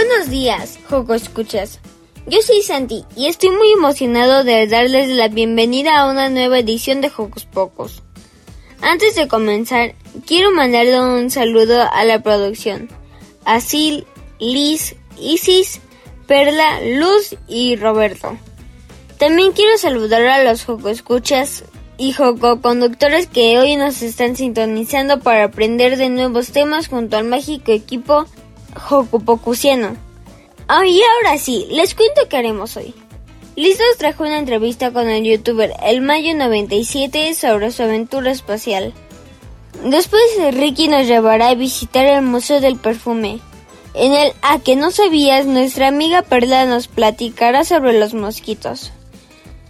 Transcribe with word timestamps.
Buenos 0.00 0.30
días, 0.30 0.78
Joco 0.88 1.12
Escuchas. 1.12 1.80
Yo 2.28 2.40
soy 2.40 2.62
Santi 2.62 3.04
y 3.16 3.26
estoy 3.26 3.50
muy 3.50 3.72
emocionado 3.72 4.44
de 4.44 4.68
darles 4.68 5.08
la 5.08 5.26
bienvenida 5.26 5.98
a 5.98 6.08
una 6.08 6.28
nueva 6.28 6.60
edición 6.60 7.00
de 7.00 7.10
Jocos 7.10 7.46
Pocos. 7.46 8.04
Antes 8.80 9.16
de 9.16 9.26
comenzar, 9.26 9.96
quiero 10.24 10.52
mandarle 10.52 11.00
un 11.00 11.30
saludo 11.30 11.82
a 11.92 12.04
la 12.04 12.22
producción, 12.22 12.88
a 13.44 13.58
Sil, 13.58 14.06
Liz, 14.38 14.94
Isis, 15.20 15.80
Perla, 16.28 16.80
Luz 16.80 17.34
y 17.48 17.74
Roberto. 17.74 18.38
También 19.18 19.50
quiero 19.50 19.78
saludar 19.78 20.22
a 20.28 20.44
los 20.44 20.64
Joco 20.64 20.90
Escuchas 20.90 21.64
y 21.96 22.12
Joco 22.12 22.60
Conductores 22.60 23.26
que 23.26 23.58
hoy 23.58 23.74
nos 23.74 24.00
están 24.02 24.36
sintonizando 24.36 25.18
para 25.18 25.42
aprender 25.42 25.96
de 25.96 26.08
nuevos 26.08 26.52
temas 26.52 26.86
junto 26.86 27.16
al 27.16 27.24
mágico 27.24 27.72
equipo 27.72 28.26
Hokupokusiano. 28.88 29.96
Ah, 30.66 30.86
y 30.86 31.00
ahora 31.02 31.38
sí, 31.38 31.66
les 31.70 31.94
cuento 31.94 32.22
qué 32.28 32.36
haremos 32.36 32.76
hoy. 32.76 32.94
Liz 33.56 33.78
nos 33.80 33.98
trajo 33.98 34.22
una 34.22 34.38
entrevista 34.38 34.92
con 34.92 35.08
el 35.08 35.24
youtuber 35.24 35.72
El 35.82 36.00
Mayo 36.00 36.34
97 36.36 37.34
sobre 37.34 37.72
su 37.72 37.82
aventura 37.82 38.30
espacial. 38.30 38.92
Después 39.84 40.22
Ricky 40.52 40.88
nos 40.88 41.06
llevará 41.06 41.48
a 41.48 41.54
visitar 41.54 42.06
el 42.06 42.22
Museo 42.22 42.60
del 42.60 42.76
Perfume. 42.76 43.40
En 43.94 44.12
el 44.12 44.32
A 44.42 44.60
que 44.60 44.76
no 44.76 44.90
sabías, 44.90 45.46
nuestra 45.46 45.88
amiga 45.88 46.22
Perla 46.22 46.66
nos 46.66 46.86
platicará 46.86 47.64
sobre 47.64 47.98
los 47.98 48.14
mosquitos. 48.14 48.92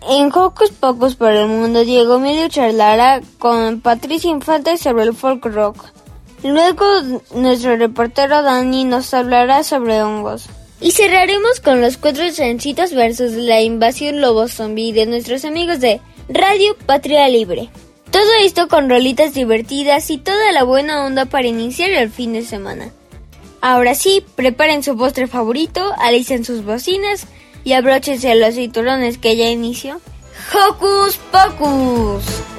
En 0.06 0.30
Hocus 0.34 0.70
Pocos 0.70 1.16
por 1.16 1.32
el 1.32 1.48
Mundo, 1.48 1.84
Diego 1.84 2.16
Emilio 2.16 2.48
charlará 2.48 3.20
con 3.38 3.80
Patricia 3.80 4.30
Infante 4.30 4.76
sobre 4.76 5.04
el 5.04 5.14
folk 5.14 5.44
rock. 5.46 5.86
Luego 6.44 6.84
nuestro 7.34 7.76
reportero 7.76 8.42
Dani 8.42 8.84
nos 8.84 9.12
hablará 9.12 9.64
sobre 9.64 10.02
hongos. 10.02 10.46
Y 10.80 10.92
cerraremos 10.92 11.60
con 11.60 11.80
los 11.80 11.96
cuatro 11.96 12.32
trencitos 12.32 12.92
versus 12.94 13.32
la 13.32 13.60
invasión 13.60 14.20
lobo 14.20 14.46
zombie 14.46 14.92
de 14.92 15.06
nuestros 15.06 15.44
amigos 15.44 15.80
de 15.80 16.00
Radio 16.28 16.76
Patria 16.86 17.28
Libre. 17.28 17.68
Todo 18.12 18.30
esto 18.42 18.68
con 18.68 18.88
rolitas 18.88 19.34
divertidas 19.34 20.10
y 20.10 20.18
toda 20.18 20.52
la 20.52 20.62
buena 20.62 21.04
onda 21.04 21.26
para 21.26 21.48
iniciar 21.48 21.90
el 21.90 22.10
fin 22.10 22.32
de 22.32 22.42
semana. 22.42 22.90
Ahora 23.60 23.94
sí, 23.94 24.24
preparen 24.36 24.84
su 24.84 24.96
postre 24.96 25.26
favorito, 25.26 25.92
alicen 25.98 26.44
sus 26.44 26.64
bocinas 26.64 27.26
y 27.64 27.72
abróchense 27.72 28.34
los 28.36 28.54
cinturones 28.54 29.18
que 29.18 29.36
ya 29.36 29.50
inició. 29.50 30.00
¡Hocus 30.54 31.18
Pocus! 31.32 32.57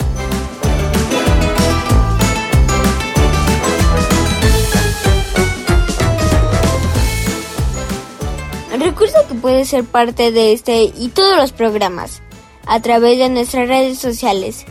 Recuerda 8.80 9.28
que 9.28 9.36
puedes 9.36 9.68
ser 9.68 9.84
parte 9.84 10.32
de 10.32 10.54
este 10.54 10.84
y 10.84 11.10
todos 11.10 11.36
los 11.36 11.52
programas 11.52 12.22
a 12.66 12.82
través 12.82 13.20
de 13.20 13.28
nuestras 13.28 13.68
redes 13.68 14.00
sociales. 14.00 14.66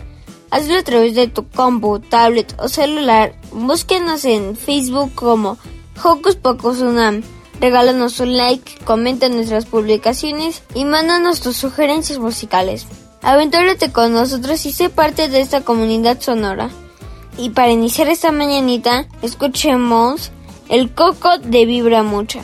Hazlo 0.50 0.78
a 0.78 0.82
través 0.82 1.14
de 1.14 1.28
tu 1.28 1.46
compu, 1.46 1.98
tablet 2.00 2.54
o 2.58 2.68
celular. 2.68 3.34
Búsquenos 3.52 4.24
en 4.24 4.56
Facebook 4.56 5.14
como 5.14 5.58
Hocus 6.02 6.36
Pocus 6.36 6.80
Unam. 6.80 7.22
Regálanos 7.60 8.18
un 8.20 8.34
like, 8.38 8.82
comenta 8.86 9.28
nuestras 9.28 9.66
publicaciones 9.66 10.62
y 10.74 10.86
mándanos 10.86 11.42
tus 11.42 11.58
sugerencias 11.58 12.18
musicales. 12.18 12.86
Aventúrate 13.20 13.92
con 13.92 14.14
nosotros 14.14 14.64
y 14.64 14.72
sé 14.72 14.88
parte 14.88 15.28
de 15.28 15.42
esta 15.42 15.60
comunidad 15.60 16.18
sonora. 16.18 16.70
Y 17.36 17.50
para 17.50 17.72
iniciar 17.72 18.08
esta 18.08 18.32
mañanita, 18.32 19.06
escuchemos 19.20 20.30
El 20.70 20.94
Coco 20.94 21.36
de 21.36 21.66
Vibra 21.66 22.02
Mucha 22.02 22.42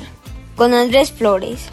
con 0.56 0.74
Andrés 0.74 1.12
Flores. 1.12 1.68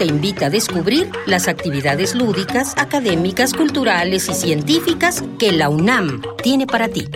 Te 0.00 0.06
invita 0.06 0.46
a 0.46 0.50
descubrir 0.50 1.12
las 1.26 1.46
actividades 1.46 2.14
lúdicas, 2.14 2.72
académicas, 2.78 3.52
culturales 3.52 4.30
y 4.30 4.32
científicas 4.32 5.22
que 5.38 5.52
la 5.52 5.68
UNAM 5.68 6.22
tiene 6.42 6.66
para 6.66 6.88
ti. 6.88 7.06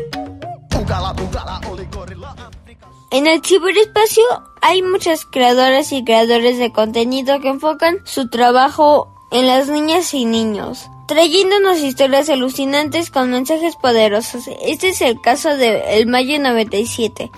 En 3.11 3.27
el 3.27 3.41
ciberespacio 3.43 4.23
hay 4.61 4.83
muchas 4.83 5.25
creadoras 5.25 5.93
y 5.93 6.05
creadores 6.05 6.59
de 6.59 6.73
contenido 6.73 7.41
que 7.41 7.49
enfocan 7.49 8.01
su 8.05 8.29
trabajo 8.29 9.09
en 9.31 9.47
las 9.47 9.69
niñas 9.69 10.13
y 10.13 10.27
niños, 10.27 10.91
trayéndonos 11.09 11.79
historias 11.79 12.29
alucinantes 12.29 13.11
con 13.11 13.31
mensajes 13.31 13.77
poderosos. 13.77 14.45
Este 14.63 14.91
es 14.91 15.01
el 15.01 15.23
caso 15.23 15.57
de 15.57 15.97
El 15.99 16.07
Mayo 16.07 16.39
97, 16.39 17.31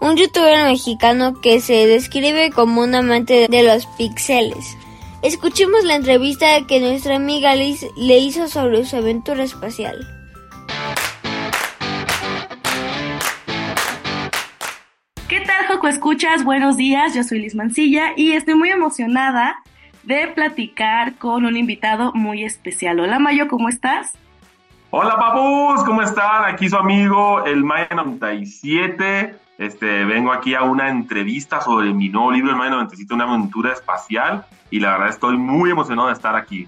un 0.00 0.16
youtuber 0.16 0.64
mexicano 0.64 1.40
que 1.40 1.60
se 1.60 1.88
describe 1.88 2.52
como 2.52 2.82
un 2.82 2.94
amante 2.94 3.48
de 3.50 3.62
los 3.64 3.86
pixeles. 3.86 4.76
Escuchemos 5.22 5.84
la 5.84 5.94
entrevista 5.94 6.66
que 6.66 6.80
nuestra 6.80 7.14
amiga 7.14 7.54
Liz 7.54 7.86
le 7.96 8.18
hizo 8.18 8.48
sobre 8.48 8.84
su 8.84 8.96
aventura 8.96 9.44
espacial. 9.44 10.04
¿Qué 15.28 15.40
tal, 15.42 15.68
Joco 15.68 15.86
Escuchas? 15.86 16.42
Buenos 16.42 16.76
días, 16.76 17.14
yo 17.14 17.22
soy 17.22 17.38
Liz 17.38 17.54
Mancilla 17.54 18.14
y 18.16 18.32
estoy 18.32 18.56
muy 18.56 18.70
emocionada 18.70 19.62
de 20.02 20.26
platicar 20.26 21.14
con 21.18 21.44
un 21.44 21.56
invitado 21.56 22.12
muy 22.14 22.42
especial. 22.42 22.98
Hola, 22.98 23.20
Mayo, 23.20 23.46
¿cómo 23.46 23.68
estás? 23.68 24.18
Hola, 24.90 25.14
papus, 25.14 25.84
¿cómo 25.84 26.02
están? 26.02 26.52
Aquí 26.52 26.68
su 26.68 26.76
amigo, 26.76 27.44
el 27.44 27.62
Maya 27.62 27.90
97. 27.94 29.36
Este, 29.62 30.04
vengo 30.04 30.32
aquí 30.32 30.56
a 30.56 30.64
una 30.64 30.90
entrevista 30.90 31.60
sobre 31.60 31.94
mi 31.94 32.08
nuevo 32.08 32.32
libro, 32.32 32.50
El 32.50 32.56
Maya 32.56 32.72
97, 32.72 33.14
una 33.14 33.24
aventura 33.24 33.72
espacial. 33.72 34.44
Y 34.70 34.80
la 34.80 34.90
verdad 34.92 35.10
estoy 35.10 35.36
muy 35.36 35.70
emocionado 35.70 36.08
de 36.08 36.14
estar 36.14 36.34
aquí. 36.34 36.66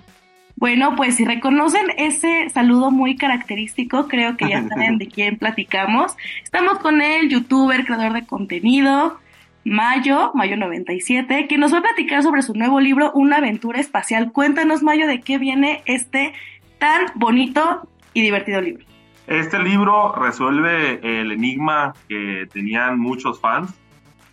Bueno, 0.54 0.94
pues 0.94 1.16
si 1.16 1.24
reconocen 1.24 1.86
ese 1.96 2.48
saludo 2.50 2.92
muy 2.92 3.16
característico, 3.16 4.06
creo 4.06 4.36
que 4.36 4.48
ya 4.48 4.62
saben 4.68 4.98
de 4.98 5.08
quién 5.08 5.38
platicamos. 5.38 6.16
Estamos 6.44 6.78
con 6.78 7.02
el 7.02 7.28
youtuber, 7.28 7.84
creador 7.84 8.12
de 8.12 8.26
contenido, 8.26 9.18
Mayo, 9.64 10.32
Mayo97, 10.34 11.48
que 11.48 11.58
nos 11.58 11.74
va 11.74 11.78
a 11.78 11.82
platicar 11.82 12.22
sobre 12.22 12.42
su 12.42 12.54
nuevo 12.54 12.78
libro, 12.78 13.10
Una 13.14 13.38
aventura 13.38 13.80
espacial. 13.80 14.30
Cuéntanos, 14.30 14.84
Mayo, 14.84 15.08
de 15.08 15.20
qué 15.20 15.38
viene 15.38 15.82
este 15.86 16.32
tan 16.78 17.06
bonito 17.16 17.88
y 18.12 18.22
divertido 18.22 18.60
libro. 18.60 18.93
Este 19.26 19.58
libro 19.58 20.12
resuelve 20.12 21.00
el 21.20 21.32
enigma 21.32 21.94
que 22.08 22.46
tenían 22.52 22.98
muchos 22.98 23.40
fans 23.40 23.72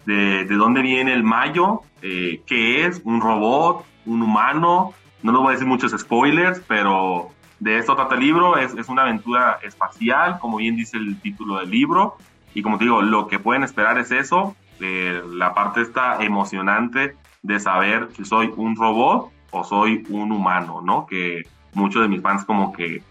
de, 0.06 0.46
de 0.46 0.56
dónde 0.56 0.82
viene 0.82 1.14
el 1.14 1.24
Mayo, 1.24 1.82
eh, 2.02 2.42
qué 2.46 2.86
es, 2.86 3.02
un 3.06 3.22
robot, 3.22 3.86
un 4.06 4.22
humano. 4.22 4.94
No 5.24 5.32
les 5.32 5.40
voy 5.40 5.48
a 5.50 5.52
decir 5.52 5.68
muchos 5.68 5.92
spoilers, 5.98 6.62
pero 6.68 7.30
de 7.60 7.78
esto 7.78 7.96
trata 7.96 8.16
el 8.16 8.22
libro. 8.22 8.58
Es, 8.58 8.74
es 8.74 8.90
una 8.90 9.04
aventura 9.04 9.60
espacial, 9.64 10.40
como 10.40 10.58
bien 10.58 10.76
dice 10.76 10.98
el 10.98 11.20
título 11.22 11.60
del 11.60 11.70
libro. 11.70 12.18
Y 12.54 12.62
como 12.62 12.78
te 12.78 12.84
digo, 12.84 13.02
lo 13.02 13.28
que 13.28 13.40
pueden 13.40 13.64
esperar 13.64 13.98
es 13.98 14.12
eso, 14.12 14.56
eh, 14.82 15.22
la 15.30 15.54
parte 15.54 15.82
está 15.82 16.22
emocionante 16.24 17.16
de 17.44 17.60
saber 17.60 18.10
si 18.16 18.26
soy 18.26 18.52
un 18.58 18.76
robot 18.76 19.32
o 19.52 19.64
soy 19.64 20.04
un 20.10 20.32
humano, 20.32 20.82
¿no? 20.82 21.06
Que 21.06 21.44
muchos 21.74 22.02
de 22.02 22.10
mis 22.10 22.22
fans 22.22 22.44
como 22.44 22.74
que 22.74 23.04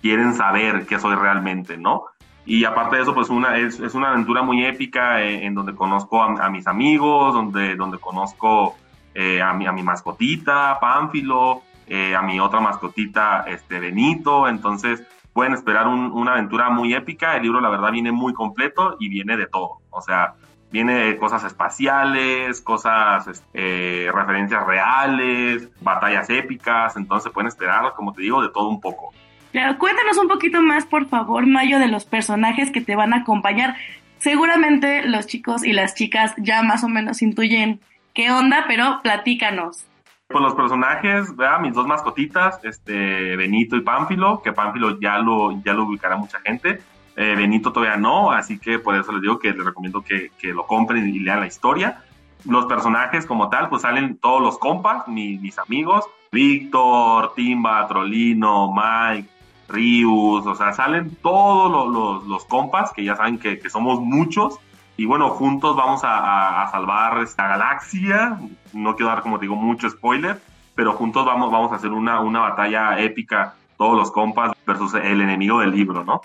quieren 0.00 0.34
saber 0.34 0.86
qué 0.86 0.98
soy 0.98 1.14
realmente, 1.14 1.76
¿no? 1.76 2.04
Y 2.44 2.64
aparte 2.64 2.96
de 2.96 3.02
eso, 3.02 3.14
pues 3.14 3.28
una, 3.28 3.58
es, 3.58 3.78
es 3.78 3.94
una 3.94 4.08
aventura 4.08 4.42
muy 4.42 4.64
épica 4.64 5.22
eh, 5.22 5.44
en 5.44 5.54
donde 5.54 5.74
conozco 5.74 6.22
a, 6.22 6.46
a, 6.46 6.48
mis 6.48 6.66
amigos, 6.66 7.34
donde, 7.34 7.76
donde 7.76 7.98
conozco 7.98 8.74
eh, 9.14 9.42
a, 9.42 9.52
mi, 9.52 9.66
a 9.66 9.72
mi 9.72 9.82
mascotita, 9.82 10.78
Pánfilo, 10.80 11.62
eh, 11.86 12.14
a 12.14 12.22
mi 12.22 12.38
otra 12.40 12.60
mascotita, 12.60 13.44
este, 13.46 13.80
Benito. 13.80 14.48
Entonces, 14.48 15.02
pueden 15.32 15.54
esperar 15.54 15.88
un, 15.88 16.12
una 16.12 16.32
aventura 16.32 16.70
muy 16.70 16.94
épica. 16.94 17.36
El 17.36 17.42
libro, 17.42 17.60
la 17.60 17.68
verdad, 17.68 17.92
viene 17.92 18.12
muy 18.12 18.32
completo 18.32 18.96
y 18.98 19.08
viene 19.08 19.36
de 19.36 19.46
todo. 19.46 19.80
O 19.90 20.00
sea, 20.00 20.34
viene 20.70 20.94
de 20.94 21.16
cosas 21.18 21.44
espaciales, 21.44 22.60
cosas, 22.60 23.42
eh, 23.52 24.10
referencias 24.12 24.66
reales, 24.66 25.68
batallas 25.80 26.30
épicas. 26.30 26.96
Entonces, 26.96 27.32
pueden 27.32 27.48
esperar, 27.48 27.92
como 27.94 28.12
te 28.12 28.22
digo, 28.22 28.40
de 28.40 28.50
todo 28.50 28.68
un 28.68 28.80
poco. 28.80 29.12
Claro, 29.52 29.78
cuéntanos 29.78 30.18
un 30.18 30.28
poquito 30.28 30.60
más, 30.62 30.84
por 30.86 31.08
favor, 31.08 31.46
Mayo, 31.46 31.78
de 31.78 31.88
los 31.88 32.04
personajes 32.04 32.70
que 32.70 32.80
te 32.80 32.96
van 32.96 33.14
a 33.14 33.18
acompañar. 33.18 33.76
Seguramente 34.18 35.06
los 35.06 35.26
chicos 35.26 35.64
y 35.64 35.72
las 35.72 35.94
chicas 35.94 36.34
ya 36.36 36.62
más 36.62 36.84
o 36.84 36.88
menos 36.88 37.22
intuyen 37.22 37.80
qué 38.14 38.30
onda, 38.30 38.64
pero 38.66 39.00
platícanos. 39.02 39.86
Pues 40.28 40.42
los 40.42 40.54
personajes, 40.54 41.34
¿verdad? 41.34 41.60
mis 41.60 41.72
dos 41.72 41.86
mascotitas, 41.86 42.60
este, 42.62 43.36
Benito 43.36 43.76
y 43.76 43.80
Pánfilo, 43.80 44.42
que 44.42 44.52
Pánfilo 44.52 45.00
ya 45.00 45.18
lo, 45.18 45.62
ya 45.62 45.72
lo 45.72 45.84
ubicará 45.84 46.16
mucha 46.16 46.40
gente. 46.40 46.80
Eh, 47.16 47.34
Benito 47.34 47.72
todavía 47.72 47.96
no, 47.96 48.30
así 48.30 48.58
que 48.58 48.78
por 48.78 48.94
eso 48.94 49.10
les 49.12 49.22
digo 49.22 49.38
que 49.38 49.52
les 49.52 49.64
recomiendo 49.64 50.02
que, 50.02 50.30
lo 50.52 50.66
compren 50.66 51.08
y 51.08 51.20
lean 51.20 51.40
la 51.40 51.46
historia. 51.46 52.02
Los 52.44 52.66
personajes 52.66 53.24
como 53.24 53.48
tal, 53.48 53.68
pues 53.70 53.82
salen 53.82 54.18
todos 54.18 54.42
los 54.42 54.58
compas, 54.58 55.08
mi, 55.08 55.38
mis 55.38 55.58
amigos, 55.58 56.04
Víctor, 56.30 57.32
Timba, 57.34 57.88
Trolino, 57.88 58.72
Mike, 58.72 59.28
Rius, 59.68 60.46
o 60.46 60.54
sea, 60.54 60.72
salen 60.72 61.14
todos 61.16 61.70
los, 61.70 61.88
los, 61.94 62.26
los 62.26 62.44
compas, 62.46 62.92
que 62.92 63.04
ya 63.04 63.16
saben 63.16 63.38
que, 63.38 63.58
que, 63.58 63.70
somos 63.70 64.00
muchos, 64.00 64.58
y 64.96 65.04
bueno, 65.04 65.28
juntos 65.30 65.76
vamos 65.76 66.00
a, 66.04 66.68
salvar 66.70 67.22
esta 67.22 67.46
galaxia, 67.46 68.38
no 68.72 68.96
quiero 68.96 69.10
dar, 69.10 69.22
como 69.22 69.38
digo, 69.38 69.54
mucho 69.54 69.88
spoiler, 69.88 70.40
pero 70.74 70.92
juntos 70.92 71.24
vamos, 71.24 71.52
vamos 71.52 71.72
a 71.72 71.76
hacer 71.76 71.90
una, 71.90 72.20
una 72.20 72.40
batalla 72.40 72.98
épica, 73.00 73.54
todos 73.76 73.96
los 73.96 74.10
compas 74.10 74.52
versus 74.66 74.94
el 74.94 75.20
enemigo 75.20 75.60
del 75.60 75.70
libro, 75.70 76.04
¿no? 76.04 76.22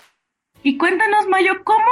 Y 0.62 0.76
cuéntanos, 0.78 1.28
Mayo, 1.28 1.62
¿cómo 1.62 1.84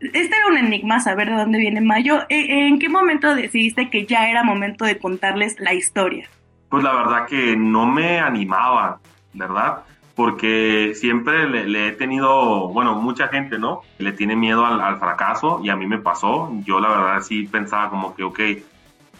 este 0.00 0.34
era 0.34 0.46
un 0.46 0.56
enigma 0.56 1.00
saber 1.00 1.28
de 1.28 1.36
dónde 1.36 1.58
viene 1.58 1.80
Mayo. 1.80 2.20
¿En 2.28 2.78
qué 2.78 2.88
momento 2.88 3.34
decidiste 3.34 3.90
que 3.90 4.06
ya 4.06 4.30
era 4.30 4.42
momento 4.42 4.84
de 4.84 4.98
contarles 4.98 5.60
la 5.60 5.74
historia? 5.74 6.28
Pues 6.70 6.82
la 6.82 6.94
verdad 6.94 7.26
que 7.26 7.56
no 7.56 7.86
me 7.86 8.18
animaba, 8.18 9.00
¿verdad? 9.34 9.84
Porque 10.20 10.92
siempre 10.96 11.48
le, 11.48 11.66
le 11.66 11.88
he 11.88 11.92
tenido, 11.92 12.68
bueno, 12.68 12.94
mucha 12.94 13.28
gente, 13.28 13.58
¿no? 13.58 13.80
Le 13.96 14.12
tiene 14.12 14.36
miedo 14.36 14.66
al, 14.66 14.78
al, 14.78 14.98
fracaso 14.98 15.62
y 15.64 15.70
a 15.70 15.76
mí 15.76 15.86
me 15.86 15.96
pasó. 15.96 16.52
Yo 16.66 16.78
la 16.78 16.90
verdad 16.90 17.22
sí 17.22 17.44
pensaba 17.44 17.88
como 17.88 18.14
que, 18.14 18.22
ok, 18.22 18.38
eh, 18.38 18.60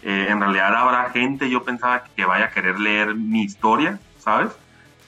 en 0.03 0.39
realidad 0.39 0.75
habrá 0.75 1.09
gente, 1.09 1.49
yo 1.49 1.63
pensaba 1.63 2.03
que 2.03 2.23
vaya 2.23 2.45
a 2.45 2.51
querer 2.51 2.79
leer 2.79 3.15
mi 3.15 3.41
historia, 3.41 3.97
¿sabes? 4.19 4.51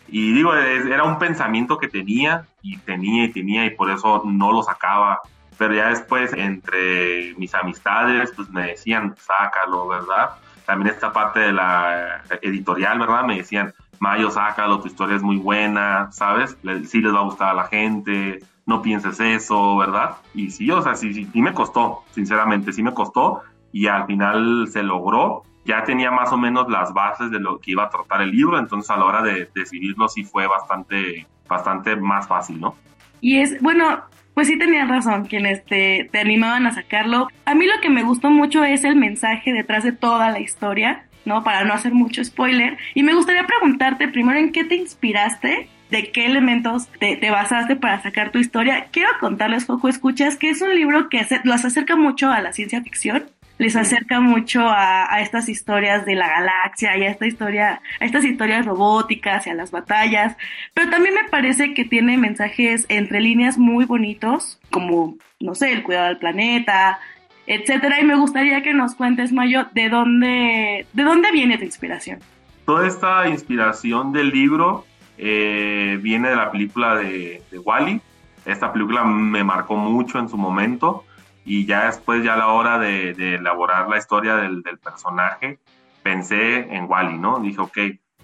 Y 0.08 0.34
digo, 0.34 0.56
era 0.56 1.04
un 1.04 1.20
pensamiento 1.20 1.78
que 1.78 1.88
tenía 1.88 2.48
y 2.64 2.78
tenía 2.78 3.26
y 3.26 3.32
tenía 3.32 3.64
y 3.68 3.76
por 3.76 3.92
eso 3.92 4.24
no 4.26 4.52
lo 4.52 4.64
sacaba 4.64 5.22
pero 5.60 5.76
ya 5.76 5.90
después 5.90 6.34
entre 6.34 7.36
mis 7.38 7.54
amistades 7.54 8.32
pues 8.36 8.50
me 8.50 8.70
decían 8.70 9.16
sácalo, 9.20 9.88
¿verdad? 9.88 10.32
También 10.66 10.96
esta 10.96 11.14
parte 11.14 11.40
de 11.40 11.54
la 11.54 12.24
editorial, 12.42 12.98
¿verdad? 12.98 13.24
Me 13.26 13.38
decían, 13.38 13.72
Mayo, 14.04 14.30
sácalo, 14.30 14.82
tu 14.82 14.88
historia 14.88 15.16
es 15.16 15.24
muy 15.24 15.38
buena, 15.38 16.12
¿sabes? 16.12 16.58
Sí 16.88 17.00
les 17.00 17.14
va 17.14 17.20
a 17.20 17.24
gustar 17.24 17.52
a 17.52 17.54
la 17.54 17.68
gente, 17.68 18.40
no 18.66 18.82
pienses 18.82 19.18
eso, 19.22 19.78
¿verdad? 19.78 20.18
Y 20.34 20.50
sí, 20.50 20.70
o 20.72 20.82
sea, 20.82 20.96
sí, 20.96 21.14
sí, 21.14 21.26
sí 21.32 21.42
me 21.42 21.54
costó, 21.54 22.04
sinceramente, 22.12 22.74
sí 22.74 22.84
me 22.84 22.94
costó 22.94 23.44
y 23.72 23.88
al 23.88 24.06
final 24.06 24.68
se 24.68 24.84
logró 24.84 25.44
ya 25.64 25.86
tenía 25.86 26.12
más 26.12 26.34
o 26.34 26.38
menos 26.38 26.70
las 26.70 26.94
bases 26.94 27.32
de 27.32 27.40
lo 27.40 27.60
que 27.60 27.72
iba 27.72 27.86
a 27.86 27.90
tratar 27.90 28.22
el 28.22 28.32
libro, 28.32 28.60
entonces 28.60 28.92
a 28.92 28.98
la 28.98 29.06
hora 29.06 29.22
de, 29.22 29.50
de 29.56 29.62
escribirlo 29.62 30.10
sí 30.10 30.26
fue 30.26 30.48
bastante, 30.48 31.26
bastante 31.48 31.96
más 31.96 32.28
fácil, 32.28 32.60
¿no? 32.60 32.76
Y 33.22 33.38
es, 33.38 33.62
bueno, 33.62 34.02
pues 34.34 34.48
sí 34.48 34.60
tenían 34.60 34.90
razón 34.90 35.24
quienes 35.24 35.64
te, 35.64 36.10
te 36.12 36.20
animaban 36.20 36.68
a 36.68 36.74
sacarlo. 36.74 37.30
A 37.46 37.56
mí 37.56 37.66
lo 37.66 37.80
que 37.82 37.90
me 37.90 38.04
gustó 38.04 38.30
mucho 38.30 38.66
es 38.66 38.84
el 38.84 38.98
mensaje 38.98 39.54
detrás 39.54 39.86
de 39.86 39.94
toda 39.94 40.30
la 40.32 40.42
historia, 40.42 41.08
¿no? 41.26 41.44
Para 41.44 41.64
no 41.64 41.74
hacer 41.74 41.94
mucho 41.94 42.24
spoiler. 42.24 42.78
Y 42.94 43.04
me 43.04 43.14
gustaría 43.14 43.46
preguntarte 43.46 44.08
primero 44.08 44.40
en 44.40 44.52
qué 44.52 44.64
te 44.64 44.76
inspiraste 44.76 45.70
de 45.90 46.12
qué 46.12 46.26
elementos 46.26 46.88
te, 47.00 47.18
te, 47.18 47.30
basaste 47.30 47.76
para 47.76 48.02
sacar 48.02 48.32
tu 48.32 48.40
historia. 48.40 48.88
Quiero 48.92 49.10
contarles, 49.20 49.66
Jojo 49.66 49.88
Escuchas, 49.88 50.38
que 50.38 50.50
es 50.50 50.62
un 50.62 50.74
libro 50.74 51.08
que 51.08 51.26
los 51.44 51.66
acerca 51.66 51.96
mucho 51.96 52.32
a 52.32 52.42
la 52.42 52.52
ciencia 52.52 52.82
ficción 52.82 53.26
les 53.58 53.76
acerca 53.76 54.20
mucho 54.20 54.68
a, 54.68 55.14
a, 55.14 55.22
estas 55.22 55.48
historias 55.48 56.06
de 56.06 56.16
la 56.16 56.28
galaxia 56.28 56.98
y 56.98 57.04
a 57.04 57.10
esta 57.10 57.28
historia, 57.28 57.82
a 58.00 58.06
estas 58.06 58.26
historias 58.26 58.66
robóticas 58.66 59.46
y 59.48 59.52
a 59.52 59.54
las 59.54 59.72
batallas, 59.72 60.36
pero 60.74 60.90
también 60.90 61.16
me 61.16 61.30
parece 61.30 61.74
que 61.74 61.86
tiene 61.86 62.18
mensajes 62.18 62.86
entre 62.90 63.22
líneas 63.22 63.58
muy 63.58 63.86
bonitos, 63.86 64.60
como, 64.72 65.18
no 65.40 65.56
sé, 65.56 65.72
el 65.72 65.84
cuidado 65.84 66.08
del 66.08 66.18
planeta, 66.18 67.00
etcétera, 67.46 68.00
y 68.00 68.06
me 68.06 68.16
gustaría 68.16 68.62
que 68.62 68.74
nos 68.74 68.96
cuentes, 68.96 69.32
Mayo, 69.32 69.68
de 69.74 69.90
dónde, 69.90 70.88
de 70.94 71.04
dónde 71.04 71.32
viene 71.32 71.58
tu 71.58 71.66
inspiración. 71.66 72.20
Toda 72.66 72.88
esta 72.88 73.28
inspiración 73.28 74.14
del 74.14 74.30
libro 74.30 74.86
eh, 75.18 76.00
viene 76.02 76.30
de 76.30 76.36
la 76.36 76.52
película 76.52 76.96
de, 76.96 77.42
de 77.52 77.60
Wally. 77.60 78.02
Esta 78.46 78.72
película 78.72 79.04
me 79.04 79.44
marcó 79.44 79.76
mucho 79.76 80.20
en 80.20 80.30
su 80.30 80.38
momento 80.38 81.06
y 81.46 81.66
ya 81.66 81.88
después, 81.88 82.24
ya 82.24 82.36
a 82.36 82.38
la 82.38 82.48
hora 82.48 82.80
de, 82.80 83.14
de 83.14 83.36
elaborar 83.36 83.90
la 83.90 83.98
historia 83.98 84.36
del, 84.38 84.62
del, 84.62 84.78
personaje, 84.78 85.60
pensé 86.02 86.74
en 86.74 86.86
Wally, 86.90 87.18
¿no? 87.18 87.40
Dije, 87.40 87.60
ok, 87.60 87.78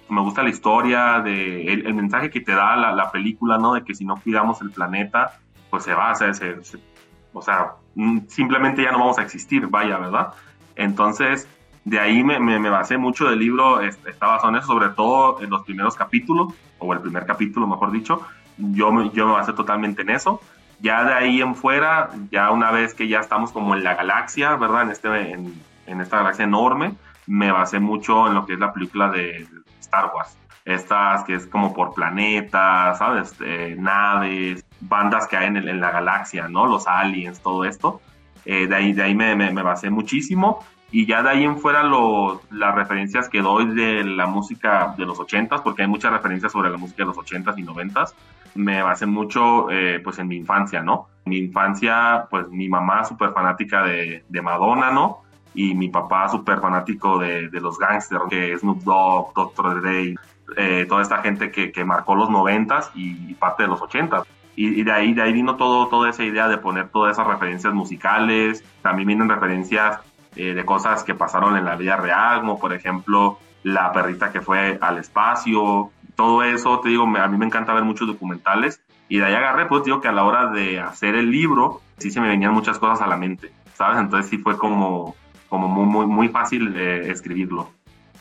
me 0.09 0.21
gusta 0.21 0.43
la 0.43 0.49
historia, 0.49 1.19
de, 1.19 1.67
el, 1.67 1.85
el 1.85 1.93
mensaje 1.93 2.29
que 2.29 2.39
te 2.39 2.53
da 2.53 2.75
la, 2.75 2.93
la, 2.93 3.11
película, 3.11 3.57
¿no? 3.57 3.73
De 3.73 3.83
que 3.83 3.93
si 3.93 4.05
no 4.05 4.15
cuidamos 4.15 4.61
el 4.61 4.71
planeta, 4.71 5.39
pues 5.69 5.83
se 5.83 5.93
va, 5.93 6.15
se, 6.15 6.33
se, 6.33 6.63
se, 6.63 6.77
o 7.33 7.41
sea, 7.41 7.73
simplemente 8.27 8.83
ya 8.83 8.91
no 8.91 8.99
vamos 8.99 9.19
a 9.19 9.23
existir, 9.23 9.67
vaya, 9.67 9.97
¿verdad? 9.97 10.33
Entonces, 10.75 11.47
de 11.85 11.99
ahí 11.99 12.23
me, 12.23 12.39
me, 12.39 12.69
basé 12.69 12.97
mucho 12.97 13.29
del 13.29 13.39
libro, 13.39 13.81
está 13.81 14.27
basado 14.27 14.49
en 14.49 14.55
eso, 14.57 14.67
sobre 14.67 14.89
todo 14.89 15.41
en 15.41 15.49
los 15.49 15.63
primeros 15.63 15.95
capítulos, 15.95 16.53
o 16.77 16.93
el 16.93 16.99
primer 16.99 17.25
capítulo, 17.25 17.67
mejor 17.67 17.91
dicho, 17.91 18.21
yo 18.57 18.91
me, 18.91 19.09
yo 19.11 19.27
me 19.27 19.33
basé 19.33 19.53
totalmente 19.53 20.01
en 20.01 20.11
eso 20.11 20.41
ya 20.81 21.03
de 21.03 21.13
ahí 21.13 21.41
en 21.41 21.55
fuera, 21.55 22.09
ya 22.31 22.51
una 22.51 22.71
vez 22.71 22.93
que 22.93 23.07
ya 23.07 23.19
estamos 23.19 23.51
como 23.51 23.75
en 23.75 23.83
la 23.83 23.95
galaxia, 23.95 24.55
¿verdad? 24.55 24.83
En, 24.83 24.91
este, 24.91 25.33
en 25.87 26.01
esta 26.01 26.17
galaxia 26.17 26.45
enorme, 26.45 26.95
me 27.27 27.51
basé 27.51 27.79
mucho 27.79 28.27
en 28.27 28.33
lo 28.33 28.45
que 28.45 28.53
es 28.53 28.59
la 28.59 28.73
película 28.73 29.09
de 29.09 29.47
Star 29.79 30.11
Wars. 30.13 30.37
Estas 30.65 31.23
que 31.23 31.35
es 31.35 31.47
como 31.47 31.73
por 31.73 31.93
planetas, 31.93 32.97
¿sabes? 32.97 33.35
Eh, 33.41 33.75
naves, 33.77 34.65
bandas 34.81 35.27
que 35.27 35.37
hay 35.37 35.47
en, 35.47 35.57
el, 35.57 35.69
en, 35.69 35.79
la 35.79 35.91
galaxia, 35.91 36.47
¿no? 36.47 36.65
Los 36.65 36.87
aliens, 36.87 37.41
todo 37.41 37.65
esto. 37.65 38.01
Eh, 38.45 38.67
de 38.67 38.75
ahí, 38.75 38.93
de 38.93 39.03
ahí 39.03 39.15
me, 39.15 39.35
me, 39.35 39.51
me, 39.51 39.61
basé 39.61 39.89
muchísimo. 39.89 40.59
Y 40.91 41.05
ya 41.05 41.21
de 41.21 41.29
ahí 41.29 41.43
en 41.43 41.59
fuera 41.59 41.83
los, 41.83 42.39
las 42.51 42.73
referencias 42.73 43.29
que 43.29 43.41
doy 43.41 43.67
de 43.75 44.03
la 44.03 44.25
música 44.25 44.95
de 44.97 45.05
los 45.05 45.19
80s, 45.19 45.61
porque 45.61 45.83
hay 45.83 45.87
muchas 45.87 46.11
referencias 46.11 46.51
sobre 46.51 46.71
la 46.71 46.77
música 46.77 47.03
de 47.03 47.07
los 47.07 47.17
80s 47.17 47.57
y 47.57 47.63
90s, 47.63 48.13
me 48.55 48.81
basé 48.81 49.05
mucho 49.05 49.69
eh, 49.69 49.99
pues 50.03 50.17
en 50.17 50.27
mi 50.27 50.37
infancia, 50.37 50.81
¿no? 50.81 51.07
Mi 51.25 51.37
infancia, 51.37 52.27
pues 52.29 52.47
mi 52.49 52.67
mamá 52.67 53.03
súper 53.03 53.31
fanática 53.33 53.83
de, 53.83 54.23
de, 54.27 54.41
Madonna, 54.41 54.89
¿no? 54.89 55.21
Y 55.53 55.75
mi 55.75 55.89
papá 55.89 56.27
súper 56.27 56.59
fanático 56.59 57.19
de, 57.19 57.49
de, 57.49 57.61
los 57.61 57.77
gangsters, 57.77 58.23
que 58.27 58.57
Snoop 58.57 58.81
Dogg, 58.81 59.33
Dr. 59.35 59.81
Dre, 59.81 60.15
eh, 60.57 60.85
toda 60.87 61.03
esta 61.03 61.19
gente 61.19 61.51
que, 61.51 61.71
que 61.71 61.85
marcó 61.85 62.15
los 62.15 62.29
noventas 62.29 62.89
y, 62.95 63.31
y 63.31 63.35
parte 63.35 63.63
de 63.63 63.69
los 63.69 63.81
ochentas. 63.81 64.23
Y, 64.59 64.81
y, 64.81 64.83
de 64.83 64.91
ahí 64.91 65.13
de 65.13 65.21
ahí 65.21 65.31
vino 65.31 65.55
todo 65.55 65.87
toda 65.87 66.09
esa 66.09 66.25
idea 66.25 66.49
de 66.49 66.57
poner 66.57 66.89
todas 66.89 67.13
esas 67.13 67.25
referencias 67.25 67.73
musicales. 67.73 68.61
También 68.81 69.07
vienen 69.07 69.29
referencias 69.29 69.99
eh, 70.35 70.53
de 70.53 70.65
cosas 70.65 71.05
que 71.05 71.15
pasaron 71.15 71.55
en 71.55 71.63
la 71.63 71.77
vida 71.77 71.95
real, 71.95 72.41
como 72.41 72.59
por 72.59 72.73
ejemplo 72.73 73.39
la 73.63 73.93
perrita 73.93 74.33
que 74.33 74.41
fue 74.41 74.77
al 74.81 74.97
espacio, 74.97 75.91
todo 76.15 76.43
eso, 76.43 76.81
te 76.81 76.89
digo, 76.89 77.03
a 77.03 77.27
mí 77.29 77.37
me 77.37 77.45
encanta 77.45 77.73
ver 77.73 77.85
muchos 77.85 78.05
documentales 78.05 78.81
y 79.07 79.19
de 79.19 79.25
ahí 79.25 79.33
agarré, 79.33 79.65
pues 79.67 79.85
digo 79.85 80.01
que 80.01 80.09
a 80.09 80.11
la 80.11 80.25
hora 80.25 80.47
de 80.47 80.79
hacer 80.81 81.15
el 81.15 81.31
libro, 81.31 81.79
sí 81.97 82.11
se 82.11 82.19
me 82.19 82.27
venían 82.27 82.53
muchas 82.53 82.77
cosas 82.77 83.01
a 83.01 83.07
la 83.07 83.15
mente, 83.15 83.53
¿sabes? 83.73 83.99
Entonces 83.99 84.29
sí 84.29 84.37
fue 84.37 84.57
como, 84.57 85.15
como 85.47 85.69
muy, 85.69 85.85
muy, 85.85 86.05
muy 86.05 86.27
fácil 86.27 86.75
eh, 86.75 87.09
escribirlo. 87.09 87.69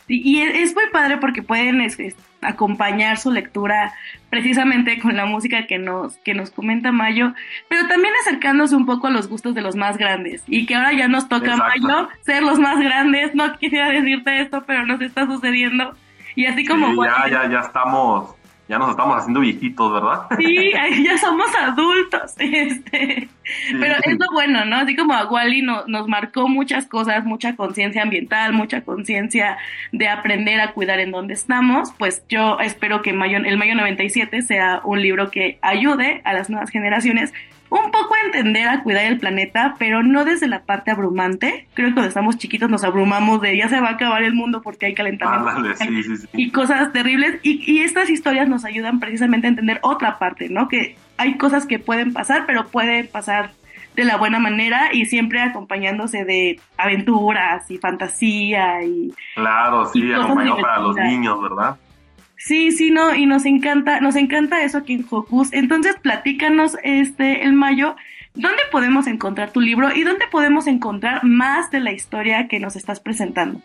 Y 0.09 0.41
es 0.41 0.75
muy 0.75 0.85
padre 0.91 1.19
porque 1.19 1.43
pueden 1.43 1.81
es, 1.81 2.01
es, 2.01 2.17
acompañar 2.41 3.19
su 3.19 3.31
lectura 3.31 3.93
precisamente 4.31 4.99
con 4.99 5.17
la 5.17 5.27
música 5.27 5.67
que 5.67 5.79
nos, 5.79 6.17
que 6.19 6.35
nos 6.35 6.51
comenta 6.51 6.93
Mayo, 6.93 7.35
pero 7.69 7.87
también 7.89 8.15
acercándose 8.23 8.77
un 8.77 8.87
poco 8.87 9.09
a 9.09 9.11
los 9.11 9.29
gustos 9.29 9.55
de 9.55 9.61
los 9.61 9.77
más 9.77 9.99
grandes. 9.99 10.43
Y 10.47 10.67
que 10.67 10.75
ahora 10.75 10.93
ya 10.93 11.09
nos 11.09 11.29
toca, 11.29 11.53
Exacto. 11.53 11.81
Mayo, 11.81 12.09
ser 12.23 12.43
los 12.43 12.59
más 12.59 12.79
grandes. 12.79 13.35
No 13.35 13.57
quisiera 13.59 13.91
decirte 13.91 14.41
esto, 14.41 14.65
pero 14.67 14.87
nos 14.87 15.01
está 15.01 15.27
sucediendo. 15.27 15.95
Y 16.35 16.47
así 16.47 16.65
como... 16.65 16.89
Sí, 16.89 16.97
ya, 17.05 17.29
ya, 17.31 17.51
ya 17.51 17.61
estamos, 17.61 18.35
ya 18.69 18.79
nos 18.79 18.91
estamos 18.91 19.17
haciendo 19.17 19.41
viejitos, 19.41 19.93
¿verdad? 19.93 20.27
Sí, 20.39 20.73
ya 21.05 21.19
somos 21.19 21.49
adultos. 21.57 22.35
Este. 22.39 23.29
Sí, 23.45 23.77
Pero 23.81 23.95
es 24.03 24.19
lo 24.19 24.27
bueno, 24.33 24.65
¿no? 24.67 24.77
Así 24.77 24.95
como 24.95 25.15
a 25.15 25.27
Wally 25.27 25.63
no, 25.63 25.87
nos 25.87 26.07
marcó 26.07 26.49
muchas 26.49 26.87
cosas, 26.87 27.25
mucha 27.25 27.57
conciencia 27.57 28.03
ambiental, 28.03 28.53
mucha 28.53 28.83
conciencia 28.83 29.57
de 29.93 30.09
aprender 30.09 30.61
a 30.61 30.73
cuidar 30.73 31.01
en 31.01 31.13
donde 31.13 31.35
estamos, 31.35 31.93
pues 31.99 32.23
yo 32.29 32.59
espero 32.61 33.01
que 33.01 33.15
Mayo, 33.15 33.39
el 33.39 33.57
Mayo 33.57 33.75
97 33.75 34.43
sea 34.43 34.83
un 34.85 35.01
libro 35.01 35.31
que 35.31 35.59
ayude 35.63 36.21
a 36.25 36.35
las 36.35 36.51
nuevas 36.51 36.71
generaciones 36.71 37.33
un 37.71 37.91
poco 37.91 38.15
a 38.15 38.27
entender 38.27 38.69
a 38.69 38.83
cuidar 38.83 39.05
el 39.05 39.19
planeta, 39.19 39.75
pero 39.79 40.03
no 40.03 40.25
desde 40.25 40.49
la 40.49 40.63
parte 40.63 40.91
abrumante. 40.91 41.67
Creo 41.75 41.89
que 41.89 41.95
cuando 41.95 42.09
estamos 42.09 42.39
chiquitos 42.39 42.71
nos 42.71 42.85
abrumamos 42.85 43.41
de 43.41 43.57
ya 43.57 43.69
se 43.69 43.81
va 43.81 43.89
a 43.89 43.93
acabar 43.93 44.23
el 44.23 44.35
mundo 44.35 44.63
porque 44.63 44.87
hay 44.87 44.95
calentamiento 44.95 45.49
ah, 45.49 45.55
vale, 45.55 45.77
sí, 45.77 46.03
sí, 46.03 46.17
sí. 46.17 46.29
y 46.33 46.51
cosas 46.51 46.93
terribles. 46.93 47.41
Y, 47.43 47.63
y, 47.71 47.83
estas 47.83 48.11
historias 48.11 48.49
nos 48.49 48.65
ayudan 48.65 49.01
precisamente 49.01 49.47
a 49.47 49.51
entender 49.51 49.79
otra 49.83 50.19
parte, 50.19 50.49
¿no? 50.49 50.69
Que 50.69 50.97
hay 51.17 51.37
cosas 51.37 51.67
que 51.67 51.79
pueden 51.79 52.13
pasar, 52.13 52.45
pero 52.47 52.69
pueden 52.69 53.09
pasar 53.09 53.51
de 53.97 54.05
la 54.05 54.17
buena 54.17 54.39
manera 54.39 54.91
y 54.93 55.07
siempre 55.07 55.43
acompañándose 55.43 56.25
de 56.25 56.61
aventuras 56.77 57.69
y 57.69 57.79
fantasía 57.79 58.83
y... 58.85 59.13
Claro, 59.35 59.87
sí, 59.87 60.13
acompañado 60.13 60.61
para 60.61 60.79
los 60.79 60.97
niños, 60.97 61.43
¿verdad? 61.43 61.77
Sí, 62.39 62.71
sí, 62.71 62.93
no, 62.93 63.17
y 63.17 63.27
nos 63.27 63.45
encanta, 63.47 64.01
nos 64.01 64.15
encanta 64.15 64.63
eso 64.63 64.79
aquí 64.79 64.95
en 64.95 65.05
Hocus. 65.11 65.53
Entonces, 65.53 65.97
platícanos, 66.01 66.77
este, 66.85 67.43
el 67.43 67.53
mayo, 67.53 67.97
¿dónde 68.35 68.63
podemos 68.71 69.09
encontrar 69.09 69.51
tu 69.51 69.61
libro 69.61 69.93
y 69.93 70.05
dónde 70.05 70.25
podemos 70.31 70.69
encontrar 70.69 71.25
más 71.25 71.73
de 71.73 71.81
la 71.81 71.91
historia 71.91 72.47
que 72.47 72.61
nos 72.61 72.77
estás 72.77 73.01
presentando? 73.01 73.61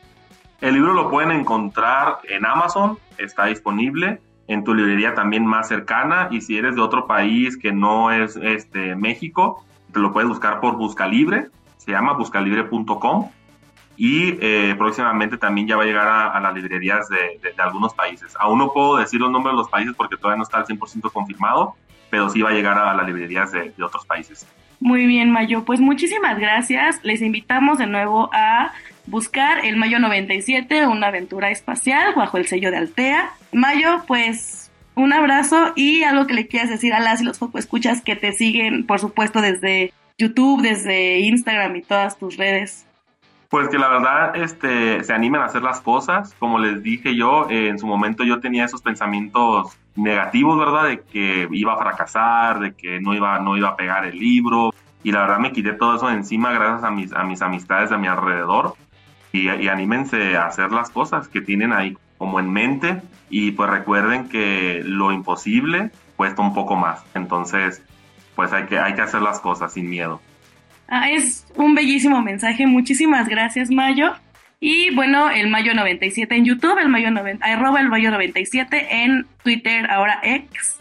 El 0.59 0.73
libro 0.73 0.93
lo 0.93 1.09
pueden 1.11 1.31
encontrar 1.31 2.17
en 2.27 2.47
Amazon, 2.47 2.97
está 3.19 3.45
disponible, 3.45 4.19
en 4.47 4.63
tu 4.63 4.73
librería 4.73 5.13
también 5.13 5.45
más 5.45 5.67
cercana, 5.67 6.29
y 6.31 6.41
si 6.41 6.57
eres 6.57 6.75
de 6.75 6.81
otro 6.81 7.05
país 7.05 7.57
que 7.57 7.71
no 7.71 8.11
es 8.11 8.37
este, 8.37 8.95
México, 8.95 9.63
te 9.93 9.99
lo 9.99 10.11
puedes 10.11 10.27
buscar 10.27 10.59
por 10.59 10.77
Buscalibre, 10.77 11.49
se 11.77 11.91
llama 11.91 12.13
buscalibre.com 12.13 13.29
y 13.95 14.37
eh, 14.41 14.75
próximamente 14.77 15.37
también 15.37 15.67
ya 15.67 15.75
va 15.75 15.83
a 15.83 15.85
llegar 15.85 16.07
a, 16.07 16.39
las 16.39 16.53
librerías 16.53 17.07
de, 17.09 17.39
algunos 17.57 17.93
países. 17.93 18.35
Aún 18.39 18.59
no 18.59 18.71
puedo 18.73 18.97
decir 18.97 19.19
los 19.19 19.31
nombres 19.31 19.53
de 19.53 19.57
los 19.57 19.69
países 19.69 19.93
porque 19.95 20.17
todavía 20.17 20.37
no 20.37 20.43
está 20.43 20.57
al 20.57 20.65
100% 20.65 21.11
confirmado, 21.11 21.75
pero 22.09 22.29
sí 22.29 22.41
va 22.41 22.49
a 22.49 22.53
llegar 22.53 22.77
a 22.77 22.93
las 22.93 23.05
librerías 23.05 23.51
de, 23.51 23.73
otros 23.83 24.05
países. 24.05 24.47
Muy 24.79 25.05
bien, 25.05 25.31
Mayo. 25.31 25.63
Pues 25.63 25.79
muchísimas 25.79 26.39
gracias. 26.39 26.99
Les 27.03 27.21
invitamos 27.21 27.77
de 27.77 27.87
nuevo 27.87 28.29
a 28.33 28.73
buscar 29.05 29.63
el 29.65 29.77
Mayo 29.77 29.99
97, 29.99 30.87
una 30.87 31.07
aventura 31.07 31.51
espacial 31.51 32.13
bajo 32.15 32.37
el 32.37 32.47
sello 32.47 32.71
de 32.71 32.77
Altea. 32.77 33.31
Mayo, 33.53 34.03
pues 34.07 34.71
un 34.95 35.13
abrazo 35.13 35.73
y 35.75 36.03
algo 36.03 36.27
que 36.27 36.33
le 36.33 36.47
quieras 36.47 36.69
decir 36.69 36.93
a 36.93 36.99
las 36.99 37.21
y 37.21 37.25
los 37.25 37.39
escuchas 37.55 38.01
que 38.01 38.15
te 38.15 38.33
siguen, 38.33 38.85
por 38.85 38.99
supuesto, 38.99 39.41
desde 39.41 39.93
YouTube, 40.17 40.61
desde 40.61 41.19
Instagram 41.19 41.75
y 41.77 41.81
todas 41.81 42.17
tus 42.17 42.37
redes. 42.37 42.85
Pues 43.53 43.69
que 43.69 43.77
la 43.77 43.87
verdad 43.87 44.35
este, 44.35 45.03
se 45.03 45.13
animen 45.13 45.39
a 45.39 45.45
hacer 45.45 45.61
las 45.61 45.79
cosas. 45.79 46.33
Como 46.39 46.57
les 46.57 46.81
dije 46.81 47.15
yo, 47.15 47.47
eh, 47.51 47.67
en 47.67 47.77
su 47.77 47.85
momento 47.85 48.23
yo 48.23 48.39
tenía 48.39 48.65
esos 48.65 48.81
pensamientos 48.81 49.77
negativos, 49.95 50.57
¿verdad? 50.57 50.85
De 50.85 51.01
que 51.01 51.47
iba 51.51 51.75
a 51.75 51.77
fracasar, 51.77 52.59
de 52.59 52.73
que 52.73 52.99
no 52.99 53.13
iba, 53.13 53.37
no 53.37 53.55
iba 53.55 53.69
a 53.69 53.75
pegar 53.75 54.05
el 54.05 54.17
libro. 54.17 54.73
Y 55.03 55.11
la 55.11 55.21
verdad 55.21 55.37
me 55.37 55.51
quité 55.51 55.73
todo 55.73 55.97
eso 55.97 56.07
de 56.07 56.15
encima 56.15 56.51
gracias 56.51 56.83
a 56.83 56.89
mis, 56.89 57.13
a 57.13 57.23
mis 57.25 57.43
amistades 57.43 57.91
de 57.91 57.99
mi 57.99 58.07
alrededor. 58.07 58.73
Y, 59.31 59.47
y 59.47 59.67
anímense 59.67 60.35
a 60.35 60.47
hacer 60.47 60.71
las 60.71 60.89
cosas 60.89 61.27
que 61.27 61.39
tienen 61.39 61.73
ahí 61.73 61.95
como 62.17 62.39
en 62.39 62.51
mente. 62.51 63.03
Y 63.29 63.51
pues 63.51 63.69
recuerden 63.69 64.29
que 64.29 64.81
lo 64.83 65.11
imposible 65.11 65.91
cuesta 66.15 66.41
un 66.41 66.55
poco 66.55 66.75
más. 66.75 67.05
Entonces, 67.13 67.83
pues 68.35 68.51
hay 68.51 68.65
que, 68.65 68.79
hay 68.79 68.95
que 68.95 69.01
hacer 69.03 69.21
las 69.21 69.39
cosas 69.39 69.73
sin 69.73 69.91
miedo. 69.91 70.21
Ah, 70.95 71.09
es 71.09 71.45
un 71.55 71.73
bellísimo 71.73 72.21
mensaje. 72.21 72.67
Muchísimas 72.67 73.27
gracias, 73.27 73.71
Mayo. 73.71 74.13
Y 74.59 74.93
bueno, 74.95 75.29
el 75.29 75.49
Mayo 75.49 75.73
97 75.73 76.35
en 76.35 76.45
YouTube, 76.45 76.77
el 76.79 76.87
Mayo 76.87 77.09
90, 77.11 77.43
arroba 77.45 77.81
el 77.81 77.89
Mayo 77.89 78.11
97 78.11 79.03
en 79.03 79.25
Twitter, 79.43 79.89
ahora 79.89 80.19
X. 80.23 80.77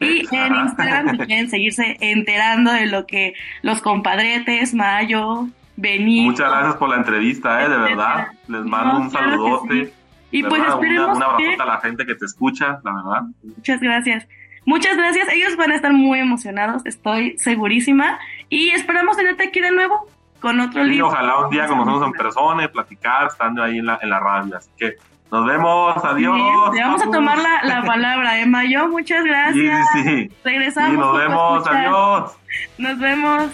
Y 0.00 0.26
en 0.34 0.54
Instagram 0.54 1.18
quieren 1.18 1.50
seguirse 1.50 1.96
enterando 2.00 2.72
de 2.72 2.86
lo 2.86 3.06
que 3.06 3.34
los 3.62 3.82
compadretes, 3.82 4.72
Mayo, 4.74 5.46
Benito. 5.76 6.30
Muchas 6.30 6.50
gracias 6.50 6.76
por 6.76 6.88
la 6.88 6.96
entrevista, 6.96 7.62
¿eh? 7.64 7.68
de 7.68 7.76
verdad. 7.78 8.28
Les 8.48 8.64
mando 8.64 8.94
No, 8.94 9.00
un 9.02 9.10
claro 9.10 9.26
que 9.26 9.30
saludote. 9.36 9.84
sí. 9.86 9.92
Y 10.32 10.42
pues 10.42 10.62
verdad, 10.62 10.74
esperemos 10.76 11.08
un 11.16 11.18
que... 11.18 11.24
abrazote 11.24 11.62
a 11.62 11.66
la 11.66 11.80
gente 11.80 12.06
que 12.06 12.14
te 12.14 12.24
escucha, 12.24 12.80
la 12.82 12.92
verdad. 12.94 13.22
Muchas 13.44 13.80
gracias. 13.80 14.26
Muchas 14.64 14.96
gracias. 14.96 15.28
Ellos 15.32 15.56
van 15.56 15.72
a 15.72 15.74
estar 15.76 15.92
muy 15.92 16.18
emocionados, 16.18 16.86
estoy 16.86 17.36
segurísima. 17.38 18.18
Y 18.50 18.70
esperamos 18.70 19.16
tenerte 19.16 19.44
aquí 19.48 19.60
de 19.60 19.70
nuevo 19.70 20.06
con 20.40 20.60
otro 20.60 20.82
Sí, 20.84 20.90
libro. 20.90 21.06
ojalá 21.08 21.38
un 21.38 21.50
día 21.50 21.66
conocemos 21.66 22.02
en 22.06 22.12
persona 22.12 22.64
y 22.64 22.68
platicar 22.68 23.28
estando 23.28 23.62
ahí 23.62 23.78
en 23.78 23.86
la, 23.86 23.98
en 24.02 24.10
la 24.10 24.20
radio. 24.20 24.56
Así 24.56 24.70
que 24.76 24.94
nos 25.30 25.46
vemos, 25.46 26.04
adiós. 26.04 26.70
Te 26.72 26.80
vamos 26.82 27.02
a 27.02 27.10
tomar 27.10 27.38
la, 27.38 27.62
la 27.62 27.82
palabra, 27.86 28.40
¿eh, 28.40 28.46
Mayo? 28.46 28.88
Muchas 28.88 29.22
Sí, 29.22 29.28
gracias. 29.28 29.86
sí, 29.92 30.02
sí. 30.02 30.32
Regresamos. 30.44 30.90
Sí, 30.90 30.96
nos 30.98 31.16
vemos, 31.16 31.66
adiós. 31.66 32.32
Nos 32.78 32.98
vemos. 32.98 33.50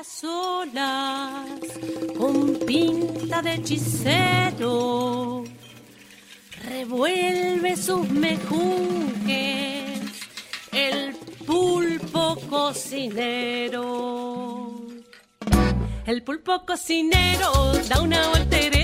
Las 0.00 0.24
olas, 0.24 1.60
con 2.16 2.58
pinta 2.66 3.42
de 3.42 3.52
hechicero, 3.56 5.44
revuelve 6.64 7.76
sus 7.76 8.08
mejunjes 8.08 10.00
el 10.72 11.14
pulpo 11.46 12.38
cocinero. 12.48 13.76
El 16.06 16.22
pulpo 16.22 16.64
cocinero 16.64 17.74
da 17.90 18.00
una 18.00 18.26
voltereta 18.28 18.79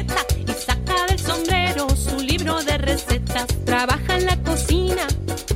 del 1.04 1.18
sombrero 1.18 1.88
su 1.90 2.18
libro 2.18 2.62
de 2.62 2.78
recetas. 2.78 3.46
Trabaja 3.64 4.16
en 4.16 4.26
la 4.26 4.36
cocina 4.42 5.06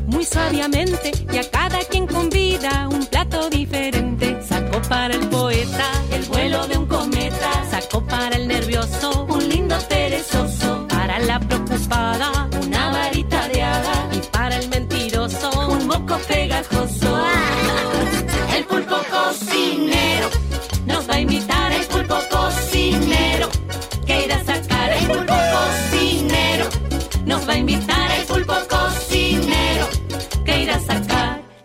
muy 0.07 0.25
sabiamente 0.25 1.13
y 1.33 1.39
a 1.39 1.51
cada 1.51 1.79
quien 1.81 2.07
convida 2.07 2.89
un 2.89 3.07
plato 3.07 3.49
diferente. 3.49 4.43
Sacó 4.43 4.83
para 4.83 5.15
el 5.15 5.29
poeta 5.29 5.87
el 6.13 6.23
vuelo 6.25 6.67
de 6.67 6.79
un 6.79 6.87
cometa. 6.87 7.51
Sacó 7.71 8.05
para 8.05 8.37
el 8.37 8.49
nervioso 8.49 9.27
un 9.29 9.49
lindo 9.49 9.77
perezoso. 9.89 10.87
Para 10.89 11.19
la 11.21 11.41
preocupada 11.41 12.50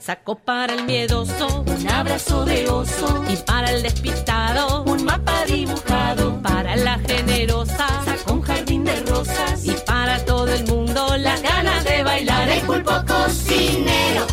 Sacó 0.05 0.35
para 0.35 0.75
el 0.75 0.83
miedoso 0.83 1.63
un 1.65 1.89
abrazo 1.89 2.45
de 2.45 2.69
oso. 2.69 3.23
Y 3.27 3.37
para 3.37 3.71
el 3.71 3.81
despistado 3.81 4.83
un 4.83 5.03
mapa 5.03 5.45
dibujado. 5.45 6.39
Para 6.43 6.75
la 6.75 6.99
generosa 6.99 7.87
sacó 8.05 8.33
un 8.33 8.41
jardín 8.43 8.83
de 8.83 8.99
rosas. 8.99 9.65
Y 9.65 9.71
para 9.83 10.23
todo 10.23 10.47
el 10.53 10.63
mundo 10.67 11.17
las 11.17 11.41
ganas 11.41 11.83
de 11.85 12.03
bailar 12.03 12.49
el 12.49 12.61
pulpo 12.67 12.91
cocinero. 13.07 14.27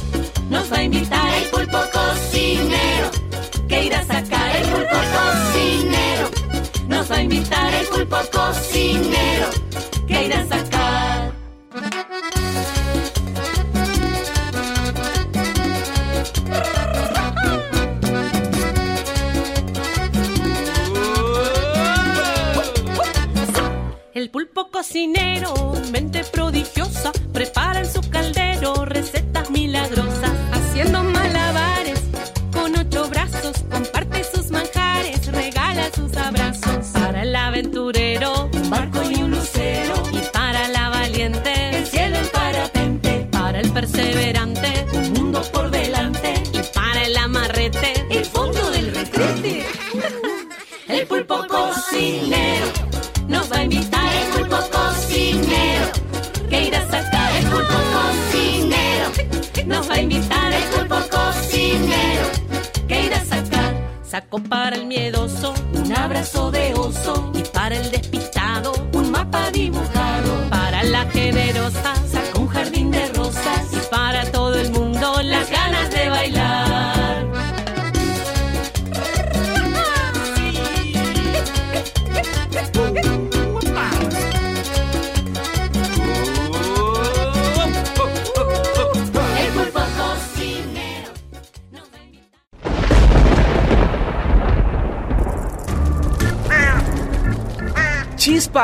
Nos 0.51 0.71
va 0.71 0.77
a 0.77 0.83
invitar 0.83 1.35
el 1.37 1.45
pulpo 1.45 1.79
cocinero. 1.91 3.11
Que 3.67 3.85
irá 3.87 4.01
a 4.01 4.05
sacar 4.05 4.57
el 4.57 4.69
pulpo 4.69 4.97
cocinero. 5.17 6.31
Nos 6.87 7.11
va 7.11 7.17
a 7.17 7.23
invitar 7.23 7.73
el 7.73 7.87
pulpo 7.87 8.19
cocinero. 8.31 9.49
Que 10.07 10.27
irá 10.27 10.41
a 10.41 10.47
sacar. 10.49 10.72
Pulpo 24.33 24.69
cocinero, 24.71 25.53
mente 25.93 26.25
prodigiosa, 26.25 27.13
prepara 27.35 27.81
en 27.81 27.87
su 27.87 28.01
caldero 28.09 28.72
Sacó 64.33 64.49
para 64.49 64.77
el 64.77 64.87
miedoso 64.87 65.12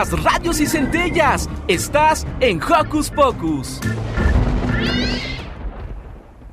Radios 0.07 0.61
y 0.61 0.67
centellas. 0.67 1.49
Estás 1.67 2.25
en 2.39 2.63
Hocus 2.63 3.11
Pocus. 3.11 3.81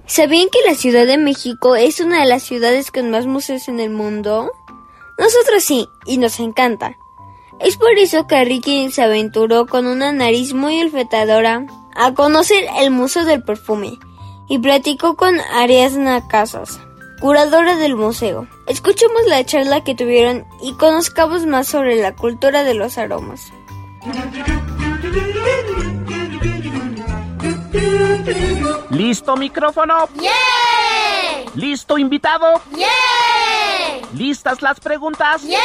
¿Sabían 0.08 0.47
que 0.49 0.67
la 0.67 0.73
Ciudad 0.73 1.05
de 1.05 1.19
México 1.19 1.75
es 1.75 1.99
una 1.99 2.21
de 2.21 2.25
las 2.25 2.41
ciudades 2.41 2.91
con 2.91 3.12
más 3.12 3.27
museos 3.27 3.67
en 3.67 3.79
el 3.79 3.91
mundo? 3.91 4.51
Nosotros 5.19 5.63
sí, 5.63 5.88
y 6.08 6.17
nos 6.17 6.39
encanta. 6.39 6.97
Es 7.60 7.77
por 7.77 7.91
eso 7.99 8.25
que 8.25 8.43
Ricky 8.43 8.91
se 8.91 9.03
aventuró 9.03 9.67
con 9.67 9.86
una 9.86 10.12
nariz 10.12 10.53
muy 10.53 10.81
olfetadora 10.81 11.65
a 11.95 12.13
conocer 12.15 12.65
el 12.79 12.89
Museo 12.89 13.25
del 13.25 13.43
Perfume 13.43 13.99
y 14.47 14.58
platicó 14.58 15.15
con 15.15 15.39
Ariadna 15.53 16.27
Casas, 16.27 16.79
curadora 17.19 17.75
del 17.78 17.95
museo. 17.95 18.47
Escuchemos 18.67 19.21
la 19.28 19.45
charla 19.45 19.84
que 19.84 19.95
tuvieron 19.95 20.45
y 20.62 20.73
conozcamos 20.73 21.45
más 21.45 21.67
sobre 21.67 21.95
la 21.95 22.15
cultura 22.15 22.63
de 22.63 22.73
los 22.73 22.97
aromas. 22.97 23.51
¿Listo 28.89 29.36
micrófono? 29.36 30.08
¡Yeah! 30.19 30.32
¿Listo 31.56 31.97
invitado? 31.97 32.62
¡Yeah! 32.75 32.88
¿Listas 34.13 34.62
las 34.62 34.80
preguntas? 34.80 35.43
¡Yeah! 35.43 35.60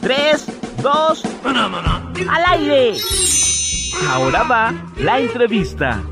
Tres, 0.00 0.46
dos, 0.82 1.22
al 1.44 2.44
aire. 2.46 2.96
Ahora 4.10 4.42
va 4.42 4.74
la 4.96 5.20
entrevista. 5.20 6.02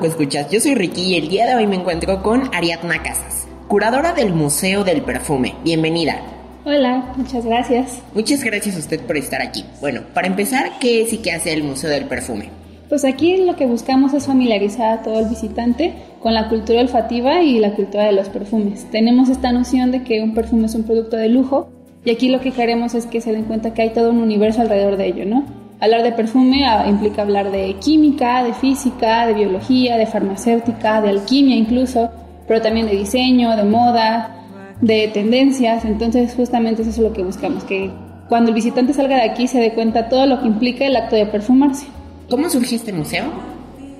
Escuchas, 0.00 0.50
yo 0.50 0.58
soy 0.58 0.74
Ricky 0.74 1.02
y 1.02 1.16
el 1.16 1.28
día 1.28 1.46
de 1.46 1.54
hoy 1.54 1.66
me 1.66 1.76
encuentro 1.76 2.22
con 2.22 2.48
Ariadna 2.54 3.02
Casas, 3.02 3.46
curadora 3.68 4.14
del 4.14 4.32
Museo 4.32 4.84
del 4.84 5.02
Perfume. 5.02 5.54
Bienvenida. 5.62 6.16
Hola, 6.64 7.12
muchas 7.16 7.44
gracias. 7.44 8.00
Muchas 8.14 8.42
gracias 8.42 8.74
a 8.74 8.78
usted 8.78 9.00
por 9.00 9.18
estar 9.18 9.42
aquí. 9.42 9.64
Bueno, 9.82 10.00
para 10.14 10.28
empezar, 10.28 10.78
¿qué 10.80 11.02
es 11.02 11.12
y 11.12 11.18
qué 11.18 11.32
hace 11.32 11.52
el 11.52 11.62
Museo 11.62 11.90
del 11.90 12.06
Perfume? 12.06 12.48
Pues 12.88 13.04
aquí 13.04 13.36
lo 13.36 13.54
que 13.54 13.66
buscamos 13.66 14.14
es 14.14 14.26
familiarizar 14.26 14.98
a 14.98 15.02
todo 15.02 15.20
el 15.20 15.28
visitante 15.28 15.92
con 16.20 16.32
la 16.32 16.48
cultura 16.48 16.80
olfativa 16.80 17.42
y 17.42 17.58
la 17.58 17.74
cultura 17.74 18.06
de 18.06 18.12
los 18.12 18.30
perfumes. 18.30 18.90
Tenemos 18.90 19.28
esta 19.28 19.52
noción 19.52 19.90
de 19.90 20.02
que 20.02 20.22
un 20.22 20.34
perfume 20.34 20.66
es 20.66 20.74
un 20.74 20.84
producto 20.84 21.18
de 21.18 21.28
lujo 21.28 21.68
y 22.02 22.10
aquí 22.10 22.30
lo 22.30 22.40
que 22.40 22.50
queremos 22.52 22.94
es 22.94 23.04
que 23.04 23.20
se 23.20 23.30
den 23.30 23.44
cuenta 23.44 23.74
que 23.74 23.82
hay 23.82 23.90
todo 23.90 24.10
un 24.10 24.18
universo 24.18 24.62
alrededor 24.62 24.96
de 24.96 25.06
ello, 25.06 25.26
¿no? 25.26 25.61
Hablar 25.82 26.04
de 26.04 26.12
perfume 26.12 26.64
ah, 26.64 26.86
implica 26.88 27.22
hablar 27.22 27.50
de 27.50 27.74
química, 27.80 28.44
de 28.44 28.54
física, 28.54 29.26
de 29.26 29.34
biología, 29.34 29.96
de 29.96 30.06
farmacéutica, 30.06 31.02
de 31.02 31.08
alquimia 31.08 31.56
incluso, 31.56 32.08
pero 32.46 32.62
también 32.62 32.86
de 32.86 32.92
diseño, 32.92 33.56
de 33.56 33.64
moda, 33.64 34.32
de 34.80 35.08
tendencias. 35.08 35.84
Entonces 35.84 36.34
justamente 36.36 36.82
eso 36.82 36.92
es 36.92 36.98
lo 36.98 37.12
que 37.12 37.24
buscamos, 37.24 37.64
que 37.64 37.90
cuando 38.28 38.50
el 38.50 38.54
visitante 38.54 38.94
salga 38.94 39.16
de 39.16 39.22
aquí 39.22 39.48
se 39.48 39.58
dé 39.58 39.74
cuenta 39.74 40.08
todo 40.08 40.26
lo 40.26 40.40
que 40.40 40.46
implica 40.46 40.86
el 40.86 40.94
acto 40.94 41.16
de 41.16 41.26
perfumarse. 41.26 41.88
¿Cómo 42.30 42.48
surgió 42.48 42.76
este 42.76 42.92
museo? 42.92 43.24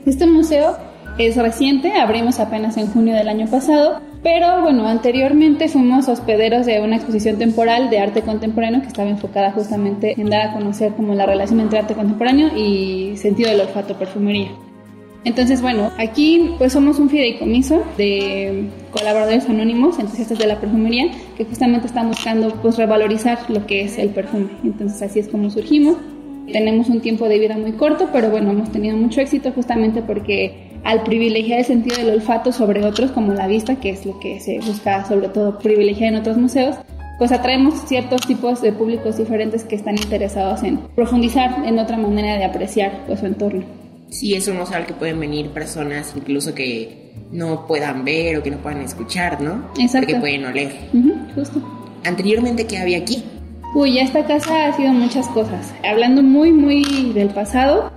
Este 0.07 0.25
museo 0.29 0.77
es 1.19 1.37
reciente, 1.37 1.93
abrimos 1.93 2.41
apenas 2.41 2.77
en 2.77 2.87
junio 2.87 3.15
del 3.15 3.29
año 3.29 3.47
pasado, 3.47 4.01
pero 4.23 4.63
bueno, 4.63 4.87
anteriormente 4.87 5.69
fuimos 5.69 6.09
hospederos 6.09 6.65
de 6.67 6.81
una 6.81 6.97
exposición 6.97 7.39
temporal 7.39 7.91
de 7.91 7.99
arte 7.99 8.23
contemporáneo 8.23 8.81
que 8.81 8.89
estaba 8.89 9.09
enfocada 9.09 9.53
justamente 9.53 10.15
en 10.21 10.31
dar 10.31 10.49
a 10.49 10.53
conocer 10.53 10.93
como 10.93 11.15
la 11.15 11.27
relación 11.27 11.61
entre 11.61 11.81
arte 11.81 11.95
contemporáneo 11.95 12.57
y 12.57 13.17
sentido 13.17 13.51
del 13.51 13.61
olfato 13.61 13.99
perfumería. 13.99 14.51
Entonces, 15.25 15.63
bueno, 15.63 15.91
aquí 15.99 16.51
pues 16.59 16.73
somos 16.73 16.99
un 16.99 17.09
fideicomiso 17.09 17.85
de 17.97 18.69
colaboradores 18.91 19.49
anónimos, 19.49 19.99
entusiastas 19.99 20.39
de 20.39 20.47
la 20.47 20.61
perfumería, 20.61 21.11
que 21.37 21.45
justamente 21.45 21.87
están 21.87 22.09
buscando 22.09 22.53
pues 22.61 22.77
revalorizar 22.77 23.39
lo 23.49 23.65
que 23.67 23.83
es 23.83 23.99
el 23.99 24.11
perfume. 24.11 24.49
Entonces 24.65 25.01
así 25.01 25.21
es 25.21 25.29
como 25.29 25.49
surgimos. 25.51 25.97
Tenemos 26.53 26.89
un 26.89 27.01
tiempo 27.01 27.29
de 27.29 27.39
vida 27.39 27.57
muy 27.57 27.73
corto, 27.73 28.09
pero 28.13 28.31
bueno, 28.31 28.51
hemos 28.51 28.73
tenido 28.73 28.97
mucho 28.97 29.21
éxito 29.21 29.53
justamente 29.53 30.03
porque 30.03 30.72
al 30.85 31.03
privilegiar 31.03 31.61
el 31.61 31.65
sentido 31.65 31.97
del 31.97 32.11
olfato 32.11 32.53
sobre 32.53 32.85
otros 32.85 33.11
como 33.13 33.33
la 33.33 33.47
vista, 33.47 33.77
que 33.77 33.91
es 33.91 34.05
lo 34.05 34.19
que 34.19 34.41
se 34.41 34.59
busca 34.61 35.05
sobre 35.05 35.29
todo 35.29 35.59
privilegiar 35.59 36.13
en 36.13 36.21
otros 36.21 36.37
museos, 36.37 36.77
pues 37.19 37.31
atraemos 37.31 37.75
ciertos 37.87 38.23
tipos 38.23 38.61
de 38.63 38.73
públicos 38.73 39.17
diferentes 39.17 39.65
que 39.65 39.77
están 39.77 39.95
interesados 39.95 40.63
en 40.63 40.79
profundizar 40.97 41.65
en 41.65 41.79
otra 41.79 41.97
manera 41.97 42.37
de 42.37 42.45
apreciar 42.45 43.05
pues, 43.07 43.21
su 43.21 43.27
entorno. 43.27 43.65
Sí, 44.11 44.35
es 44.35 44.47
un 44.49 44.59
museo 44.59 44.77
al 44.77 44.87
que 44.87 44.93
pueden 44.93 45.21
venir 45.21 45.51
personas 45.51 46.13
incluso 46.17 46.55
que 46.55 47.13
no 47.31 47.67
puedan 47.67 48.05
ver 48.05 48.39
o 48.39 48.43
que 48.43 48.51
no 48.51 48.59
puedan 48.59 48.83
escuchar, 48.83 49.41
¿no? 49.41 49.71
Exacto. 49.79 50.09
Que 50.09 50.17
pueden 50.17 50.45
oler. 50.45 50.73
justo. 51.35 51.63
Anteriormente, 52.05 52.67
¿qué 52.67 52.79
había 52.79 52.99
aquí? 52.99 53.23
Uy, 53.75 53.99
esta 53.99 54.27
casa 54.27 54.67
ha 54.67 54.77
sido 54.77 54.93
muchas 54.93 55.29
cosas. 55.29 55.73
Hablando 55.89 56.23
muy, 56.23 56.53
muy 56.53 57.13
del 57.15 57.31
pasado, 57.31 57.91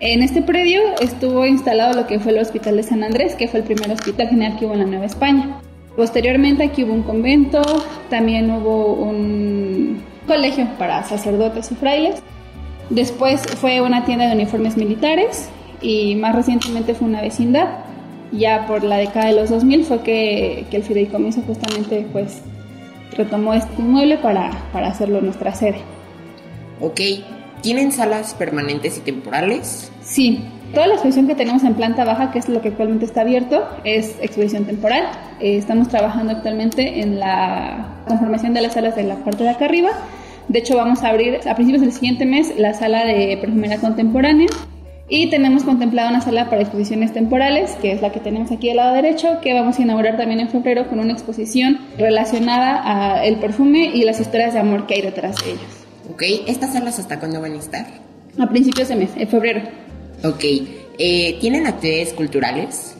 en 0.00 0.22
este 0.22 0.42
predio 0.42 0.80
estuvo 1.00 1.46
instalado 1.46 1.94
lo 1.94 2.06
que 2.06 2.18
fue 2.18 2.32
el 2.32 2.38
Hospital 2.38 2.76
de 2.76 2.82
San 2.82 3.02
Andrés, 3.02 3.34
que 3.34 3.48
fue 3.48 3.60
el 3.60 3.66
primer 3.66 3.90
hospital 3.90 4.28
general 4.28 4.58
que 4.58 4.66
hubo 4.66 4.74
en 4.74 4.80
la 4.80 4.86
Nueva 4.86 5.06
España. 5.06 5.60
Posteriormente 5.96 6.64
aquí 6.64 6.84
hubo 6.84 6.92
un 6.92 7.02
convento, 7.02 7.62
también 8.10 8.50
hubo 8.50 8.92
un 8.92 10.02
colegio 10.26 10.68
para 10.78 11.02
sacerdotes 11.04 11.72
y 11.72 11.74
frailes. 11.76 12.22
Después 12.90 13.42
fue 13.56 13.80
una 13.80 14.04
tienda 14.04 14.26
de 14.26 14.34
uniformes 14.34 14.76
militares 14.76 15.48
y 15.80 16.14
más 16.16 16.34
recientemente 16.34 16.94
fue 16.94 17.08
una 17.08 17.22
vecindad. 17.22 17.78
Ya 18.32 18.66
por 18.66 18.84
la 18.84 18.98
década 18.98 19.26
de 19.26 19.32
los 19.32 19.48
2000 19.48 19.84
fue 19.84 20.02
que, 20.02 20.66
que 20.70 20.76
el 20.76 20.82
fideicomiso 20.82 21.40
justamente 21.42 22.06
pues 22.12 22.42
retomó 23.16 23.54
este 23.54 23.80
inmueble 23.80 24.18
para, 24.18 24.50
para 24.72 24.88
hacerlo 24.88 25.22
nuestra 25.22 25.54
sede. 25.54 25.78
Ok, 26.80 27.00
¿tienen 27.62 27.92
salas 27.92 28.34
permanentes 28.34 28.98
y 28.98 29.00
temporales? 29.00 29.90
Sí, 30.02 30.44
toda 30.74 30.86
la 30.86 30.94
exposición 30.94 31.26
que 31.26 31.34
tenemos 31.34 31.64
en 31.64 31.74
planta 31.74 32.04
baja, 32.04 32.30
que 32.30 32.38
es 32.38 32.48
lo 32.48 32.60
que 32.60 32.68
actualmente 32.68 33.04
está 33.04 33.22
abierto, 33.22 33.66
es 33.84 34.16
exposición 34.20 34.64
temporal. 34.64 35.04
Eh, 35.40 35.56
estamos 35.56 35.88
trabajando 35.88 36.32
actualmente 36.32 37.00
en 37.00 37.18
la 37.18 38.02
conformación 38.06 38.54
de 38.54 38.60
las 38.60 38.74
salas 38.74 38.96
de 38.96 39.04
la 39.04 39.16
parte 39.16 39.44
de 39.44 39.50
acá 39.50 39.64
arriba. 39.66 39.90
De 40.48 40.60
hecho, 40.60 40.76
vamos 40.76 41.02
a 41.02 41.08
abrir 41.08 41.40
a 41.48 41.54
principios 41.54 41.82
del 41.82 41.92
siguiente 41.92 42.24
mes 42.24 42.54
la 42.56 42.72
sala 42.74 43.04
de 43.04 43.36
perfumería 43.40 43.78
contemporánea 43.78 44.46
y 45.08 45.30
tenemos 45.30 45.62
contemplada 45.62 46.10
una 46.10 46.20
sala 46.20 46.50
para 46.50 46.62
exposiciones 46.62 47.12
temporales, 47.12 47.76
que 47.80 47.92
es 47.92 48.02
la 48.02 48.10
que 48.10 48.20
tenemos 48.20 48.50
aquí 48.50 48.70
al 48.70 48.76
lado 48.76 48.94
derecho, 48.94 49.40
que 49.40 49.54
vamos 49.54 49.78
a 49.78 49.82
inaugurar 49.82 50.16
también 50.16 50.40
en 50.40 50.48
febrero 50.48 50.88
con 50.88 50.98
una 50.98 51.12
exposición 51.12 51.78
relacionada 51.96 53.20
al 53.20 53.36
perfume 53.36 53.90
y 53.94 54.02
las 54.02 54.20
historias 54.20 54.54
de 54.54 54.60
amor 54.60 54.86
que 54.86 54.94
hay 54.94 55.02
detrás 55.02 55.36
de 55.44 55.52
ellos. 55.52 55.75
Ok, 56.16 56.22
¿estas 56.46 56.72
salas 56.72 56.98
hasta 56.98 57.18
cuándo 57.18 57.42
van 57.42 57.52
a 57.52 57.58
estar? 57.58 57.84
A 58.38 58.48
principios 58.48 58.88
de 58.88 58.96
mes, 58.96 59.10
en 59.16 59.28
febrero. 59.28 59.60
Ok, 60.24 60.44
eh, 60.98 61.36
¿tienen 61.42 61.66
actividades 61.66 62.14
culturales? 62.14 62.96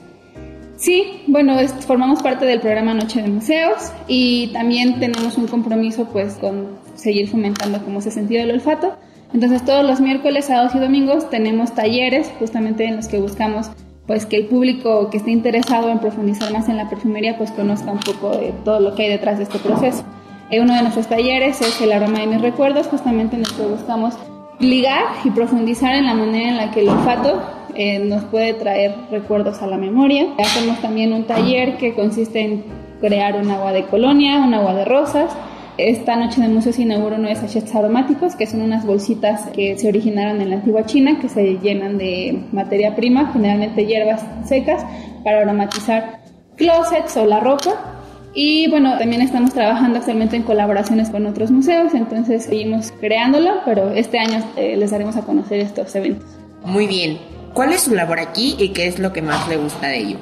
Sí, 0.77 1.23
bueno, 1.27 1.57
formamos 1.87 2.23
parte 2.23 2.45
del 2.45 2.61
programa 2.61 2.93
Noche 2.93 3.23
de 3.23 3.29
Museos 3.29 3.91
y 4.07 4.49
también 4.49 5.01
tenemos 5.01 5.39
un 5.39 5.47
compromiso 5.47 6.05
pues 6.13 6.35
con 6.35 6.77
seguir 6.95 7.27
fomentando 7.31 7.83
como 7.83 8.01
ese 8.01 8.11
sentido 8.11 8.43
del 8.43 8.51
olfato. 8.51 8.99
Entonces 9.33 9.65
todos 9.65 9.83
los 9.83 9.99
miércoles, 10.03 10.45
sábados 10.45 10.75
y 10.75 10.79
domingos 10.79 11.31
tenemos 11.31 11.75
talleres 11.75 12.31
justamente 12.39 12.85
en 12.85 12.97
los 12.97 13.09
que 13.09 13.19
buscamos 13.19 13.71
pues 14.07 14.27
que 14.27 14.37
el 14.37 14.45
público 14.45 15.09
que 15.09 15.17
esté 15.17 15.31
interesado 15.31 15.89
en 15.89 16.01
profundizar 16.01 16.53
más 16.53 16.69
en 16.69 16.77
la 16.77 16.91
perfumería 16.91 17.39
pues 17.39 17.51
conozca 17.51 17.91
un 17.91 18.01
poco 18.01 18.37
de 18.37 18.53
todo 18.63 18.79
lo 18.79 18.95
que 18.95 19.05
hay 19.05 19.09
detrás 19.09 19.39
de 19.39 19.45
este 19.45 19.59
proceso. 19.59 20.05
Eh, 20.51 20.61
uno 20.61 20.75
de 20.75 20.83
nuestros 20.83 21.07
talleres 21.09 21.61
es 21.61 21.81
el 21.81 21.93
aroma 21.93 22.21
de 22.21 22.27
mis 22.27 22.41
recuerdos, 22.41 22.87
justamente 22.87 23.37
en 23.37 23.43
el 23.43 23.53
que 23.53 23.63
buscamos 23.63 24.15
ligar 24.59 25.03
y 25.25 25.31
profundizar 25.31 25.95
en 25.95 26.07
la 26.07 26.15
manera 26.15 26.49
en 26.49 26.57
la 26.57 26.71
que 26.71 26.81
el 26.81 26.89
olfato 26.89 27.43
eh, 27.75 27.99
nos 27.99 28.25
puede 28.25 28.55
traer 28.55 28.95
recuerdos 29.11 29.61
a 29.63 29.67
la 29.67 29.77
memoria. 29.77 30.29
Hacemos 30.39 30.81
también 30.81 31.13
un 31.13 31.25
taller 31.25 31.77
que 31.77 31.95
consiste 31.95 32.41
en 32.41 32.65
crear 33.01 33.37
un 33.37 33.51
agua 33.51 33.73
de 33.73 33.85
colonia, 33.85 34.39
un 34.39 34.55
agua 34.55 34.75
de 34.75 34.85
rosas, 34.85 35.37
esta 35.79 36.17
noche 36.17 36.41
de 36.41 36.49
museo 36.49 36.73
se 36.73 36.83
inaugura 36.83 37.19
sachets 37.35 37.75
aromáticos, 37.75 38.35
que 38.35 38.47
son 38.47 38.63
unas 38.63 38.87
bolsitas 38.87 39.51
que 39.51 39.79
se 39.79 39.89
originaron 39.89 40.41
en 40.41 40.49
la 40.49 40.57
antigua 40.57 40.87
China, 40.87 41.19
que 41.21 41.29
se 41.29 41.59
llenan 41.59 41.99
de 41.99 42.45
materia 42.51 42.97
prima, 42.97 43.31
generalmente 43.31 43.85
hierbas 43.85 44.25
secas, 44.47 44.83
para 45.23 45.41
aromatizar 45.41 46.21
closets 46.57 47.19
o 47.19 47.27
la 47.27 47.41
ropa. 47.41 47.96
Y 48.38 48.68
bueno, 48.68 48.99
también 48.99 49.22
estamos 49.22 49.55
trabajando 49.55 49.99
actualmente 49.99 50.37
en 50.37 50.42
colaboraciones 50.42 51.09
con 51.09 51.25
otros 51.25 51.51
museos, 51.51 51.94
entonces 51.94 52.44
seguimos 52.44 52.92
creándolo, 53.01 53.62
pero 53.64 53.90
este 53.92 54.18
año 54.18 54.44
eh, 54.57 54.77
les 54.77 54.90
daremos 54.90 55.16
a 55.16 55.22
conocer 55.22 55.59
estos 55.61 55.94
eventos. 55.94 56.29
Muy 56.62 56.87
bien. 56.87 57.16
¿Cuál 57.55 57.72
es 57.72 57.81
su 57.81 57.94
labor 57.94 58.20
aquí 58.20 58.55
y 58.59 58.68
qué 58.68 58.88
es 58.88 58.99
lo 58.99 59.14
que 59.14 59.22
más 59.22 59.49
le 59.49 59.57
gusta 59.57 59.87
de 59.87 60.01
ello? 60.01 60.18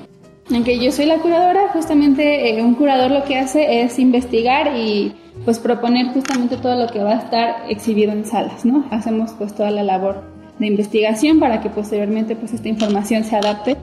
Aunque 0.53 0.79
yo 0.79 0.93
soy 0.93 1.07
la 1.07 1.19
curadora, 1.19 1.71
justamente 1.73 2.51
eh, 2.51 2.63
un 2.63 2.77
curador 2.77 3.11
lo 3.11 3.25
que 3.25 3.37
hace 3.37 3.83
es 3.83 3.99
investigar 3.99 4.77
y 4.77 5.13
pues 5.45 5.59
proponer 5.59 6.13
justamente 6.13 6.57
todo 6.57 6.77
lo 6.77 6.93
que 6.93 7.01
va 7.01 7.15
a 7.15 7.19
estar 7.19 7.65
exhibido 7.69 8.13
en 8.13 8.25
salas, 8.25 8.65
¿no? 8.65 8.85
Hacemos 8.93 9.33
pues 9.37 9.53
toda 9.57 9.73
la 9.73 9.83
labor 9.83 10.23
de 10.61 10.69
investigación 10.69 11.41
para 11.41 11.61
que 11.61 11.69
posteriormente 11.69 12.37
pues 12.37 12.53
esta 12.53 12.69
información 12.69 13.25
se 13.25 13.35
adapte 13.35 13.77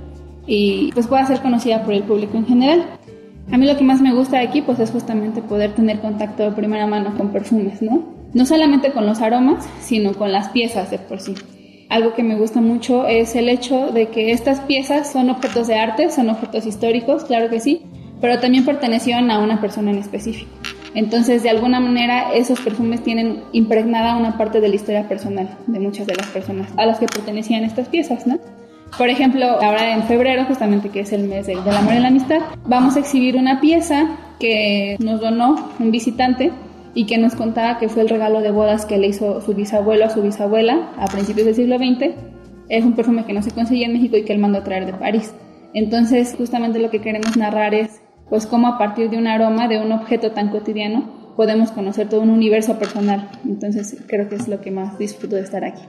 y 0.47 0.91
pues 0.93 1.07
pueda 1.07 1.25
ser 1.25 1.41
conocida 1.41 1.83
por 1.83 1.93
el 1.93 2.03
público 2.03 2.37
en 2.37 2.45
general. 2.45 2.85
A 3.51 3.57
mí 3.57 3.65
lo 3.65 3.77
que 3.77 3.83
más 3.83 4.01
me 4.01 4.13
gusta 4.13 4.37
de 4.37 4.47
aquí 4.47 4.61
pues 4.61 4.79
es 4.79 4.91
justamente 4.91 5.41
poder 5.41 5.73
tener 5.73 5.99
contacto 5.99 6.43
de 6.43 6.51
primera 6.51 6.87
mano 6.87 7.17
con 7.17 7.33
perfumes, 7.33 7.81
¿no? 7.81 8.03
No 8.33 8.45
solamente 8.45 8.93
con 8.93 9.05
los 9.05 9.19
aromas, 9.21 9.67
sino 9.81 10.13
con 10.13 10.31
las 10.31 10.49
piezas 10.49 10.89
de 10.89 10.99
por 10.99 11.19
sí. 11.19 11.35
Algo 11.89 12.13
que 12.13 12.23
me 12.23 12.35
gusta 12.35 12.61
mucho 12.61 13.05
es 13.07 13.35
el 13.35 13.49
hecho 13.49 13.91
de 13.91 14.07
que 14.07 14.31
estas 14.31 14.61
piezas 14.61 15.11
son 15.11 15.29
objetos 15.29 15.67
de 15.67 15.75
arte, 15.75 16.09
son 16.09 16.29
objetos 16.29 16.65
históricos, 16.65 17.25
claro 17.25 17.49
que 17.49 17.59
sí, 17.59 17.81
pero 18.21 18.39
también 18.39 18.63
pertenecieron 18.63 19.29
a 19.29 19.39
una 19.39 19.59
persona 19.59 19.91
en 19.91 19.97
específico. 19.97 20.49
Entonces, 20.93 21.43
de 21.43 21.49
alguna 21.49 21.81
manera, 21.81 22.33
esos 22.33 22.61
perfumes 22.61 23.03
tienen 23.03 23.43
impregnada 23.51 24.15
una 24.15 24.37
parte 24.37 24.61
de 24.61 24.69
la 24.69 24.75
historia 24.75 25.09
personal 25.09 25.57
de 25.67 25.79
muchas 25.81 26.07
de 26.07 26.15
las 26.15 26.27
personas 26.27 26.69
a 26.77 26.85
las 26.85 26.99
que 26.99 27.07
pertenecían 27.07 27.65
estas 27.65 27.89
piezas, 27.89 28.25
¿no? 28.25 28.39
Por 28.97 29.09
ejemplo, 29.09 29.45
ahora 29.45 29.93
en 29.93 30.03
febrero, 30.03 30.45
justamente 30.45 30.89
que 30.89 31.01
es 31.01 31.13
el 31.13 31.27
mes 31.27 31.47
del, 31.47 31.59
amor 31.59 31.93
y 31.93 31.99
la 31.99 32.09
amistad, 32.09 32.39
vamos 32.65 32.95
a 32.95 32.99
exhibir 32.99 33.35
una 33.35 33.61
pieza 33.61 34.17
que 34.39 34.97
nos 34.99 35.21
donó 35.21 35.71
un 35.79 35.91
visitante 35.91 36.51
y 36.93 37.05
que 37.05 37.17
nos 37.17 37.35
contaba 37.35 37.77
que 37.77 37.89
fue 37.89 38.03
el 38.03 38.09
regalo 38.09 38.41
de 38.41 38.51
bodas 38.51 38.85
que 38.85 38.97
le 38.97 39.07
hizo 39.07 39.41
su 39.41 39.53
bisabuelo 39.53 40.05
a 40.05 40.09
su 40.09 40.21
bisabuela 40.21 40.91
a 40.97 41.07
principios 41.07 41.45
del 41.45 41.55
siglo 41.55 41.77
XX. 41.77 42.15
Es 42.69 42.83
un 42.83 42.93
perfume 42.93 43.25
que 43.25 43.33
no 43.33 43.41
se 43.41 43.51
conseguía 43.51 43.87
en 43.87 43.93
México 43.93 44.17
y 44.17 44.23
que 44.23 44.33
él 44.33 44.39
mandó 44.39 44.59
a 44.59 44.63
traer 44.63 44.85
de 44.85 44.93
París. 44.93 45.33
Entonces, 45.73 46.35
justamente 46.37 46.79
lo 46.79 46.89
que 46.89 46.99
queremos 46.99 47.37
narrar 47.37 47.73
es 47.73 48.01
pues 48.29 48.45
cómo 48.45 48.67
a 48.67 48.77
partir 48.77 49.09
de 49.09 49.17
un 49.17 49.27
aroma, 49.27 49.67
de 49.67 49.81
un 49.81 49.91
objeto 49.91 50.31
tan 50.31 50.49
cotidiano, 50.49 51.33
podemos 51.35 51.71
conocer 51.71 52.09
todo 52.09 52.21
un 52.21 52.29
universo 52.29 52.77
personal. 52.77 53.29
Entonces 53.45 53.97
creo 54.07 54.29
que 54.29 54.35
es 54.35 54.47
lo 54.47 54.61
que 54.61 54.71
más 54.71 54.97
disfruto 54.97 55.35
de 55.35 55.41
estar 55.41 55.63
aquí. 55.63 55.83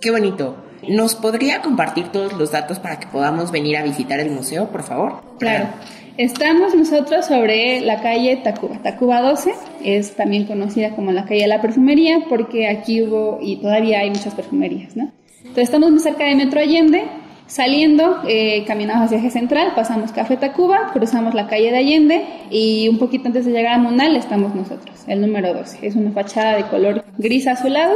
Qué 0.00 0.10
bonito. 0.10 0.56
¿Nos 0.88 1.14
podría 1.14 1.62
compartir 1.62 2.08
todos 2.08 2.32
los 2.32 2.52
datos 2.52 2.78
para 2.78 2.98
que 2.98 3.06
podamos 3.06 3.50
venir 3.50 3.76
a 3.76 3.82
visitar 3.82 4.20
el 4.20 4.30
museo, 4.30 4.68
por 4.68 4.82
favor? 4.82 5.22
Claro. 5.38 5.68
Estamos 6.16 6.76
nosotros 6.76 7.26
sobre 7.26 7.80
la 7.80 8.00
calle 8.00 8.36
Tacuba. 8.36 8.78
Tacuba 8.82 9.20
12 9.20 9.52
es 9.82 10.14
también 10.14 10.44
conocida 10.44 10.90
como 10.90 11.10
la 11.10 11.24
calle 11.24 11.42
de 11.42 11.48
la 11.48 11.60
perfumería 11.60 12.26
porque 12.28 12.68
aquí 12.68 13.02
hubo 13.02 13.40
y 13.42 13.56
todavía 13.56 13.98
hay 13.98 14.10
muchas 14.10 14.32
perfumerías, 14.32 14.96
¿no? 14.96 15.10
Entonces 15.40 15.64
estamos 15.64 15.90
muy 15.90 15.98
cerca 15.98 16.24
de 16.24 16.36
Metro 16.36 16.60
Allende, 16.60 17.04
saliendo, 17.46 18.22
eh, 18.28 18.64
caminamos 18.64 19.06
hacia 19.06 19.18
Eje 19.18 19.30
Central, 19.30 19.72
pasamos 19.74 20.12
Café 20.12 20.36
Tacuba, 20.36 20.90
cruzamos 20.92 21.34
la 21.34 21.48
calle 21.48 21.72
de 21.72 21.78
Allende 21.78 22.24
y 22.48 22.88
un 22.88 22.98
poquito 22.98 23.26
antes 23.26 23.44
de 23.44 23.50
llegar 23.50 23.74
a 23.74 23.78
Monal 23.78 24.14
estamos 24.14 24.54
nosotros, 24.54 24.94
el 25.08 25.20
número 25.20 25.52
12. 25.52 25.84
Es 25.84 25.96
una 25.96 26.12
fachada 26.12 26.56
de 26.56 26.62
color 26.64 27.04
gris 27.18 27.48
azulado, 27.48 27.94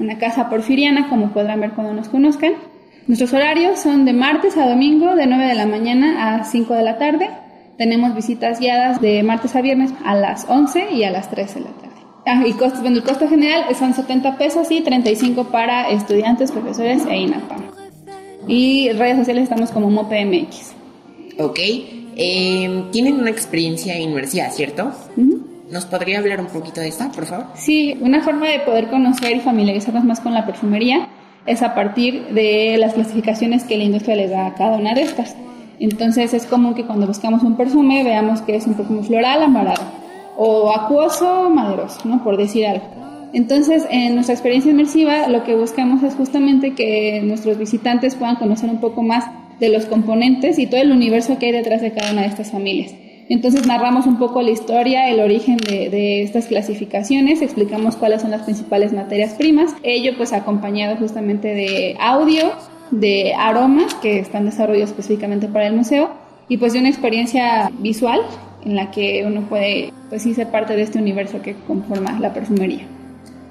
una 0.00 0.18
casa 0.18 0.48
porfiriana, 0.48 1.08
como 1.08 1.32
podrán 1.32 1.60
ver 1.60 1.72
cuando 1.72 1.92
nos 1.92 2.08
conozcan. 2.08 2.52
Nuestros 3.06 3.32
horarios 3.32 3.78
son 3.80 4.04
de 4.04 4.12
martes 4.12 4.56
a 4.56 4.68
domingo, 4.68 5.14
de 5.14 5.26
9 5.26 5.46
de 5.46 5.54
la 5.54 5.66
mañana 5.66 6.34
a 6.34 6.44
5 6.44 6.74
de 6.74 6.82
la 6.82 6.98
tarde. 6.98 7.30
Tenemos 7.78 8.14
visitas 8.14 8.60
guiadas 8.60 9.00
de 9.00 9.22
martes 9.22 9.56
a 9.56 9.62
viernes 9.62 9.92
a 10.04 10.14
las 10.14 10.46
11 10.48 10.92
y 10.92 11.04
a 11.04 11.10
las 11.10 11.30
3 11.30 11.54
de 11.54 11.60
la 11.60 11.70
tarde. 11.70 11.88
Ah, 12.26 12.44
y 12.46 12.52
costo, 12.52 12.80
bueno, 12.82 12.96
el 12.98 13.04
costo 13.04 13.26
general 13.26 13.74
son 13.74 13.94
70 13.94 14.36
pesos 14.36 14.70
y 14.70 14.82
35 14.82 15.44
para 15.44 15.88
estudiantes, 15.88 16.52
profesores 16.52 17.06
e 17.06 17.16
INAPAM. 17.16 17.62
Y 18.46 18.90
redes 18.90 19.16
sociales 19.16 19.44
estamos 19.44 19.70
como 19.70 19.88
MOPMX. 19.88 20.72
Ok. 21.38 21.58
Eh, 22.20 22.84
tienen 22.90 23.20
una 23.20 23.30
experiencia 23.30 23.98
inmersiva, 23.98 24.50
¿cierto? 24.50 24.92
¿Nos 25.70 25.84
podría 25.84 26.18
hablar 26.18 26.40
un 26.40 26.46
poquito 26.46 26.80
de 26.80 26.88
esta, 26.88 27.10
por 27.10 27.26
favor? 27.26 27.46
Sí, 27.54 27.98
una 28.00 28.22
forma 28.22 28.48
de 28.48 28.60
poder 28.60 28.88
conocer 28.88 29.36
y 29.36 29.40
familiarizarnos 29.40 30.04
más 30.04 30.20
con 30.20 30.32
la 30.32 30.46
perfumería 30.46 31.08
es 31.46 31.62
a 31.62 31.74
partir 31.74 32.28
de 32.28 32.76
las 32.78 32.94
clasificaciones 32.94 33.64
que 33.64 33.76
la 33.76 33.84
industria 33.84 34.16
le 34.16 34.28
da 34.28 34.46
a 34.46 34.54
cada 34.54 34.78
una 34.78 34.94
de 34.94 35.02
estas. 35.02 35.36
Entonces 35.78 36.32
es 36.34 36.46
común 36.46 36.74
que 36.74 36.84
cuando 36.84 37.06
buscamos 37.06 37.42
un 37.42 37.56
perfume 37.56 38.02
veamos 38.02 38.40
que 38.42 38.56
es 38.56 38.66
un 38.66 38.74
perfume 38.74 39.02
floral 39.02 39.42
amarado 39.42 39.82
o 40.36 40.72
acuoso 40.72 41.50
maderoso, 41.50 42.00
¿no? 42.04 42.24
Por 42.24 42.36
decir 42.36 42.66
algo. 42.66 42.84
Entonces, 43.34 43.86
en 43.90 44.14
nuestra 44.14 44.34
experiencia 44.34 44.70
inmersiva, 44.70 45.28
lo 45.28 45.44
que 45.44 45.54
buscamos 45.54 46.02
es 46.02 46.14
justamente 46.14 46.74
que 46.74 47.20
nuestros 47.22 47.58
visitantes 47.58 48.14
puedan 48.14 48.36
conocer 48.36 48.70
un 48.70 48.80
poco 48.80 49.02
más 49.02 49.26
de 49.60 49.68
los 49.68 49.84
componentes 49.84 50.58
y 50.58 50.66
todo 50.66 50.80
el 50.80 50.92
universo 50.92 51.38
que 51.38 51.46
hay 51.46 51.52
detrás 51.52 51.82
de 51.82 51.92
cada 51.92 52.12
una 52.12 52.22
de 52.22 52.28
estas 52.28 52.50
familias. 52.50 52.94
Entonces 53.28 53.66
narramos 53.66 54.06
un 54.06 54.18
poco 54.18 54.40
la 54.40 54.50
historia, 54.50 55.10
el 55.10 55.20
origen 55.20 55.58
de, 55.58 56.22
estas 56.22 56.46
clasificaciones, 56.46 57.42
explicamos 57.42 57.96
cuáles 57.96 58.22
son 58.22 58.30
las 58.30 58.42
principales 58.42 58.92
materias 58.92 59.34
primas, 59.34 59.74
ello 59.82 60.12
pues 60.16 60.32
acompañado 60.32 60.96
justamente 60.96 61.48
de 61.48 61.96
audio, 62.00 62.52
de 62.90 63.34
aromas 63.34 63.94
que 63.94 64.18
están 64.18 64.46
desarrollados 64.46 64.90
específicamente 64.90 65.46
para 65.46 65.66
el 65.66 65.74
museo 65.74 66.10
y 66.48 66.56
pues 66.56 66.72
de 66.72 66.78
una 66.78 66.88
experiencia 66.88 67.70
visual 67.78 68.20
en 68.64 68.76
la 68.76 68.90
que 68.90 69.24
uno 69.26 69.42
puede, 69.42 69.92
pues 70.08 70.22
sí, 70.22 70.32
ser 70.34 70.50
parte 70.50 70.74
de 70.74 70.82
este 70.82 70.98
universo 70.98 71.42
que 71.42 71.54
conforma 71.66 72.18
la 72.18 72.32
perfumería. 72.32 72.86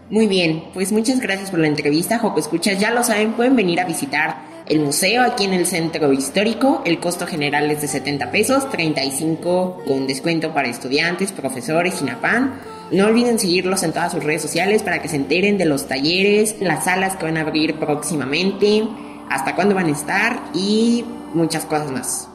Muy 0.10 0.26
bien, 0.26 0.64
pues 0.74 0.92
muchas 0.92 1.20
gracias 1.20 1.52
por 1.52 1.60
la 1.60 1.68
entrevista, 1.68 2.18
Joco 2.18 2.40
Escuchas. 2.40 2.80
Ya 2.80 2.92
lo 2.92 3.04
saben, 3.04 3.34
pueden 3.34 3.56
venir 3.56 3.80
a 3.80 3.86
visitar 3.86 4.38
el 4.70 4.80
museo 4.80 5.24
aquí 5.24 5.46
en 5.46 5.54
el 5.54 5.66
centro 5.66 6.12
histórico. 6.14 6.82
El 6.86 7.00
costo 7.00 7.26
general 7.26 7.70
es 7.72 7.82
de 7.82 7.88
70 7.88 8.32
pesos, 8.32 8.70
35 8.70 9.84
con 9.88 10.08
descuento 10.08 10.54
para 10.54 10.68
estudiantes, 10.68 11.32
profesores, 11.32 12.02
INAPAN. 12.02 12.60
No 12.92 13.06
olviden 13.06 13.40
seguirlos 13.40 13.84
en 13.84 13.92
todas 13.92 14.12
sus 14.12 14.24
redes 14.24 14.42
sociales 14.42 14.84
para 14.84 15.02
que 15.02 15.08
se 15.08 15.18
enteren 15.18 15.58
de 15.58 15.66
los 15.66 15.88
talleres, 15.88 16.56
las 16.60 16.86
salas 16.86 17.16
que 17.16 17.26
van 17.26 17.38
a 17.38 17.42
abrir 17.42 17.76
próximamente, 17.76 18.84
hasta 19.30 19.56
cuándo 19.56 19.76
van 19.76 19.88
a 19.88 19.92
estar 19.92 20.40
y 20.54 21.04
muchas 21.34 21.66
cosas 21.66 21.92
más. 21.92 22.30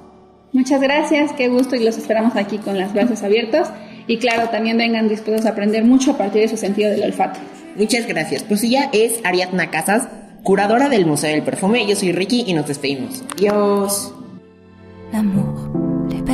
Muchas 0.53 0.81
gracias, 0.81 1.33
qué 1.33 1.49
gusto 1.49 1.77
y 1.77 1.81
los 1.83 1.97
esperamos 1.97 2.37
aquí 2.37 2.59
con 2.59 2.79
los 2.79 2.93
brazos 2.93 3.23
abiertos. 3.23 3.69
Y 4.07 4.19
claro, 4.19 4.49
también 4.51 4.77
vengan 4.77 5.09
dispuestos 5.09 5.47
a 5.47 5.51
aprender 5.51 5.85
mucho 5.85 6.13
a 6.13 6.19
partir 6.19 6.43
de 6.43 6.49
su 6.49 6.57
sentido 6.57 6.91
del 6.91 7.05
olfato. 7.05 7.41
Muchas 7.77 8.07
gracias. 8.07 8.43
Pues 8.43 8.63
ella 8.63 8.91
es 8.93 9.21
Ariadna 9.25 9.71
Casas, 9.71 10.09
curadora 10.43 10.89
del 10.89 11.07
Museo 11.07 11.31
del 11.31 11.43
Perfume. 11.43 11.87
Yo 11.87 11.97
soy 11.97 12.13
Ricky 12.13 12.45
y 12.47 12.55
nos 12.55 12.67
despedimos. 12.67 13.23
Adiós. 13.37 14.13
L'amour, 15.13 16.09
les 16.11 16.25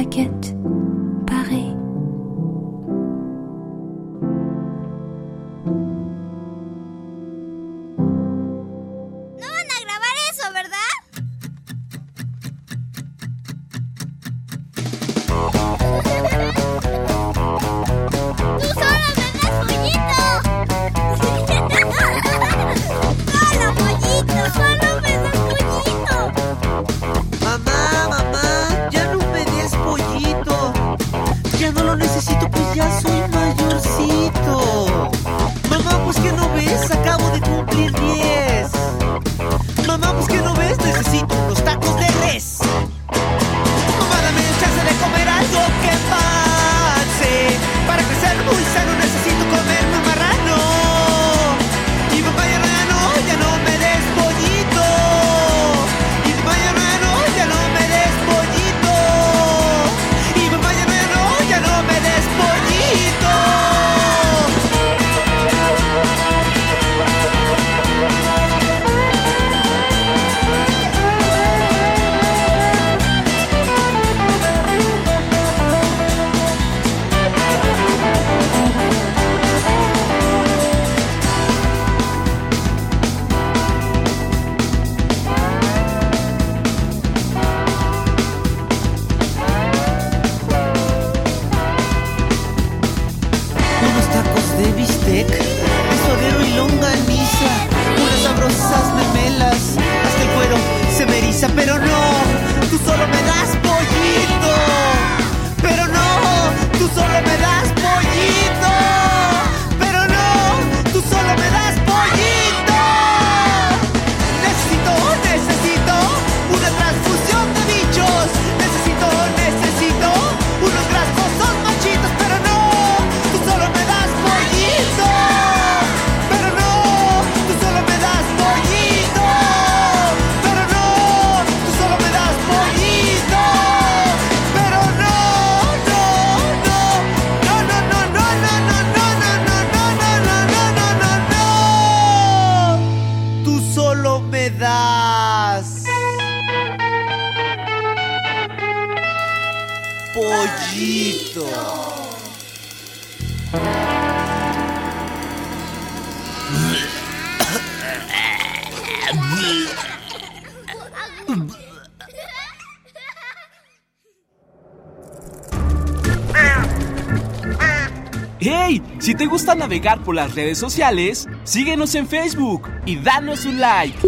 gusta 169.49 169.65
navegar 169.67 170.05
por 170.05 170.15
las 170.15 170.35
redes 170.35 170.59
sociales, 170.59 171.27
síguenos 171.45 171.95
en 171.95 172.07
Facebook 172.07 172.69
y 172.85 172.97
danos 172.97 173.47
un 173.47 173.59
like. 173.59 173.99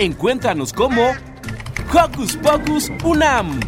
Encuéntranos 0.00 0.72
como 0.72 1.12
Hocus 1.92 2.36
Pocus 2.38 2.90
Unam. 3.04 3.60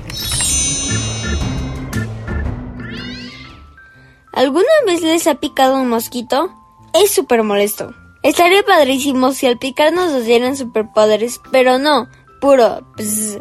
¿Alguna 4.32 4.66
vez 4.86 5.02
les 5.02 5.28
ha 5.28 5.36
picado 5.36 5.80
un 5.80 5.88
mosquito? 5.88 6.52
Es 6.92 7.14
súper 7.14 7.44
molesto. 7.44 7.94
Estaría 8.24 8.64
padrísimo 8.64 9.30
si 9.30 9.46
al 9.46 9.58
picarnos 9.58 10.10
nos 10.10 10.24
dieran 10.24 10.56
superpoderes, 10.56 11.40
pero 11.52 11.78
no, 11.78 12.08
puro 12.40 12.84
pss, 12.96 13.38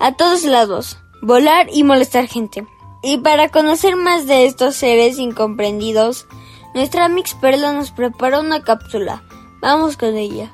a 0.00 0.12
todos 0.16 0.44
lados, 0.44 0.96
volar 1.20 1.66
y 1.70 1.84
molestar 1.84 2.26
gente. 2.26 2.66
Y 3.02 3.18
para 3.18 3.48
conocer 3.48 3.96
más 3.96 4.26
de 4.26 4.46
estos 4.46 4.76
seres 4.76 5.18
incomprendidos, 5.18 6.26
nuestra 6.74 7.08
Mix 7.08 7.34
Perla 7.34 7.72
nos 7.72 7.90
preparó 7.90 8.40
una 8.40 8.62
cápsula. 8.62 9.22
Vamos 9.60 9.96
con 9.96 10.16
ella. 10.16 10.52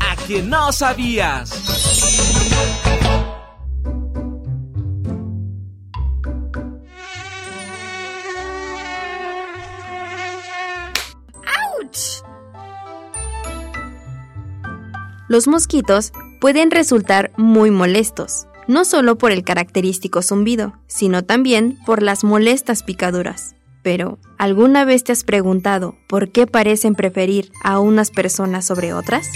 A 0.00 0.16
que 0.26 0.42
no 0.42 0.72
sabías. 0.72 1.76
Los 15.28 15.48
mosquitos 15.48 16.12
pueden 16.40 16.70
resultar 16.70 17.32
muy 17.36 17.72
molestos, 17.72 18.46
no 18.66 18.84
solo 18.84 19.18
por 19.18 19.32
el 19.32 19.44
característico 19.44 20.22
zumbido, 20.22 20.74
sino 20.86 21.24
también 21.24 21.78
por 21.86 22.02
las 22.02 22.24
molestas 22.24 22.82
picaduras. 22.82 23.54
Pero, 23.82 24.18
¿alguna 24.38 24.84
vez 24.84 25.04
te 25.04 25.12
has 25.12 25.22
preguntado 25.22 25.94
por 26.08 26.30
qué 26.30 26.46
parecen 26.46 26.94
preferir 26.94 27.52
a 27.62 27.78
unas 27.78 28.10
personas 28.10 28.64
sobre 28.64 28.92
otras? 28.92 29.28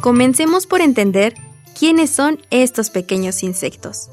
Comencemos 0.00 0.66
por 0.66 0.80
entender 0.80 1.34
quiénes 1.78 2.10
son 2.10 2.40
estos 2.50 2.90
pequeños 2.90 3.42
insectos. 3.42 4.10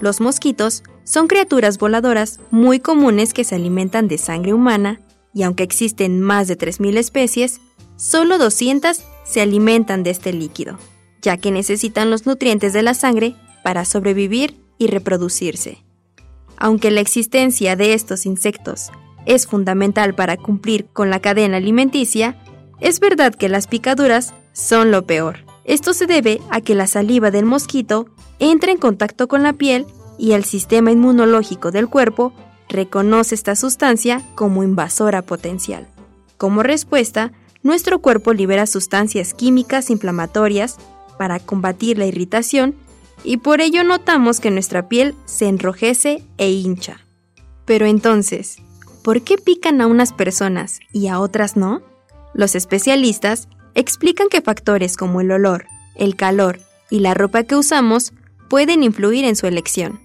Los 0.00 0.20
mosquitos 0.20 0.82
son 1.04 1.26
criaturas 1.26 1.78
voladoras 1.78 2.40
muy 2.50 2.80
comunes 2.80 3.32
que 3.32 3.44
se 3.44 3.54
alimentan 3.54 4.08
de 4.08 4.18
sangre 4.18 4.52
humana 4.52 5.00
y 5.32 5.42
aunque 5.42 5.62
existen 5.62 6.20
más 6.20 6.48
de 6.48 6.58
3.000 6.58 6.96
especies, 6.96 7.60
solo 7.96 8.38
200 8.38 9.02
se 9.30 9.40
alimentan 9.40 10.02
de 10.02 10.10
este 10.10 10.32
líquido, 10.32 10.76
ya 11.22 11.36
que 11.36 11.52
necesitan 11.52 12.10
los 12.10 12.26
nutrientes 12.26 12.72
de 12.72 12.82
la 12.82 12.94
sangre 12.94 13.36
para 13.62 13.84
sobrevivir 13.84 14.60
y 14.76 14.88
reproducirse. 14.88 15.84
Aunque 16.56 16.90
la 16.90 17.00
existencia 17.00 17.76
de 17.76 17.94
estos 17.94 18.26
insectos 18.26 18.90
es 19.26 19.46
fundamental 19.46 20.14
para 20.14 20.36
cumplir 20.36 20.86
con 20.86 21.10
la 21.10 21.20
cadena 21.20 21.58
alimenticia, 21.58 22.42
es 22.80 22.98
verdad 22.98 23.34
que 23.34 23.48
las 23.48 23.66
picaduras 23.66 24.34
son 24.52 24.90
lo 24.90 25.06
peor. 25.06 25.44
Esto 25.64 25.94
se 25.94 26.06
debe 26.06 26.40
a 26.50 26.60
que 26.60 26.74
la 26.74 26.86
saliva 26.86 27.30
del 27.30 27.44
mosquito 27.44 28.08
entra 28.40 28.72
en 28.72 28.78
contacto 28.78 29.28
con 29.28 29.42
la 29.42 29.52
piel 29.52 29.86
y 30.18 30.32
el 30.32 30.44
sistema 30.44 30.90
inmunológico 30.90 31.70
del 31.70 31.88
cuerpo 31.88 32.32
reconoce 32.68 33.34
esta 33.34 33.54
sustancia 33.54 34.22
como 34.34 34.64
invasora 34.64 35.22
potencial. 35.22 35.86
Como 36.36 36.62
respuesta, 36.62 37.32
nuestro 37.62 38.00
cuerpo 38.00 38.32
libera 38.32 38.66
sustancias 38.66 39.34
químicas 39.34 39.90
inflamatorias 39.90 40.76
para 41.18 41.38
combatir 41.38 41.98
la 41.98 42.06
irritación 42.06 42.74
y 43.24 43.38
por 43.38 43.60
ello 43.60 43.84
notamos 43.84 44.40
que 44.40 44.50
nuestra 44.50 44.88
piel 44.88 45.14
se 45.26 45.48
enrojece 45.48 46.24
e 46.38 46.50
hincha. 46.50 47.06
Pero 47.66 47.86
entonces, 47.86 48.56
¿por 49.04 49.22
qué 49.22 49.36
pican 49.36 49.80
a 49.80 49.86
unas 49.86 50.12
personas 50.12 50.80
y 50.92 51.08
a 51.08 51.20
otras 51.20 51.56
no? 51.56 51.82
Los 52.32 52.54
especialistas 52.54 53.48
explican 53.74 54.28
que 54.28 54.40
factores 54.40 54.96
como 54.96 55.20
el 55.20 55.30
olor, 55.30 55.66
el 55.96 56.16
calor 56.16 56.60
y 56.88 57.00
la 57.00 57.14
ropa 57.14 57.44
que 57.44 57.56
usamos 57.56 58.12
pueden 58.48 58.82
influir 58.82 59.24
en 59.24 59.36
su 59.36 59.46
elección. 59.46 60.00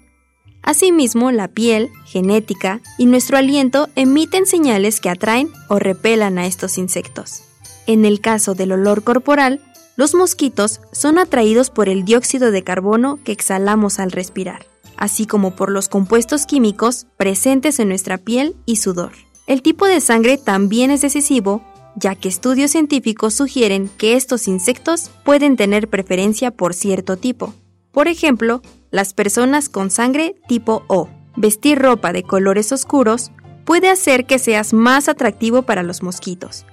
Asimismo, 0.62 1.32
la 1.32 1.48
piel, 1.48 1.92
genética 2.06 2.82
y 2.98 3.06
nuestro 3.06 3.38
aliento 3.38 3.88
emiten 3.96 4.46
señales 4.46 5.00
que 5.00 5.10
atraen 5.10 5.50
o 5.70 5.80
repelan 5.80 6.38
a 6.40 6.48
estos 6.48 6.78
insectos. 6.78 7.45
En 7.88 8.06
el 8.06 8.20
caso 8.22 8.56
del 8.56 8.72
olor 8.72 9.04
corporal, 9.04 9.62
los 9.96 10.14
mosquitos 10.14 10.82
son 10.92 11.18
atraídos 11.20 11.70
por 11.70 11.88
el 11.88 12.04
dióxido 12.04 12.52
de 12.52 12.64
carbono 12.64 13.20
que 13.24 13.32
exhalamos 13.32 14.00
al 14.00 14.12
respirar, 14.12 14.66
así 14.98 15.26
como 15.26 15.56
por 15.56 15.72
los 15.72 15.88
compuestos 15.88 16.46
químicos 16.46 17.08
presentes 17.18 17.80
en 17.80 17.90
nuestra 17.90 18.18
piel 18.18 18.56
y 18.66 18.78
sudor. 18.78 19.12
El 19.48 19.62
tipo 19.62 19.86
de 19.86 20.02
sangre 20.02 20.38
también 20.38 20.92
es 20.92 21.02
decisivo, 21.02 21.64
ya 21.96 22.16
que 22.16 22.28
estudios 22.28 22.72
científicos 22.72 23.36
sugieren 23.36 23.90
que 23.98 24.16
estos 24.16 24.48
insectos 24.48 25.12
pueden 25.24 25.56
tener 25.56 25.88
preferencia 25.90 26.52
por 26.52 26.74
cierto 26.74 27.16
tipo. 27.16 27.54
Por 27.92 28.08
ejemplo, 28.08 28.62
las 28.92 29.14
personas 29.14 29.70
con 29.70 29.92
sangre 29.92 30.36
tipo 30.48 30.84
O. 30.88 31.08
Vestir 31.38 31.80
ropa 31.80 32.12
de 32.12 32.24
colores 32.24 32.72
oscuros 32.72 33.32
puede 33.66 33.90
hacer 33.90 34.26
que 34.26 34.40
seas 34.40 34.74
más 34.74 35.08
atractivo 35.08 35.62
para 35.62 35.84
los 35.84 36.04
mosquitos, 36.04 36.66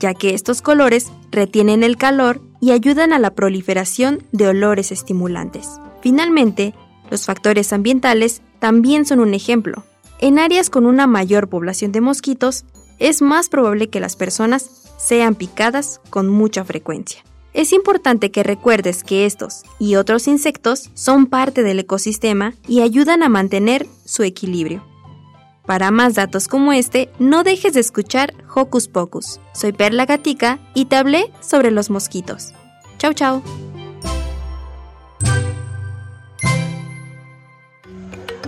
ya 0.00 0.14
que 0.14 0.34
estos 0.34 0.62
colores 0.62 1.10
retienen 1.30 1.82
el 1.82 1.96
calor 1.96 2.40
y 2.60 2.70
ayudan 2.70 3.12
a 3.12 3.18
la 3.18 3.34
proliferación 3.34 4.24
de 4.32 4.48
olores 4.48 4.92
estimulantes. 4.92 5.68
Finalmente, 6.02 6.74
los 7.10 7.26
factores 7.26 7.72
ambientales 7.72 8.42
también 8.58 9.06
son 9.06 9.20
un 9.20 9.34
ejemplo. 9.34 9.84
En 10.18 10.38
áreas 10.38 10.70
con 10.70 10.86
una 10.86 11.06
mayor 11.06 11.48
población 11.48 11.92
de 11.92 12.00
mosquitos, 12.00 12.64
es 12.98 13.20
más 13.20 13.48
probable 13.48 13.88
que 13.88 14.00
las 14.00 14.16
personas 14.16 14.70
sean 14.98 15.34
picadas 15.34 16.00
con 16.10 16.28
mucha 16.28 16.64
frecuencia. 16.64 17.22
Es 17.52 17.72
importante 17.72 18.30
que 18.30 18.42
recuerdes 18.42 19.02
que 19.02 19.24
estos 19.24 19.62
y 19.78 19.96
otros 19.96 20.28
insectos 20.28 20.90
son 20.94 21.26
parte 21.26 21.62
del 21.62 21.78
ecosistema 21.78 22.54
y 22.68 22.80
ayudan 22.80 23.22
a 23.22 23.28
mantener 23.28 23.86
su 24.04 24.22
equilibrio. 24.24 24.82
Para 25.66 25.90
más 25.90 26.14
datos 26.14 26.46
como 26.46 26.72
este, 26.72 27.10
no 27.18 27.42
dejes 27.42 27.72
de 27.74 27.80
escuchar 27.80 28.32
Hocus 28.54 28.86
Pocus. 28.86 29.40
Soy 29.52 29.72
Perla 29.72 30.06
Gatica 30.06 30.60
y 30.74 30.84
te 30.84 30.94
hablé 30.94 31.32
sobre 31.40 31.72
los 31.72 31.90
mosquitos. 31.90 32.54
Chau 32.98 33.12
chau. 33.12 33.42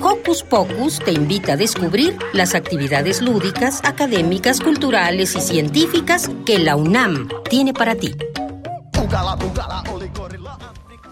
Hocus 0.01 0.45
Pocus 0.45 1.01
te 1.01 1.11
invita 1.11 1.55
a 1.55 1.57
descubrir 1.57 2.17
las 2.33 2.55
actividades 2.55 3.21
lúdicas, 3.21 3.81
académicas, 3.83 4.61
culturales 4.61 5.35
y 5.35 5.41
científicas 5.41 6.31
que 6.47 6.61
la 6.61 6.77
UNAM 6.77 7.29
tiene 7.51 7.73
para 7.73 7.97
ti. 7.97 8.15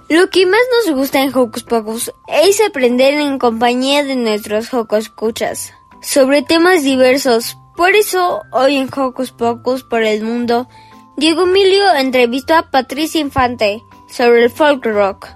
Lo 0.08 0.30
que 0.30 0.46
más 0.46 0.60
nos 0.86 0.96
gusta 0.96 1.20
en 1.20 1.36
Hocus 1.36 1.64
Pocus 1.64 2.12
es 2.28 2.60
aprender 2.60 3.14
en 3.14 3.40
compañía 3.40 4.04
de 4.04 4.14
nuestros 4.14 4.72
Hocus 4.72 4.98
Escuchas 5.06 5.72
sobre 6.06 6.42
temas 6.42 6.84
diversos. 6.84 7.58
Por 7.76 7.94
eso, 7.94 8.42
hoy 8.52 8.76
en 8.76 8.88
Hocus 8.96 9.32
Pocus 9.32 9.82
por 9.82 10.04
el 10.04 10.22
mundo, 10.22 10.68
Diego 11.16 11.42
Emilio 11.42 11.92
entrevistó 11.94 12.54
a 12.54 12.70
Patricia 12.70 13.20
Infante 13.20 13.82
sobre 14.08 14.44
el 14.44 14.50
folk 14.50 14.86
rock, 14.86 15.28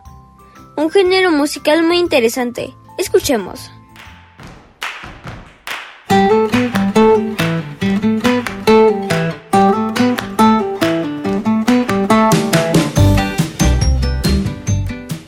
un 0.77 0.89
género 0.89 1.33
musical 1.33 1.83
muy 1.83 1.99
interesante. 1.99 2.73
Escuchemos. 2.99 3.71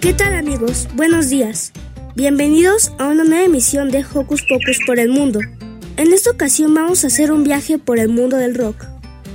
¿Qué 0.01 0.13
tal 0.15 0.37
amigos? 0.37 0.87
Buenos 0.95 1.31
días. 1.31 1.73
Bienvenidos 2.15 2.93
a 2.99 3.09
una 3.09 3.25
nueva 3.25 3.45
emisión 3.47 3.91
de 3.91 4.05
Hocus 4.05 4.43
Pocus 4.43 4.81
por 4.87 4.99
el 4.99 5.09
mundo. 5.09 5.41
En 5.97 6.13
esta 6.13 6.31
ocasión 6.31 6.75
vamos 6.75 7.03
a 7.03 7.07
hacer 7.07 7.33
un 7.33 7.43
viaje 7.43 7.79
por 7.79 7.99
el 7.99 8.11
mundo 8.11 8.37
del 8.37 8.55
rock 8.55 8.85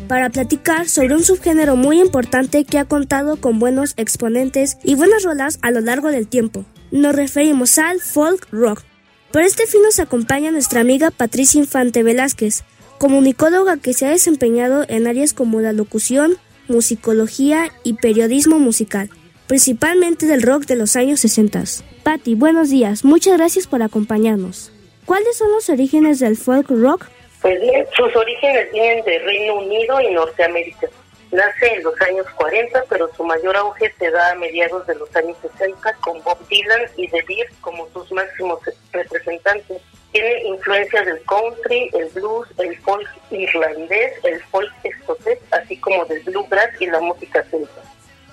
para 0.07 0.29
platicar 0.29 0.87
sobre 0.87 1.15
un 1.15 1.23
subgénero 1.23 1.75
muy 1.75 1.99
importante 1.99 2.65
que 2.65 2.77
ha 2.77 2.85
contado 2.85 3.37
con 3.37 3.57
buenos 3.57 3.95
exponentes 3.97 4.77
y 4.83 4.93
buenas 4.93 5.23
rolas 5.23 5.57
a 5.63 5.71
lo 5.71 5.81
largo 5.81 6.11
del 6.11 6.27
tiempo. 6.27 6.65
Nos 6.91 7.15
referimos 7.15 7.79
al 7.79 7.99
folk 7.99 8.47
rock. 8.51 8.83
Por 9.31 9.41
este 9.41 9.65
fin 9.65 9.81
nos 9.81 9.99
acompaña 9.99 10.51
nuestra 10.51 10.81
amiga 10.81 11.09
Patricia 11.09 11.59
Infante 11.59 12.03
Velázquez, 12.03 12.63
comunicóloga 12.99 13.77
que 13.77 13.93
se 13.93 14.05
ha 14.05 14.11
desempeñado 14.11 14.85
en 14.87 15.07
áreas 15.07 15.33
como 15.33 15.61
la 15.61 15.73
locución, 15.73 16.37
musicología 16.67 17.71
y 17.83 17.93
periodismo 17.93 18.59
musical 18.59 19.09
principalmente 19.47 20.25
del 20.25 20.41
rock 20.41 20.65
de 20.65 20.75
los 20.75 20.95
años 20.95 21.21
60. 21.21 21.63
Patty, 22.03 22.35
buenos 22.35 22.69
días, 22.69 23.03
muchas 23.03 23.37
gracias 23.37 23.65
por 23.65 23.81
acompañarnos. 23.81 24.71
¿Cuáles 25.05 25.37
son 25.37 25.51
los 25.51 25.69
orígenes 25.69 26.19
del 26.19 26.35
folk 26.35 26.69
rock? 26.69 27.05
Pues 27.41 27.61
bien, 27.61 27.85
sus 27.95 28.13
orígenes 28.15 28.71
vienen 28.73 29.05
de 29.05 29.19
Reino 29.19 29.55
Unido 29.55 30.01
y 30.01 30.13
Norteamérica. 30.13 30.87
Nace 31.31 31.73
en 31.75 31.83
los 31.83 31.99
años 32.01 32.25
40, 32.35 32.83
pero 32.89 33.09
su 33.15 33.23
mayor 33.23 33.55
auge 33.55 33.93
se 33.97 34.09
da 34.11 34.31
a 34.31 34.35
mediados 34.35 34.85
de 34.87 34.95
los 34.95 35.13
años 35.15 35.37
60 35.41 35.93
con 36.01 36.21
Bob 36.23 36.37
Dylan 36.47 36.81
y 36.95 37.07
The 37.09 37.21
Beatles 37.27 37.55
como 37.61 37.87
sus 37.89 38.11
máximos 38.11 38.59
representantes. 38.91 39.81
Tiene 40.11 40.43
influencias 40.43 41.05
del 41.05 41.21
country, 41.23 41.89
el 41.93 42.07
blues, 42.09 42.47
el 42.57 42.77
folk 42.79 43.07
irlandés, 43.29 44.13
el 44.23 44.41
folk 44.43 44.71
escocés, 44.83 45.39
así 45.51 45.77
como 45.77 46.05
del 46.05 46.23
bluegrass 46.23 46.81
y 46.81 46.87
la 46.87 46.99
música 47.01 47.43
celta. 47.51 47.81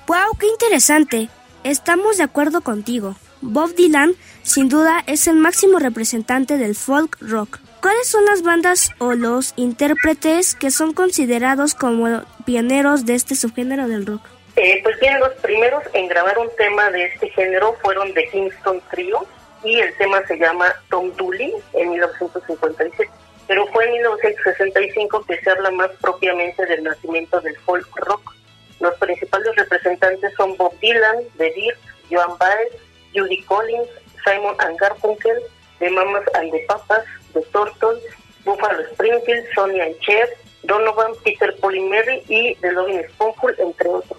¡Wow! 0.07 0.36
¡Qué 0.38 0.46
interesante! 0.48 1.30
Estamos 1.62 2.18
de 2.18 2.24
acuerdo 2.24 2.61
contigo. 2.61 3.16
Bob 3.40 3.74
Dylan, 3.74 4.14
sin 4.42 4.68
duda, 4.68 5.02
es 5.07 5.26
el 5.28 5.36
máximo 5.36 5.78
representante 5.78 6.59
del 6.59 6.74
folk 6.74 7.16
rock. 7.22 7.59
¿Cuáles 7.80 8.07
son 8.07 8.26
las 8.26 8.42
bandas 8.42 8.92
o 8.98 9.14
los 9.14 9.55
intérpretes 9.57 10.55
que 10.55 10.70
son 10.70 10.92
considerados 10.92 11.74
como 11.74 12.22
pioneros 12.44 13.07
de 13.07 13.14
este 13.14 13.34
subgénero 13.34 13.88
del 13.88 14.05
rock? 14.05 14.20
Eh, 14.57 14.80
pues 14.82 15.00
bien, 15.00 15.18
los 15.20 15.32
primeros 15.36 15.82
en 15.94 16.07
grabar 16.07 16.38
un 16.38 16.50
tema 16.59 16.90
de 16.90 17.07
este 17.07 17.30
género 17.30 17.74
fueron 17.82 18.12
The 18.12 18.28
Kingston 18.28 18.82
Trio 18.90 19.26
y 19.64 19.80
el 19.80 19.96
tema 19.96 20.24
se 20.26 20.36
llama 20.36 20.66
Tom 20.90 21.11
Dooley 21.16 21.55
en 21.72 21.90
1957. 21.90 23.11
Pero 23.46 23.66
fue 23.68 23.86
en 23.86 23.92
1965 23.92 25.24
que 25.26 25.40
se 25.40 25.50
habla 25.50 25.70
más 25.70 25.90
propiamente 26.02 26.66
del 26.66 26.84
nacimiento 26.84 27.40
del 27.40 27.57
folk 27.61 27.88
rock. 27.96 28.34
Los 28.81 28.95
principales 28.99 29.55
representantes 29.57 30.33
son 30.37 30.57
Bob 30.57 30.72
Dylan, 30.81 31.25
The 31.39 31.51
Beatles, 31.51 31.79
Joan 32.11 32.37
Baez, 32.39 32.72
Judy 33.14 33.43
Collins, 33.43 33.89
Simon 34.25 34.55
and 34.61 34.79
Garfunkel, 34.79 35.39
The 35.79 35.91
Mamas 35.91 36.25
and 36.35 36.51
the 36.51 36.61
Papas, 36.66 37.05
The 37.33 37.43
Turtles, 37.53 38.01
Buffalo 38.45 38.83
Springfield, 38.93 39.45
Sonia 39.55 39.85
and 39.85 39.97
Cher, 40.01 40.29
Donovan, 40.64 41.12
Peter 41.22 41.55
Polymery 41.61 42.22
y 42.29 42.55
The 42.57 42.72
Loving 42.72 43.03
Spoonful, 43.11 43.55
entre 43.59 43.89
otros. 43.89 44.18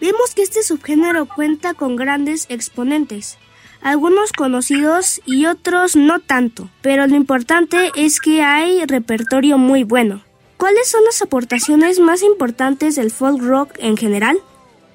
Vemos 0.00 0.34
que 0.34 0.42
este 0.42 0.62
subgénero 0.62 1.26
cuenta 1.26 1.74
con 1.74 1.96
grandes 1.96 2.46
exponentes, 2.50 3.38
algunos 3.80 4.32
conocidos 4.32 5.20
y 5.24 5.46
otros 5.46 5.94
no 5.94 6.18
tanto, 6.18 6.68
pero 6.82 7.06
lo 7.06 7.14
importante 7.16 7.90
es 7.94 8.20
que 8.20 8.42
hay 8.42 8.84
repertorio 8.86 9.56
muy 9.58 9.84
bueno. 9.84 10.22
¿Cuáles 10.56 10.88
son 10.88 11.04
las 11.04 11.20
aportaciones 11.22 11.98
más 12.00 12.22
importantes 12.22 12.96
del 12.96 13.10
folk 13.10 13.42
rock 13.42 13.70
en 13.78 13.96
general? 13.96 14.38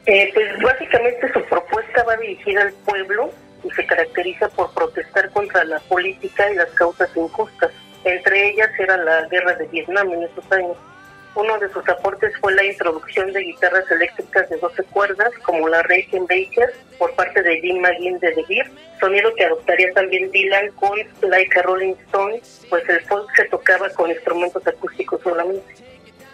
Eh, 0.06 0.32
pues 0.34 0.48
básicamente 0.62 1.32
su 1.34 1.44
propuesta 1.46 2.04
va 2.04 2.16
dirigida 2.18 2.62
al 2.62 2.74
pueblo 2.86 3.32
y 3.64 3.70
se 3.72 3.86
caracteriza 3.86 4.50
por 4.50 4.74
protestar 4.74 5.30
contra 5.32 5.64
la 5.66 5.80
política 5.82 6.52
y 6.52 6.56
las 6.56 6.70
causas 6.70 7.10
injustas. 7.16 7.72
Entre 8.04 8.52
ellas 8.52 8.70
era 8.80 8.98
la 8.98 9.28
guerra 9.28 9.54
de 9.56 9.68
Vietnam 9.68 10.12
en 10.14 10.24
esos 10.24 10.52
años. 10.52 10.78
Uno 11.36 11.58
de 11.60 11.72
sus 11.72 11.88
aportes 11.88 12.34
fue 12.42 12.54
la 12.54 12.66
introducción 12.66 13.32
de 13.32 13.42
guitarras 13.42 13.90
eléctricas 13.92 14.50
de 14.50 14.58
12 14.58 14.84
cuerdas, 14.86 15.30
como 15.44 15.68
la 15.68 15.82
Baker, 15.84 16.74
por 16.98 17.14
parte 17.16 17.42
de 17.42 17.62
Jim 17.62 17.80
McGinn 17.80 18.20
de 18.20 18.32
The 18.32 18.46
Beer, 18.50 18.70
sonido 19.00 19.34
que 19.36 19.46
adoptaría 19.46 19.92
también 19.94 20.30
Dylan 20.32 20.72
con 20.76 20.98
Like 21.22 21.60
a 21.60 21.62
Rolling 21.64 21.94
Stone, 22.08 22.42
pues 22.70 22.88
el 22.90 23.02
folk 23.02 23.30
se 23.36 23.46
tocaba 23.46 23.90
con 23.92 24.10
instrumentos 24.10 24.66
acústicos 24.66 25.22
solamente. 25.22 25.64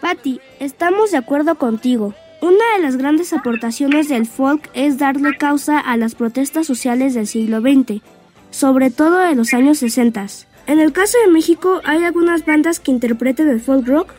Patty, 0.00 0.40
estamos 0.60 1.12
de 1.12 1.18
acuerdo 1.18 1.56
contigo. 1.56 2.14
Una 2.40 2.76
de 2.76 2.82
las 2.82 2.96
grandes 2.96 3.32
aportaciones 3.32 4.08
del 4.08 4.26
folk 4.26 4.68
es 4.74 4.98
darle 4.98 5.36
causa 5.38 5.78
a 5.78 5.96
las 5.96 6.14
protestas 6.14 6.66
sociales 6.66 7.14
del 7.14 7.26
siglo 7.26 7.60
XX, 7.60 8.02
sobre 8.50 8.90
todo 8.90 9.24
en 9.26 9.38
los 9.38 9.54
años 9.54 9.78
60. 9.78 10.26
En 10.66 10.80
el 10.80 10.92
caso 10.92 11.16
de 11.24 11.32
México, 11.32 11.80
¿hay 11.84 12.04
algunas 12.04 12.44
bandas 12.44 12.80
que 12.80 12.90
interpreten 12.90 13.48
el 13.48 13.60
folk 13.60 13.86
rock? 13.86 14.12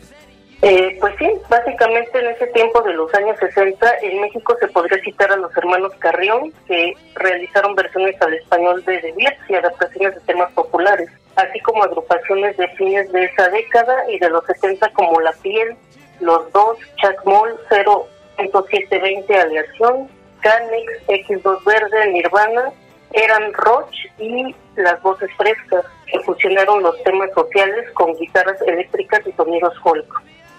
Eh, 0.60 0.96
pues 1.00 1.14
sí, 1.20 1.30
básicamente 1.48 2.18
en 2.18 2.26
ese 2.26 2.48
tiempo 2.48 2.82
de 2.82 2.92
los 2.94 3.14
años 3.14 3.38
60 3.38 3.98
en 4.02 4.20
México 4.20 4.56
se 4.58 4.66
podría 4.66 5.00
citar 5.04 5.30
a 5.30 5.36
los 5.36 5.56
hermanos 5.56 5.92
Carrión 6.00 6.52
que 6.66 6.94
realizaron 7.14 7.76
versiones 7.76 8.20
al 8.20 8.34
español 8.34 8.84
de 8.84 9.00
Beatles 9.16 9.38
y 9.48 9.54
adaptaciones 9.54 10.16
de 10.16 10.20
temas 10.22 10.50
populares, 10.54 11.08
así 11.36 11.60
como 11.60 11.84
agrupaciones 11.84 12.56
de 12.56 12.66
fines 12.70 13.10
de 13.12 13.26
esa 13.26 13.48
década 13.50 14.10
y 14.10 14.18
de 14.18 14.30
los 14.30 14.44
70 14.46 14.90
como 14.94 15.20
La 15.20 15.30
Piel, 15.30 15.76
Los 16.18 16.52
Dos, 16.52 16.76
Chuck 16.96 17.24
Moll, 17.24 17.56
0.720 17.70 19.40
Aleación, 19.40 20.08
Canex, 20.40 21.06
X2 21.06 21.64
Verde, 21.64 22.12
Nirvana, 22.12 22.72
Eran 23.12 23.52
Roach 23.52 23.94
y 24.18 24.56
Las 24.74 25.00
Voces 25.02 25.30
Frescas, 25.36 25.84
que 26.10 26.18
fusionaron 26.20 26.82
los 26.82 27.00
temas 27.04 27.30
sociales 27.32 27.88
con 27.92 28.16
guitarras 28.16 28.60
eléctricas 28.62 29.24
y 29.24 29.30
sonidos 29.32 29.78
folk. 29.84 30.04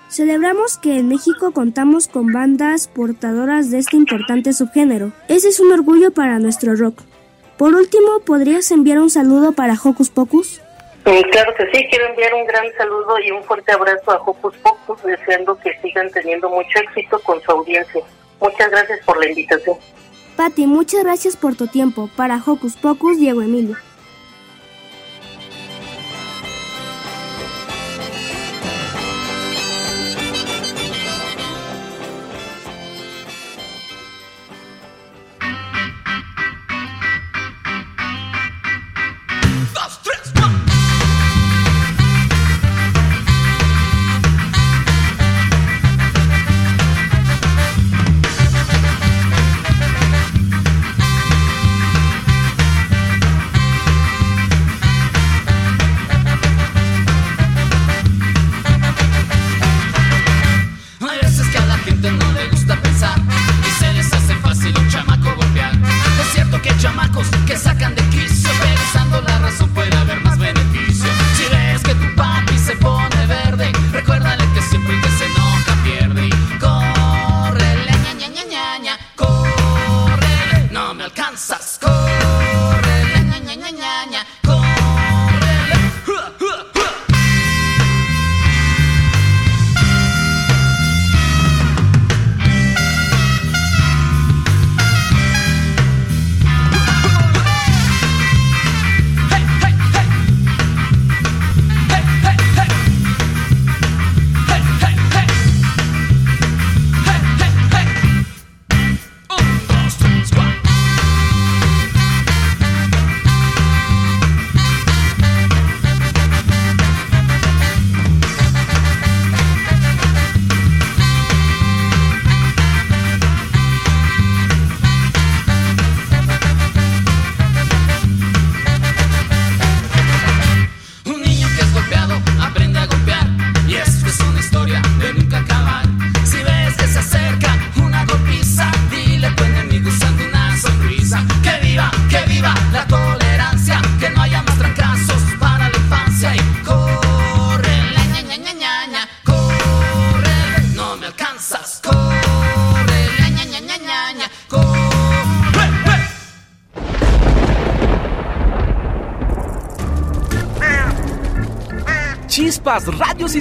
Celebramos 0.10 0.80
que 0.80 0.98
en 0.98 1.08
México 1.08 1.52
contamos 1.52 2.08
con 2.08 2.34
bandas 2.34 2.88
portadoras 2.88 3.70
de 3.70 3.78
este 3.78 3.96
importante 3.96 4.54
subgénero. 4.54 5.12
Ese 5.28 5.50
es 5.50 5.60
un 5.60 5.72
orgullo 5.72 6.12
para 6.12 6.40
nuestro 6.40 6.76
rock. 6.76 7.04
Por 7.58 7.76
último, 7.76 8.20
¿podrías 8.26 8.72
enviar 8.72 8.98
un 8.98 9.12
saludo 9.12 9.52
para 9.52 9.76
Hocus 9.76 10.10
Pocus? 10.10 10.62
claro 11.04 11.54
que 11.56 11.66
sí, 11.72 11.86
quiero 11.90 12.08
enviar 12.08 12.34
un 12.34 12.46
gran 12.46 12.66
saludo 12.78 13.20
y 13.24 13.32
un 13.32 13.44
fuerte 13.44 13.72
abrazo 13.72 14.12
a 14.12 14.16
Hocus 14.16 14.56
Pocus, 14.58 15.04
deseando 15.04 15.58
que 15.60 15.80
sigan 15.82 16.10
teniendo 16.10 16.50
mucho 16.50 16.80
éxito 16.80 17.20
con 17.20 17.40
su 17.42 17.52
audiencia. 17.52 18.02
Muchas 18.40 18.72
gracias 18.72 19.00
por 19.06 19.18
la 19.20 19.30
invitación. 19.30 19.78
Patti, 20.36 20.66
muchas 20.66 21.04
gracias 21.04 21.36
por 21.36 21.56
tu 21.56 21.68
tiempo. 21.68 22.10
Para 22.16 22.42
Hocus 22.44 22.78
Pocus, 22.78 23.18
Diego 23.18 23.42
Emilio. 23.42 23.76
those 39.80 39.96
three 39.98 40.29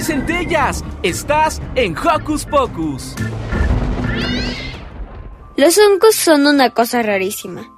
centellas. 0.01 0.83
Estás 1.03 1.61
en 1.75 1.95
Hocus 1.97 2.45
Pocus. 2.45 3.15
Los 5.55 5.77
hongos 5.77 6.15
son 6.15 6.47
una 6.47 6.69
cosa 6.69 7.01
rarísima. 7.01 7.69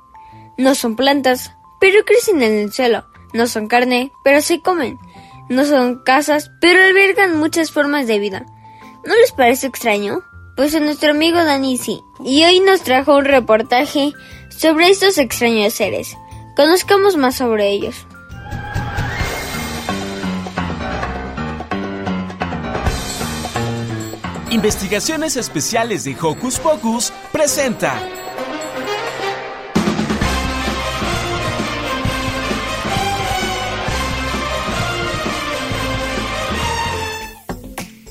No 0.57 0.75
son 0.75 0.95
plantas, 0.95 1.55
pero 1.79 2.05
crecen 2.05 2.43
en 2.43 2.59
el 2.59 2.71
suelo. 2.71 3.05
No 3.33 3.47
son 3.47 3.67
carne, 3.67 4.11
pero 4.23 4.41
se 4.41 4.61
comen. 4.61 4.99
No 5.49 5.65
son 5.65 6.03
casas, 6.03 6.51
pero 6.61 6.83
albergan 6.83 7.37
muchas 7.37 7.71
formas 7.71 8.07
de 8.07 8.19
vida. 8.19 8.45
¿No 9.05 9.15
les 9.15 9.31
parece 9.31 9.67
extraño? 9.67 10.21
Pues 10.55 10.75
a 10.75 10.79
nuestro 10.79 11.11
amigo 11.11 11.43
Dani 11.43 11.77
sí. 11.77 12.01
Y 12.23 12.43
hoy 12.43 12.59
nos 12.59 12.81
trajo 12.81 13.17
un 13.17 13.25
reportaje 13.25 14.13
sobre 14.49 14.89
estos 14.89 15.17
extraños 15.17 15.73
seres. 15.73 16.15
Conozcamos 16.55 17.17
más 17.17 17.35
sobre 17.35 17.69
ellos. 17.69 18.05
Investigaciones 24.51 25.37
Especiales 25.37 26.03
de 26.03 26.13
Hocus 26.21 26.59
Pocus 26.59 27.13
presenta. 27.31 27.97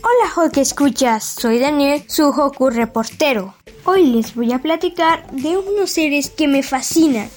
Hola 0.03 0.32
Hoku 0.34 0.61
escuchas, 0.61 1.24
soy 1.24 1.59
Daniel, 1.59 2.03
su 2.09 2.30
Hoku 2.30 2.70
reportero. 2.70 3.55
Hoy 3.84 4.07
les 4.07 4.34
voy 4.34 4.55
a 4.55 4.61
platicar 4.61 5.30
de 5.32 5.59
unos 5.59 5.91
seres 5.91 6.30
que 6.30 6.49
me 6.49 6.62
fascinan, 6.62 7.28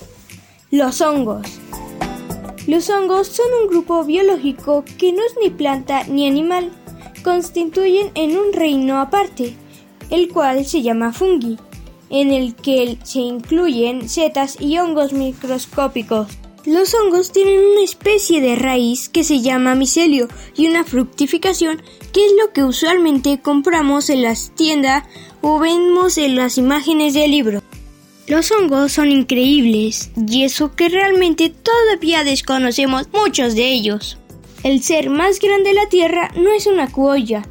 los 0.71 1.01
hongos. 1.01 1.59
Los 2.67 2.89
hongos 2.89 3.27
son 3.27 3.47
un 3.63 3.67
grupo 3.67 4.05
biológico 4.05 4.85
que 4.97 5.11
no 5.11 5.25
es 5.25 5.35
ni 5.41 5.49
planta 5.49 6.05
ni 6.05 6.25
animal, 6.25 6.71
constituyen 7.23 8.11
en 8.15 8.37
un 8.37 8.53
reino 8.53 8.99
aparte, 8.99 9.55
el 10.09 10.29
cual 10.29 10.65
se 10.65 10.81
llama 10.81 11.13
fungi, 11.13 11.57
en 12.09 12.31
el 12.31 12.55
que 12.55 12.97
se 13.03 13.19
incluyen 13.19 14.07
setas 14.07 14.57
y 14.59 14.77
hongos 14.77 15.13
microscópicos. 15.13 16.27
Los 16.65 16.93
hongos 16.93 17.31
tienen 17.31 17.59
una 17.59 17.83
especie 17.83 18.39
de 18.39 18.55
raíz 18.55 19.09
que 19.09 19.23
se 19.23 19.41
llama 19.41 19.75
micelio 19.75 20.29
y 20.55 20.67
una 20.67 20.85
fructificación 20.85 21.81
que 22.13 22.25
es 22.25 22.31
lo 22.39 22.53
que 22.53 22.63
usualmente 22.63 23.41
compramos 23.41 24.09
en 24.09 24.21
las 24.21 24.51
tiendas 24.55 25.03
o 25.41 25.59
vemos 25.59 26.17
en 26.17 26.35
las 26.35 26.57
imágenes 26.57 27.15
del 27.15 27.31
libro. 27.31 27.61
Los 28.27 28.51
hongos 28.51 28.93
son 28.93 29.11
increíbles 29.11 30.11
y 30.15 30.43
eso 30.45 30.73
que 30.73 30.87
realmente 30.87 31.49
todavía 31.49 32.23
desconocemos 32.23 33.09
muchos 33.11 33.55
de 33.55 33.73
ellos. 33.73 34.17
El 34.63 34.81
ser 34.81 35.09
más 35.09 35.39
grande 35.39 35.71
de 35.71 35.75
la 35.75 35.89
Tierra 35.89 36.31
no 36.37 36.49
es 36.53 36.67
una 36.67 36.89
cuolla, 36.89 37.43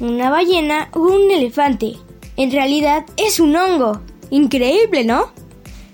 una 0.00 0.30
ballena 0.30 0.88
o 0.94 1.00
un 1.00 1.30
elefante. 1.30 1.96
En 2.38 2.50
realidad 2.50 3.04
es 3.18 3.40
un 3.40 3.54
hongo. 3.56 4.00
Increíble, 4.30 5.04
¿no? 5.04 5.30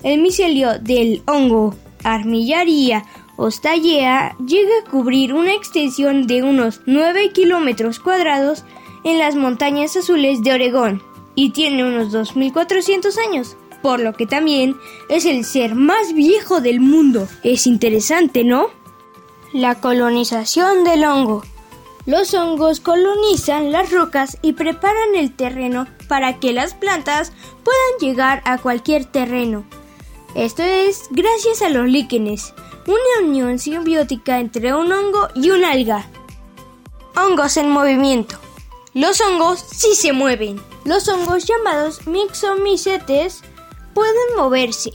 El 0.04 0.20
micelio 0.22 0.78
del 0.78 1.22
hongo 1.26 1.74
Armillaria 2.04 3.04
ostallea 3.36 4.36
llega 4.46 4.70
a 4.80 4.90
cubrir 4.90 5.34
una 5.34 5.52
extensión 5.52 6.28
de 6.28 6.44
unos 6.44 6.80
9 6.86 7.32
kilómetros 7.32 7.98
cuadrados 7.98 8.64
en 9.02 9.18
las 9.18 9.34
montañas 9.34 9.96
azules 9.96 10.42
de 10.44 10.52
Oregón 10.52 11.02
y 11.34 11.50
tiene 11.50 11.84
unos 11.84 12.12
2.400 12.12 13.16
años, 13.28 13.56
por 13.82 13.98
lo 13.98 14.12
que 14.12 14.26
también 14.26 14.76
es 15.08 15.24
el 15.24 15.44
ser 15.44 15.74
más 15.74 16.12
viejo 16.14 16.60
del 16.60 16.78
mundo. 16.78 17.26
Es 17.42 17.66
interesante, 17.66 18.44
¿no? 18.44 18.68
La 19.52 19.74
colonización 19.80 20.82
del 20.82 21.04
hongo. 21.04 21.42
Los 22.06 22.32
hongos 22.32 22.80
colonizan 22.80 23.70
las 23.70 23.92
rocas 23.92 24.38
y 24.40 24.54
preparan 24.54 25.14
el 25.14 25.34
terreno 25.34 25.86
para 26.08 26.40
que 26.40 26.52
las 26.52 26.72
plantas 26.72 27.32
puedan 27.62 27.98
llegar 28.00 28.42
a 28.44 28.58
cualquier 28.58 29.04
terreno. 29.04 29.64
Esto 30.34 30.62
es 30.62 31.02
gracias 31.10 31.60
a 31.60 31.68
los 31.68 31.86
líquenes, 31.86 32.54
una 32.86 33.28
unión 33.28 33.58
simbiótica 33.58 34.40
entre 34.40 34.74
un 34.74 34.90
hongo 34.90 35.28
y 35.34 35.50
una 35.50 35.72
alga. 35.72 36.08
Hongos 37.14 37.58
en 37.58 37.70
movimiento. 37.70 38.36
Los 38.94 39.20
hongos 39.20 39.60
sí 39.60 39.94
se 39.94 40.12
mueven. 40.12 40.60
Los 40.84 41.08
hongos 41.08 41.44
llamados 41.44 42.06
mixomicetes 42.06 43.42
pueden 43.94 44.36
moverse 44.36 44.92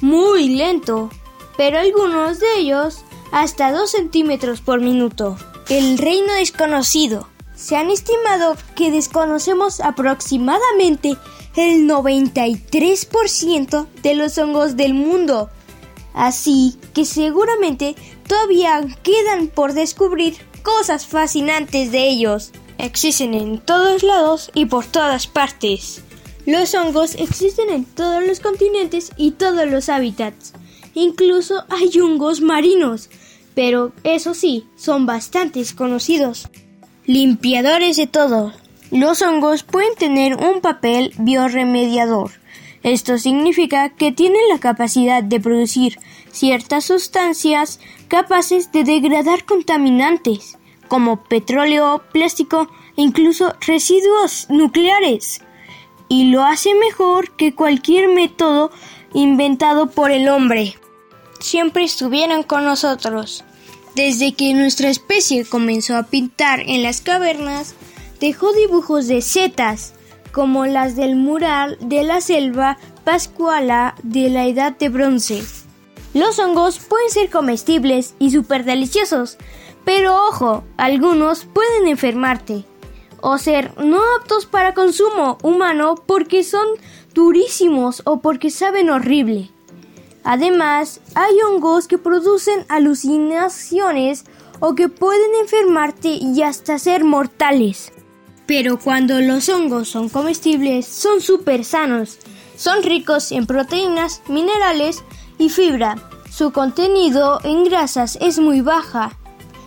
muy 0.00 0.48
lento, 0.50 1.10
pero 1.56 1.78
algunos 1.78 2.38
de 2.38 2.58
ellos 2.58 3.02
hasta 3.36 3.70
2 3.70 3.90
centímetros 3.90 4.62
por 4.62 4.80
minuto. 4.80 5.36
El 5.68 5.98
reino 5.98 6.32
desconocido. 6.32 7.28
Se 7.54 7.76
han 7.76 7.90
estimado 7.90 8.56
que 8.74 8.90
desconocemos 8.90 9.80
aproximadamente 9.80 11.18
el 11.54 11.86
93% 11.86 13.86
de 14.02 14.14
los 14.14 14.38
hongos 14.38 14.76
del 14.76 14.94
mundo. 14.94 15.50
Así 16.14 16.78
que 16.94 17.04
seguramente 17.04 17.94
todavía 18.26 18.80
quedan 19.02 19.48
por 19.48 19.74
descubrir 19.74 20.38
cosas 20.62 21.06
fascinantes 21.06 21.92
de 21.92 22.08
ellos. 22.08 22.52
Existen 22.78 23.34
en 23.34 23.58
todos 23.58 24.02
lados 24.02 24.50
y 24.54 24.64
por 24.64 24.86
todas 24.86 25.26
partes. 25.26 26.02
Los 26.46 26.74
hongos 26.74 27.14
existen 27.16 27.68
en 27.68 27.84
todos 27.84 28.26
los 28.26 28.40
continentes 28.40 29.12
y 29.18 29.32
todos 29.32 29.68
los 29.68 29.90
hábitats. 29.90 30.54
Incluso 30.94 31.66
hay 31.68 32.00
hongos 32.00 32.40
marinos, 32.40 33.10
pero 33.56 33.92
eso 34.04 34.34
sí, 34.34 34.66
son 34.76 35.06
bastante 35.06 35.64
conocidos. 35.74 36.50
Limpiadores 37.06 37.96
de 37.96 38.06
todo. 38.06 38.52
Los 38.90 39.22
hongos 39.22 39.62
pueden 39.62 39.94
tener 39.94 40.36
un 40.36 40.60
papel 40.60 41.14
bioremediador. 41.16 42.32
Esto 42.82 43.16
significa 43.16 43.88
que 43.88 44.12
tienen 44.12 44.42
la 44.50 44.58
capacidad 44.58 45.22
de 45.22 45.40
producir 45.40 45.98
ciertas 46.30 46.84
sustancias 46.84 47.80
capaces 48.08 48.72
de 48.72 48.84
degradar 48.84 49.46
contaminantes, 49.46 50.58
como 50.86 51.24
petróleo, 51.24 52.02
plástico 52.12 52.68
e 52.98 53.02
incluso 53.02 53.54
residuos 53.66 54.48
nucleares. 54.50 55.40
Y 56.10 56.24
lo 56.24 56.44
hace 56.44 56.74
mejor 56.74 57.30
que 57.36 57.54
cualquier 57.54 58.08
método 58.10 58.70
inventado 59.14 59.90
por 59.90 60.10
el 60.10 60.28
hombre. 60.28 60.74
Siempre 61.40 61.84
estuvieron 61.84 62.42
con 62.42 62.66
nosotros. 62.66 63.45
Desde 63.96 64.34
que 64.34 64.52
nuestra 64.52 64.90
especie 64.90 65.46
comenzó 65.46 65.96
a 65.96 66.02
pintar 66.02 66.60
en 66.60 66.82
las 66.82 67.00
cavernas, 67.00 67.74
dejó 68.20 68.52
dibujos 68.52 69.08
de 69.08 69.22
setas, 69.22 69.94
como 70.32 70.66
las 70.66 70.96
del 70.96 71.16
mural 71.16 71.78
de 71.80 72.02
la 72.02 72.20
selva 72.20 72.76
pascuala 73.04 73.94
de 74.02 74.28
la 74.28 74.44
edad 74.44 74.76
de 74.76 74.90
bronce. 74.90 75.42
Los 76.12 76.38
hongos 76.38 76.78
pueden 76.78 77.08
ser 77.08 77.30
comestibles 77.30 78.14
y 78.18 78.32
súper 78.32 78.64
deliciosos, 78.64 79.38
pero 79.86 80.26
ojo, 80.28 80.62
algunos 80.76 81.46
pueden 81.46 81.88
enfermarte 81.88 82.66
o 83.22 83.38
ser 83.38 83.72
no 83.82 84.02
aptos 84.20 84.44
para 84.44 84.74
consumo 84.74 85.38
humano 85.42 85.94
porque 86.06 86.44
son 86.44 86.66
durísimos 87.14 88.02
o 88.04 88.20
porque 88.20 88.50
saben 88.50 88.90
horrible. 88.90 89.52
Además, 90.26 91.00
hay 91.14 91.36
hongos 91.40 91.86
que 91.86 91.98
producen 91.98 92.66
alucinaciones 92.68 94.24
o 94.58 94.74
que 94.74 94.88
pueden 94.88 95.30
enfermarte 95.40 96.08
y 96.08 96.42
hasta 96.42 96.80
ser 96.80 97.04
mortales. 97.04 97.92
Pero 98.44 98.76
cuando 98.76 99.20
los 99.20 99.48
hongos 99.48 99.88
son 99.88 100.08
comestibles, 100.08 100.84
son 100.84 101.20
súper 101.20 101.64
sanos. 101.64 102.18
Son 102.56 102.82
ricos 102.82 103.30
en 103.30 103.46
proteínas, 103.46 104.20
minerales 104.26 105.04
y 105.38 105.48
fibra. 105.48 105.94
Su 106.28 106.50
contenido 106.50 107.38
en 107.44 107.62
grasas 107.62 108.18
es 108.20 108.40
muy 108.40 108.62
baja. 108.62 109.12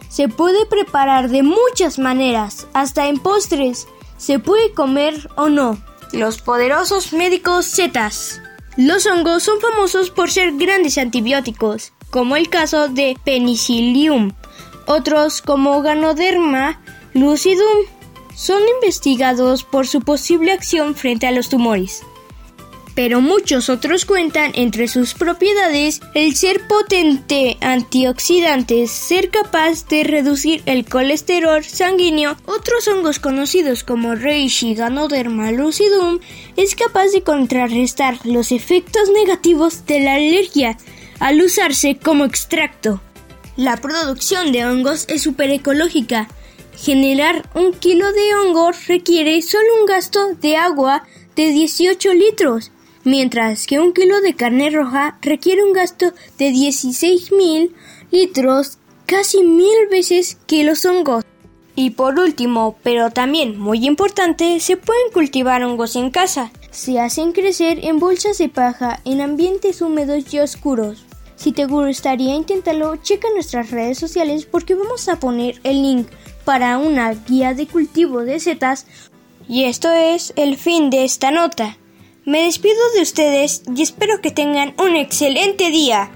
Se 0.10 0.28
puede 0.28 0.66
preparar 0.66 1.30
de 1.30 1.42
muchas 1.42 2.00
maneras, 2.00 2.68
hasta 2.74 3.08
en 3.08 3.20
postres. 3.20 3.88
Se 4.18 4.40
puede 4.40 4.74
comer 4.74 5.30
o 5.38 5.48
no. 5.48 5.78
Los 6.12 6.42
poderosos 6.42 7.14
médicos 7.14 7.66
zetas. 7.66 8.42
Los 8.80 9.06
hongos 9.08 9.44
son 9.44 9.60
famosos 9.60 10.10
por 10.10 10.32
ser 10.32 10.54
grandes 10.54 10.98
antibióticos, 10.98 11.92
como 12.10 12.38
el 12.38 12.48
caso 12.48 12.88
de 12.88 13.18
Penicillium. 13.26 14.32
Otros, 14.86 15.42
como 15.42 15.82
Ganoderma 15.82 16.82
lucidum, 17.14 17.80
son 18.34 18.62
investigados 18.76 19.66
por 19.66 19.86
su 19.86 20.00
posible 20.00 20.54
acción 20.54 20.96
frente 20.96 21.28
a 21.28 21.32
los 21.32 21.50
tumores. 21.50 22.04
Pero 23.00 23.22
muchos 23.22 23.70
otros 23.70 24.04
cuentan 24.04 24.52
entre 24.56 24.90
sus 24.90 25.14
propiedades 25.14 26.02
el 26.16 26.36
ser 26.36 26.68
potente 26.68 27.56
antioxidante, 27.62 28.88
ser 28.88 29.30
capaz 29.30 29.88
de 29.88 30.04
reducir 30.04 30.62
el 30.66 30.84
colesterol 30.84 31.64
sanguíneo. 31.64 32.36
Otros 32.46 32.90
hongos 32.90 33.20
conocidos 33.20 33.86
como 33.86 34.16
Reishi 34.16 34.76
Ganoderma 34.76 35.54
lucidum 35.54 36.20
es 36.58 36.76
capaz 36.76 37.14
de 37.14 37.24
contrarrestar 37.24 38.20
los 38.26 38.52
efectos 38.52 39.10
negativos 39.12 39.86
de 39.86 40.02
la 40.02 40.16
alergia 40.16 40.78
al 41.22 41.42
usarse 41.42 41.98
como 41.98 42.26
extracto. 42.26 43.00
La 43.56 43.78
producción 43.78 44.52
de 44.52 44.66
hongos 44.66 45.06
es 45.08 45.22
super 45.22 45.50
ecológica 45.52 46.28
Generar 46.82 47.50
un 47.56 47.74
kilo 47.74 48.10
de 48.14 48.34
hongo 48.36 48.72
requiere 48.88 49.42
solo 49.42 49.68
un 49.82 49.86
gasto 49.86 50.34
de 50.36 50.56
agua 50.56 51.04
de 51.36 51.50
18 51.50 52.14
litros, 52.14 52.72
mientras 53.10 53.66
que 53.66 53.80
un 53.80 53.94
kilo 53.94 54.22
de 54.22 54.36
carne 54.36 54.70
roja 54.70 55.18
requiere 55.22 55.64
un 55.64 55.74
gasto 55.74 56.14
de 56.38 56.52
16.000 56.52 57.72
litros, 58.12 58.78
casi 59.06 59.44
mil 59.44 59.88
veces 59.90 60.38
que 60.48 60.64
los 60.64 60.86
hongos. 60.86 61.26
Y 61.76 61.92
por 61.92 62.20
último, 62.20 62.78
pero 62.84 63.10
también 63.10 63.58
muy 63.58 63.86
importante, 63.86 64.60
se 64.60 64.78
pueden 64.78 65.12
cultivar 65.14 65.64
hongos 65.64 65.96
en 65.96 66.12
casa. 66.12 66.52
Se 66.72 67.00
hacen 67.00 67.32
crecer 67.32 67.86
en 67.86 68.00
bolsas 68.00 68.38
de 68.38 68.50
paja 68.50 69.00
en 69.06 69.22
ambientes 69.22 69.82
húmedos 69.82 70.34
y 70.34 70.40
oscuros. 70.40 71.06
Si 71.36 71.54
te 71.54 71.66
gustaría 71.66 72.36
intentarlo, 72.36 72.98
checa 72.98 73.30
nuestras 73.34 73.72
redes 73.72 73.98
sociales 73.98 74.46
porque 74.46 74.76
vamos 74.76 75.08
a 75.08 75.20
poner 75.20 75.60
el 75.64 75.82
link 75.82 76.08
para 76.44 76.78
una 76.78 77.14
guía 77.14 77.54
de 77.54 77.66
cultivo 77.66 78.24
de 78.24 78.40
setas. 78.40 78.86
Y 79.48 79.64
esto 79.64 79.90
es 79.90 80.34
el 80.36 80.58
fin 80.58 80.90
de 80.90 81.06
esta 81.06 81.32
nota. 81.32 81.79
Me 82.30 82.44
despido 82.44 82.78
de 82.94 83.02
ustedes 83.02 83.64
y 83.76 83.82
espero 83.82 84.22
que 84.22 84.30
tengan 84.30 84.76
un 84.78 84.96
excelente 84.96 85.72
día. 85.72 86.12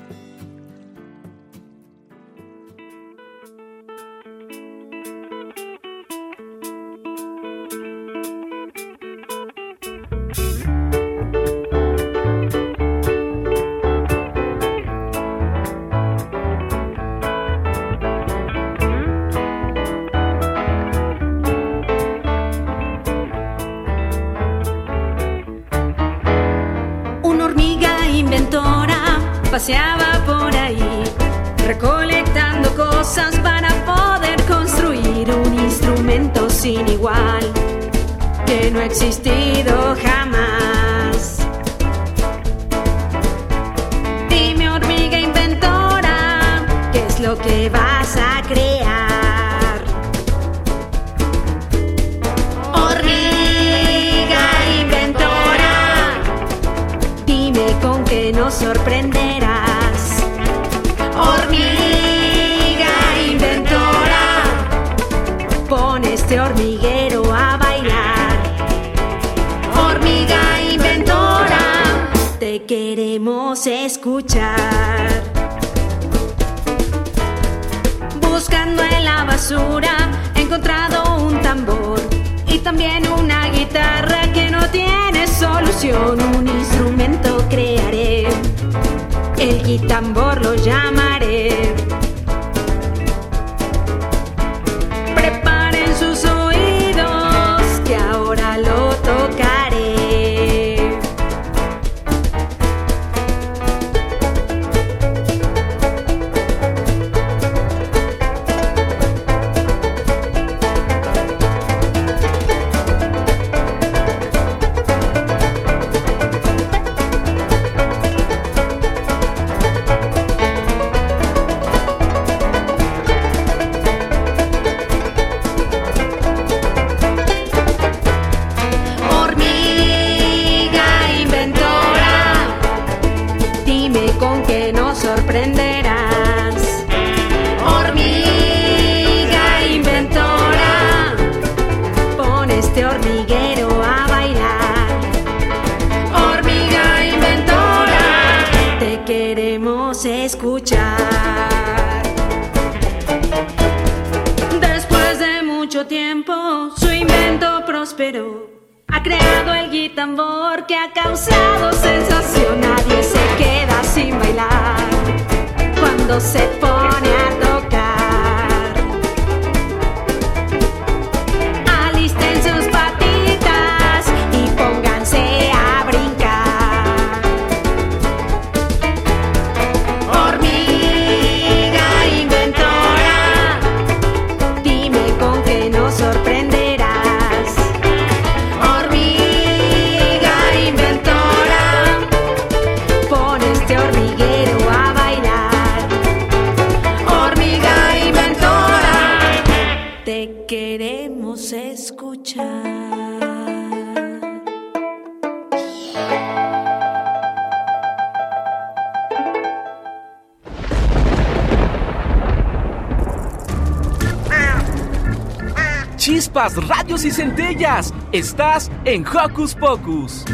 Chispas, 216.03 216.57
radios 216.67 217.05
y 217.05 217.11
centellas. 217.11 217.93
Estás 218.11 218.69
en 218.83 219.07
Hocus 219.07 219.55
Pocus. 219.55 220.25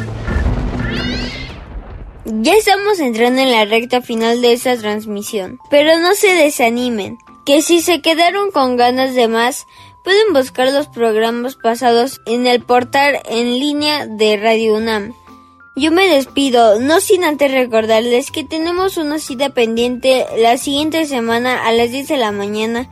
Ya 2.25 2.55
estamos 2.55 2.99
entrando 2.99 3.39
en 3.41 3.51
la 3.51 3.65
recta 3.65 4.01
final 4.01 4.41
de 4.41 4.53
esta 4.53 4.75
transmisión, 4.77 5.59
pero 5.69 5.99
no 5.99 6.15
se 6.15 6.33
desanimen, 6.33 7.19
que 7.45 7.61
si 7.61 7.81
se 7.81 8.01
quedaron 8.01 8.49
con 8.49 8.77
ganas 8.77 9.13
de 9.13 9.27
más, 9.27 9.67
pueden 10.03 10.33
buscar 10.33 10.73
los 10.73 10.87
programas 10.87 11.55
pasados 11.55 12.19
en 12.25 12.47
el 12.47 12.63
portal 12.63 13.19
en 13.29 13.59
línea 13.59 14.07
de 14.07 14.37
Radio 14.37 14.73
UNAM. 14.73 15.13
Yo 15.75 15.91
me 15.91 16.07
despido, 16.07 16.79
no 16.79 16.99
sin 16.99 17.23
antes 17.23 17.51
recordarles 17.51 18.31
que 18.31 18.43
tenemos 18.43 18.97
una 18.97 19.19
cita 19.19 19.49
pendiente 19.49 20.25
la 20.39 20.57
siguiente 20.57 21.05
semana 21.05 21.67
a 21.67 21.71
las 21.73 21.91
10 21.91 22.07
de 22.07 22.17
la 22.17 22.31
mañana 22.31 22.89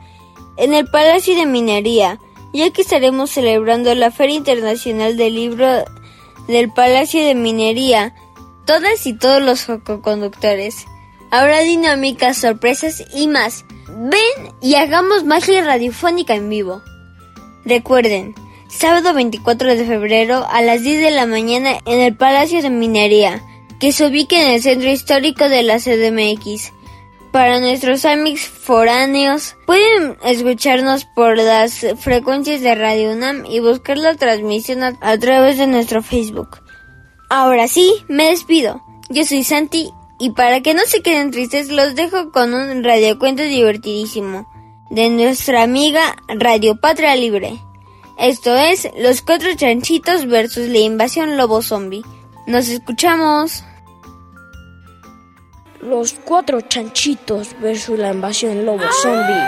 en 0.58 0.74
el 0.74 0.86
Palacio 0.86 1.34
de 1.34 1.46
Minería, 1.46 2.20
ya 2.52 2.70
que 2.70 2.82
estaremos 2.82 3.30
celebrando 3.30 3.94
la 3.94 4.10
Feria 4.10 4.36
Internacional 4.36 5.16
del 5.16 5.34
Libro 5.34 5.84
del 6.48 6.70
Palacio 6.72 7.24
de 7.24 7.34
Minería, 7.34 8.14
todas 8.64 9.06
y 9.06 9.12
todos 9.12 9.42
los 9.42 9.66
conductores. 10.00 10.86
Habrá 11.30 11.60
dinámicas, 11.60 12.38
sorpresas 12.38 13.04
y 13.14 13.28
más. 13.28 13.64
Ven 13.88 14.54
y 14.62 14.76
hagamos 14.76 15.24
magia 15.24 15.62
radiofónica 15.62 16.34
en 16.34 16.48
vivo. 16.48 16.82
Recuerden, 17.64 18.34
sábado 18.68 19.12
24 19.12 19.74
de 19.74 19.84
febrero 19.84 20.46
a 20.50 20.62
las 20.62 20.82
10 20.82 21.00
de 21.00 21.10
la 21.10 21.26
mañana 21.26 21.78
en 21.84 22.00
el 22.00 22.16
Palacio 22.16 22.62
de 22.62 22.70
Minería, 22.70 23.42
que 23.78 23.92
se 23.92 24.06
ubica 24.06 24.40
en 24.40 24.48
el 24.48 24.62
centro 24.62 24.90
histórico 24.90 25.48
de 25.48 25.62
la 25.62 25.78
CDMX. 25.78 26.72
Para 27.32 27.60
nuestros 27.60 28.06
amigos 28.06 28.48
foráneos, 28.48 29.54
pueden 29.66 30.16
escucharnos 30.24 31.04
por 31.04 31.36
las 31.36 31.84
frecuencias 31.98 32.62
de 32.62 32.74
Radio 32.74 33.12
UNAM 33.12 33.44
y 33.44 33.60
buscar 33.60 33.98
la 33.98 34.14
transmisión 34.14 34.82
a, 34.82 35.18
través 35.18 35.58
de 35.58 35.66
nuestro 35.66 36.02
Facebook. 36.02 36.60
Ahora 37.28 37.68
sí, 37.68 37.92
me 38.08 38.30
despido. 38.30 38.82
Yo 39.10 39.24
soy 39.24 39.44
Santi 39.44 39.90
y 40.18 40.30
para 40.30 40.62
que 40.62 40.72
no 40.72 40.82
se 40.86 41.02
queden 41.02 41.30
tristes 41.30 41.68
los 41.68 41.94
dejo 41.94 42.32
con 42.32 42.54
un 42.54 42.82
radiocuento 42.82 43.42
divertidísimo 43.42 44.48
de 44.90 45.10
nuestra 45.10 45.62
amiga 45.62 46.16
Radio 46.28 46.80
Patria 46.80 47.14
Libre. 47.14 47.58
Esto 48.18 48.56
es 48.56 48.88
Los 48.98 49.20
Cuatro 49.20 49.54
Chanchitos 49.54 50.26
versus 50.26 50.68
la 50.68 50.78
invasión 50.78 51.36
lobo 51.36 51.60
zombie. 51.60 52.02
Nos 52.46 52.68
escuchamos. 52.68 53.64
Los 55.80 56.14
cuatro 56.24 56.60
chanchitos 56.60 57.54
versus 57.60 57.96
la 57.96 58.12
invasión 58.12 58.66
lobo 58.66 58.82
zombie. 59.00 59.44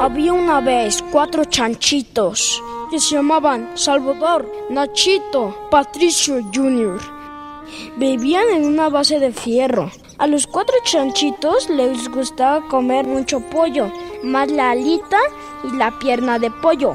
Había 0.00 0.32
una 0.32 0.62
vez 0.62 1.04
cuatro 1.12 1.44
chanchitos 1.44 2.62
que 2.90 2.98
se 2.98 3.16
llamaban 3.16 3.72
Salvador, 3.74 4.50
Nachito, 4.70 5.68
Patricio 5.70 6.42
Jr. 6.54 6.98
Vivían 7.98 8.48
en 8.54 8.64
una 8.64 8.88
base 8.88 9.20
de 9.20 9.32
fierro. 9.32 9.90
A 10.16 10.26
los 10.26 10.46
cuatro 10.46 10.76
chanchitos 10.82 11.68
les 11.68 12.08
gustaba 12.08 12.66
comer 12.66 13.06
mucho 13.06 13.40
pollo, 13.40 13.92
más 14.22 14.50
la 14.50 14.70
alita 14.70 15.18
y 15.62 15.76
la 15.76 15.98
pierna 15.98 16.38
de 16.38 16.50
pollo. 16.50 16.94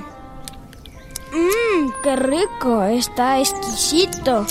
Mmm, 1.31 1.91
qué 2.01 2.15
rico, 2.15 2.83
está 2.83 3.39
exquisito. 3.39 4.43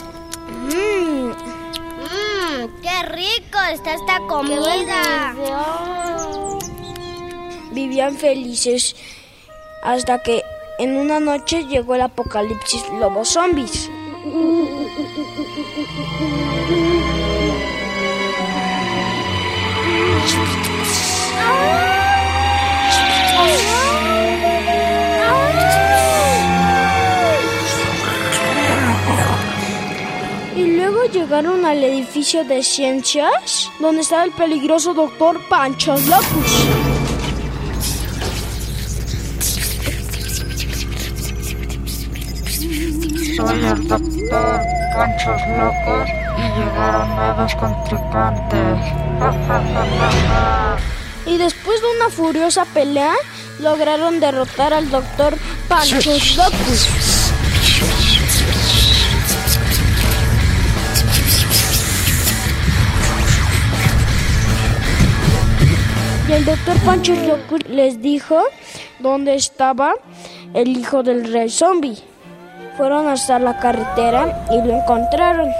Qué 2.95 3.09
rico 3.09 3.59
está 3.73 3.95
esta 3.95 4.21
comida. 4.29 5.35
vivían 7.73 8.17
felices 8.17 8.95
hasta 9.83 10.23
que 10.23 10.45
en 10.79 10.97
una 10.97 11.19
noche 11.19 11.65
llegó 11.65 11.97
el 11.97 12.03
apocalipsis 12.03 12.85
lobo 13.01 13.25
zombies. 13.25 13.91
Llegaron 31.09 31.65
al 31.65 31.83
edificio 31.83 32.45
de 32.45 32.63
ciencias 32.63 33.71
donde 33.79 34.03
estaba 34.03 34.25
el 34.25 34.33
peligroso 34.33 34.95
doctor 34.95 35.41
Pancho 35.49 35.93
Locus. 35.93 36.53
Soy 43.37 43.65
el 43.65 43.89
doctor 43.89 44.61
Panchos 44.95 45.43
Locos 45.59 46.09
y 46.39 46.59
llegaron 46.59 47.17
nuevos 47.17 47.55
contrincantes. 47.57 48.79
Y 51.27 51.37
después 51.37 51.81
de 51.81 51.87
una 51.97 52.11
furiosa 52.11 52.65
pelea, 52.67 53.15
lograron 53.61 54.21
derrotar 54.21 54.73
al 54.73 54.91
doctor 54.91 55.37
Panchos 55.69 56.37
Locus. 56.37 57.14
Y 66.27 66.33
el 66.33 66.45
doctor 66.47 66.77
Panchos 66.87 67.19
Locus 67.27 67.69
les 67.69 68.01
dijo 68.01 68.43
dónde 68.99 69.35
estaba 69.35 69.95
el 70.55 70.69
hijo 70.69 71.03
del 71.03 71.31
rey 71.31 71.51
zombie. 71.51 71.99
Fueron 72.79 73.09
hasta 73.09 73.39
la 73.39 73.59
carretera 73.59 74.47
y 74.51 74.67
lo 74.67 74.75
encontraron. 74.75 75.51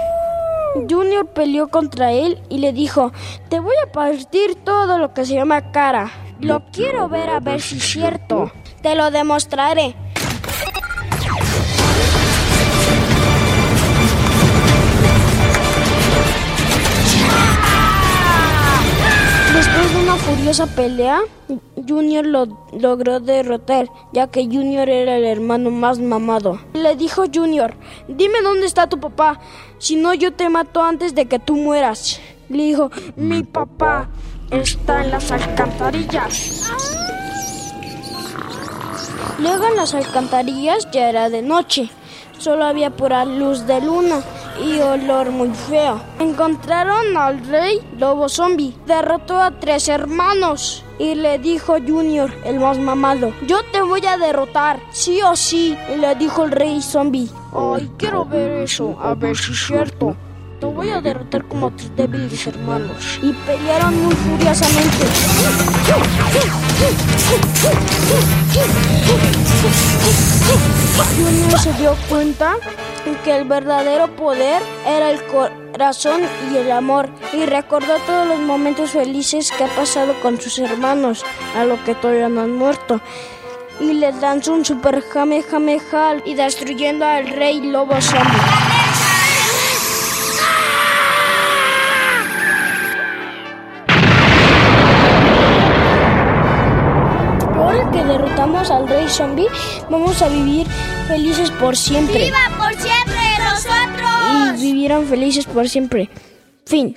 Junior 0.89 1.27
peleó 1.27 1.67
contra 1.67 2.11
él 2.11 2.41
y 2.49 2.57
le 2.57 2.73
dijo, 2.73 3.13
te 3.47 3.59
voy 3.59 3.75
a 3.83 3.91
partir 3.91 4.55
todo 4.55 4.97
lo 4.97 5.13
que 5.13 5.25
se 5.25 5.35
llama 5.35 5.71
cara. 5.71 6.11
Lo 6.39 6.65
quiero 6.71 7.09
ver 7.09 7.29
a 7.29 7.39
ver 7.39 7.61
si 7.61 7.77
es 7.77 7.83
cierto. 7.83 8.51
Te 8.81 8.95
lo 8.95 9.11
demostraré. 9.11 9.95
Después 19.55 19.93
de 19.93 20.03
una 20.03 20.17
furiosa 20.17 20.67
pelea, 20.67 21.21
Junior 21.87 22.25
lo 22.25 22.45
logró 22.77 23.21
derrotar, 23.21 23.89
ya 24.11 24.27
que 24.27 24.43
Junior 24.43 24.89
era 24.89 25.15
el 25.15 25.23
hermano 25.23 25.71
más 25.71 25.97
mamado. 25.97 26.59
Le 26.73 26.97
dijo 26.97 27.23
Junior, 27.33 27.73
dime 28.09 28.41
dónde 28.43 28.65
está 28.65 28.89
tu 28.89 28.99
papá, 28.99 29.39
si 29.77 29.95
no 29.95 30.13
yo 30.13 30.33
te 30.33 30.49
mato 30.49 30.83
antes 30.83 31.15
de 31.15 31.27
que 31.27 31.39
tú 31.39 31.55
mueras. 31.55 32.19
Le 32.49 32.63
dijo, 32.65 32.91
mi 33.15 33.43
papá 33.43 34.09
está 34.51 35.05
en 35.05 35.11
las 35.11 35.31
alcantarillas. 35.31 36.69
Luego 39.39 39.67
en 39.67 39.77
las 39.77 39.93
alcantarillas 39.93 40.89
ya 40.91 41.07
era 41.07 41.29
de 41.29 41.41
noche, 41.41 41.89
solo 42.37 42.65
había 42.65 42.89
pura 42.89 43.25
luz 43.25 43.65
de 43.65 43.81
luna 43.81 44.21
y 44.63 44.79
olor 44.79 45.31
muy 45.31 45.49
feo. 45.49 46.01
Encontraron 46.19 47.17
al 47.17 47.45
rey 47.47 47.81
lobo 47.97 48.29
zombie, 48.29 48.75
derrotó 48.85 49.41
a 49.41 49.51
tres 49.51 49.87
hermanos 49.87 50.83
y 50.97 51.15
le 51.15 51.39
dijo 51.39 51.75
Junior, 51.85 52.31
el 52.45 52.59
más 52.59 52.77
mamado, 52.77 53.33
yo 53.47 53.57
te 53.71 53.81
voy 53.81 54.05
a 54.05 54.17
derrotar, 54.17 54.79
sí 54.91 55.21
o 55.21 55.35
sí, 55.35 55.77
y 55.93 55.97
le 55.97 56.15
dijo 56.15 56.43
el 56.43 56.51
rey 56.51 56.81
zombie. 56.81 57.29
Ay, 57.53 57.91
quiero 57.97 58.25
ver 58.25 58.63
eso, 58.63 58.97
a 59.01 59.13
ver 59.13 59.35
si 59.35 59.51
es 59.51 59.67
cierto. 59.67 60.15
Voy 60.73 60.89
a 60.89 61.01
derrotar 61.01 61.45
como 61.45 61.67
a 61.67 61.71
tus 61.71 61.95
débiles 61.95 62.47
hermanos. 62.47 63.19
Y 63.21 63.31
pelearon 63.31 64.03
muy 64.03 64.15
furiosamente. 64.15 65.05
Junior 71.17 71.59
se 71.59 71.73
dio 71.73 71.95
cuenta 72.09 72.55
que 73.23 73.37
el 73.37 73.47
verdadero 73.47 74.07
poder 74.15 74.61
era 74.85 75.11
el 75.11 75.23
corazón 75.25 76.21
y 76.51 76.57
el 76.57 76.71
amor 76.71 77.09
y 77.33 77.45
recordó 77.45 77.97
todos 78.05 78.27
los 78.27 78.39
momentos 78.39 78.91
felices 78.91 79.51
que 79.51 79.63
ha 79.63 79.75
pasado 79.75 80.13
con 80.21 80.39
sus 80.39 80.59
hermanos, 80.59 81.23
a 81.55 81.65
lo 81.65 81.83
que 81.83 81.95
todavía 81.95 82.29
no 82.29 82.41
han 82.41 82.53
muerto. 82.53 83.01
Y 83.79 83.93
le 83.93 84.11
lanzó 84.13 84.53
un 84.53 84.65
super 84.65 85.01
jame 85.01 85.43
jame 85.43 85.79
jal 85.79 86.23
y 86.25 86.33
destruyendo 86.33 87.05
al 87.05 87.27
rey 87.27 87.61
lobo 87.61 87.99
zombie. 88.01 88.74
Al 98.71 98.87
rey 98.87 99.07
zombie, 99.09 99.47
vamos 99.89 100.21
a 100.21 100.29
vivir 100.29 100.67
felices 101.07 101.51
por 101.51 101.75
siempre. 101.75 102.25
¡Viva 102.25 102.37
por 102.57 102.73
siempre 102.73 103.21
nosotros! 103.43 104.59
Y 104.59 104.61
vivieron 104.61 105.05
felices 105.05 105.45
por 105.45 105.67
siempre. 105.69 106.09
Fin. 106.65 106.95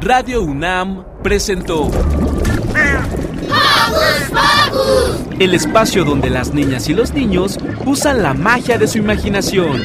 Radio 0.00 0.42
UNAM 0.42 1.04
presentó 1.22 1.90
el 5.38 5.54
espacio 5.54 6.04
donde 6.04 6.30
las 6.30 6.52
niñas 6.52 6.88
y 6.88 6.94
los 6.94 7.12
niños 7.12 7.58
usan 7.86 8.22
la 8.22 8.34
magia 8.34 8.78
de 8.78 8.86
su 8.86 8.98
imaginación. 8.98 9.82